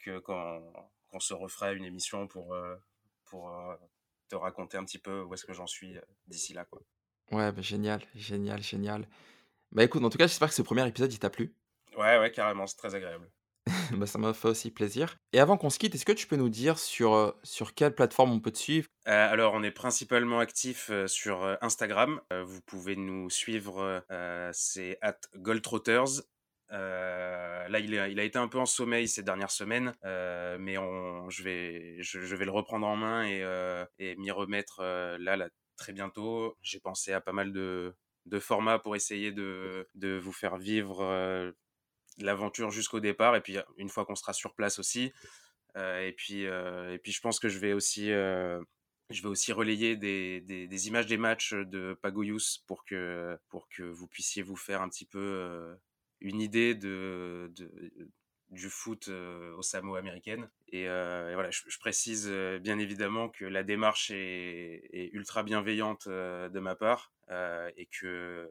que 0.00 0.18
quand 0.18 0.62
qu'on 1.06 1.20
se 1.20 1.32
refera 1.32 1.72
une 1.72 1.84
émission 1.84 2.26
pour, 2.26 2.56
pour 3.24 3.52
te 4.28 4.34
raconter 4.34 4.78
un 4.78 4.84
petit 4.84 4.98
peu 4.98 5.22
où 5.22 5.32
est-ce 5.32 5.46
que 5.46 5.52
j'en 5.54 5.66
suis 5.68 5.96
d'ici 6.26 6.54
là, 6.54 6.64
quoi. 6.64 6.82
ouais, 7.30 7.52
bah, 7.52 7.62
génial, 7.62 8.02
génial, 8.14 8.62
génial. 8.62 9.08
Bah 9.72 9.84
écoute, 9.84 10.02
en 10.04 10.10
tout 10.10 10.18
cas, 10.18 10.26
j'espère 10.26 10.48
que 10.48 10.54
ce 10.54 10.62
premier 10.62 10.86
épisode, 10.88 11.12
il 11.12 11.18
t'a 11.20 11.30
plu. 11.30 11.54
Ouais, 11.96 12.18
ouais, 12.18 12.30
carrément, 12.32 12.66
c'est 12.66 12.76
très 12.76 12.94
agréable. 12.94 13.30
Bah, 13.98 14.06
ça 14.06 14.18
m'a 14.18 14.32
fait 14.32 14.48
aussi 14.48 14.70
plaisir. 14.70 15.16
Et 15.32 15.40
avant 15.40 15.56
qu'on 15.56 15.70
se 15.70 15.78
quitte, 15.78 15.94
est-ce 15.94 16.04
que 16.04 16.12
tu 16.12 16.26
peux 16.26 16.36
nous 16.36 16.48
dire 16.48 16.78
sur, 16.78 17.14
euh, 17.14 17.32
sur 17.42 17.74
quelle 17.74 17.94
plateforme 17.94 18.32
on 18.32 18.40
peut 18.40 18.50
te 18.50 18.58
suivre? 18.58 18.88
Euh, 19.06 19.32
alors, 19.32 19.54
on 19.54 19.62
est 19.62 19.70
principalement 19.70 20.38
actif 20.38 20.90
euh, 20.90 21.06
sur 21.06 21.56
Instagram. 21.60 22.20
Vous 22.44 22.60
pouvez 22.62 22.96
nous 22.96 23.30
suivre, 23.30 24.04
c'est 24.52 24.98
at 25.02 25.18
Goldtrotters. 25.36 26.22
Euh, 26.70 27.68
là, 27.68 27.78
il 27.78 27.98
a, 27.98 28.24
été 28.24 28.38
un 28.38 28.48
peu 28.48 28.58
en 28.58 28.66
sommeil 28.66 29.08
ces 29.08 29.22
dernières 29.22 29.50
semaines, 29.50 29.94
mais 30.04 30.76
on, 30.78 31.30
je, 31.30 31.42
vais, 31.42 31.96
je, 32.02 32.36
vais 32.36 32.44
le 32.44 32.50
reprendre 32.50 32.86
en 32.86 32.96
main 32.96 33.26
et, 33.26 33.42
et 33.98 34.16
m'y 34.16 34.30
remettre 34.30 34.82
là, 34.82 35.36
là, 35.36 35.48
très 35.76 35.92
bientôt. 35.92 36.56
J'ai 36.60 36.80
pensé 36.80 37.12
à 37.12 37.20
pas 37.20 37.32
mal 37.32 37.52
de, 37.52 37.94
de 38.26 38.38
formats 38.38 38.78
pour 38.78 38.96
essayer 38.96 39.32
de, 39.32 39.88
de 39.94 40.18
vous 40.18 40.32
faire 40.32 40.58
vivre 40.58 41.54
l'aventure 42.24 42.70
jusqu'au 42.70 43.00
départ, 43.00 43.36
et 43.36 43.40
puis 43.40 43.56
une 43.76 43.88
fois 43.88 44.04
qu'on 44.04 44.14
sera 44.14 44.32
sur 44.32 44.54
place 44.54 44.78
aussi. 44.78 45.12
Et, 45.76 46.12
puis, 46.16 46.42
et 46.42 46.98
puis, 47.02 47.12
je 47.12 47.20
pense 47.20 47.38
que 47.38 47.48
je 47.48 47.58
vais 47.58 47.72
aussi 47.72 48.10
je 49.10 49.22
vais 49.22 49.28
aussi 49.28 49.52
relayer 49.52 49.96
des, 49.96 50.40
des, 50.40 50.88
images 50.88 51.06
des 51.06 51.16
matchs 51.16 51.54
de 51.54 51.94
Pagoyus 52.02 52.58
pour 52.66 52.84
que, 52.84 53.38
pour 53.48 53.68
que 53.68 53.82
vous 53.82 54.06
puissiez 54.06 54.42
vous 54.42 54.56
faire 54.56 54.82
un 54.82 54.88
petit 54.88 55.06
peu 55.06 55.76
une 56.20 56.40
idée 56.40 56.74
de, 56.74 57.50
de, 57.56 57.70
du 58.50 58.68
foot 58.68 59.08
au 59.08 59.62
Samoa 59.62 59.98
américaine. 59.98 60.50
Et, 60.68 60.84
voilà, 60.84 61.50
je, 61.50 61.78
précise 61.78 62.28
bien 62.60 62.78
évidemment 62.78 63.28
que 63.30 63.46
la 63.46 63.62
démarche 63.62 64.10
est, 64.10 65.10
ultra 65.12 65.42
bienveillante 65.42 66.08
de 66.08 66.58
ma 66.58 66.74
part 66.74 67.12
et 67.76 67.86
que 67.86 68.50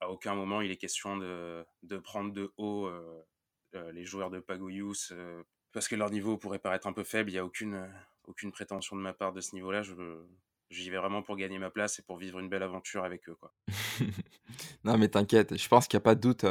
à 0.00 0.10
aucun 0.10 0.34
moment 0.34 0.60
il 0.60 0.70
est 0.70 0.76
question 0.76 1.16
de, 1.16 1.64
de 1.82 1.98
prendre 1.98 2.32
de 2.32 2.52
haut 2.56 2.86
euh, 2.86 3.22
euh, 3.74 3.92
les 3.92 4.04
joueurs 4.04 4.30
de 4.30 4.38
Pagoyus 4.38 5.12
euh, 5.12 5.42
parce 5.72 5.88
que 5.88 5.96
leur 5.96 6.10
niveau 6.10 6.36
pourrait 6.38 6.58
paraître 6.58 6.86
un 6.86 6.92
peu 6.92 7.04
faible. 7.04 7.30
Il 7.30 7.34
n'y 7.34 7.38
a 7.38 7.44
aucune, 7.44 7.86
aucune 8.24 8.50
prétention 8.50 8.96
de 8.96 9.02
ma 9.02 9.12
part 9.12 9.32
de 9.32 9.40
ce 9.40 9.54
niveau-là. 9.54 9.82
Je, 9.82 9.92
j'y 10.70 10.88
vais 10.88 10.96
vraiment 10.96 11.22
pour 11.22 11.36
gagner 11.36 11.58
ma 11.58 11.70
place 11.70 11.98
et 11.98 12.02
pour 12.02 12.16
vivre 12.16 12.38
une 12.38 12.48
belle 12.48 12.62
aventure 12.62 13.04
avec 13.04 13.28
eux. 13.28 13.36
Non, 14.84 14.96
mais 14.96 15.08
t'inquiète, 15.08 15.58
je 15.58 15.68
pense 15.68 15.88
qu'il 15.88 15.98
n'y 15.98 16.02
a 16.02 16.04
pas 16.04 16.14
de 16.14 16.20
doute 16.20 16.46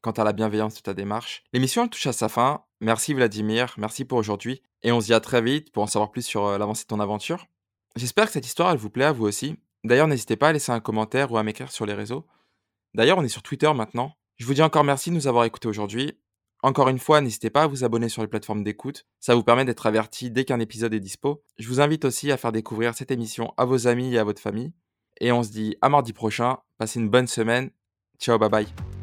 quant 0.00 0.10
à 0.10 0.24
la 0.24 0.32
bienveillance 0.32 0.74
de 0.74 0.80
ta 0.80 0.94
démarche. 0.94 1.44
L'émission 1.52 1.86
touche 1.86 2.06
à 2.06 2.12
sa 2.12 2.28
fin. 2.28 2.64
Merci 2.80 3.14
Vladimir, 3.14 3.74
merci 3.78 4.04
pour 4.04 4.18
aujourd'hui. 4.18 4.62
Et 4.82 4.90
on 4.90 5.00
se 5.00 5.06
dit 5.06 5.14
à 5.14 5.20
très 5.20 5.42
vite 5.42 5.70
pour 5.72 5.84
en 5.84 5.86
savoir 5.86 6.10
plus 6.10 6.22
sur 6.22 6.58
l'avancée 6.58 6.84
de 6.84 6.88
ton 6.88 6.98
aventure. 7.00 7.46
J'espère 7.94 8.26
que 8.26 8.32
cette 8.32 8.46
histoire, 8.46 8.72
elle 8.72 8.78
vous 8.78 8.90
plaît 8.90 9.04
à 9.04 9.12
vous 9.12 9.26
aussi. 9.26 9.56
D'ailleurs, 9.84 10.08
n'hésitez 10.08 10.36
pas 10.36 10.48
à 10.48 10.52
laisser 10.52 10.72
un 10.72 10.80
commentaire 10.80 11.30
ou 11.30 11.38
à 11.38 11.42
m'écrire 11.44 11.70
sur 11.70 11.86
les 11.86 11.94
réseaux. 11.94 12.26
D'ailleurs, 12.96 13.18
on 13.18 13.24
est 13.24 13.28
sur 13.28 13.42
Twitter 13.42 13.70
maintenant. 13.74 14.14
Je 14.38 14.46
vous 14.46 14.54
dis 14.54 14.62
encore 14.62 14.82
merci 14.82 15.10
de 15.10 15.14
nous 15.14 15.26
avoir 15.26 15.44
écoutés 15.44 15.68
aujourd'hui. 15.68 16.18
Encore 16.62 16.88
une 16.88 16.98
fois, 16.98 17.20
n'hésitez 17.20 17.50
pas 17.50 17.64
à 17.64 17.66
vous 17.66 17.84
abonner 17.84 18.08
sur 18.08 18.22
les 18.22 18.28
plateformes 18.28 18.64
d'écoute. 18.64 19.06
Ça 19.20 19.34
vous 19.34 19.42
permet 19.42 19.66
d'être 19.66 19.84
averti 19.86 20.30
dès 20.30 20.46
qu'un 20.46 20.60
épisode 20.60 20.94
est 20.94 21.00
dispo. 21.00 21.44
Je 21.58 21.68
vous 21.68 21.82
invite 21.82 22.06
aussi 22.06 22.32
à 22.32 22.38
faire 22.38 22.52
découvrir 22.52 22.94
cette 22.94 23.10
émission 23.10 23.52
à 23.58 23.66
vos 23.66 23.86
amis 23.86 24.14
et 24.14 24.18
à 24.18 24.24
votre 24.24 24.40
famille. 24.40 24.72
Et 25.20 25.30
on 25.30 25.42
se 25.42 25.50
dit 25.50 25.76
à 25.82 25.90
mardi 25.90 26.14
prochain. 26.14 26.56
Passez 26.78 26.98
une 26.98 27.10
bonne 27.10 27.26
semaine. 27.26 27.70
Ciao, 28.18 28.38
bye 28.38 28.48
bye. 28.48 28.95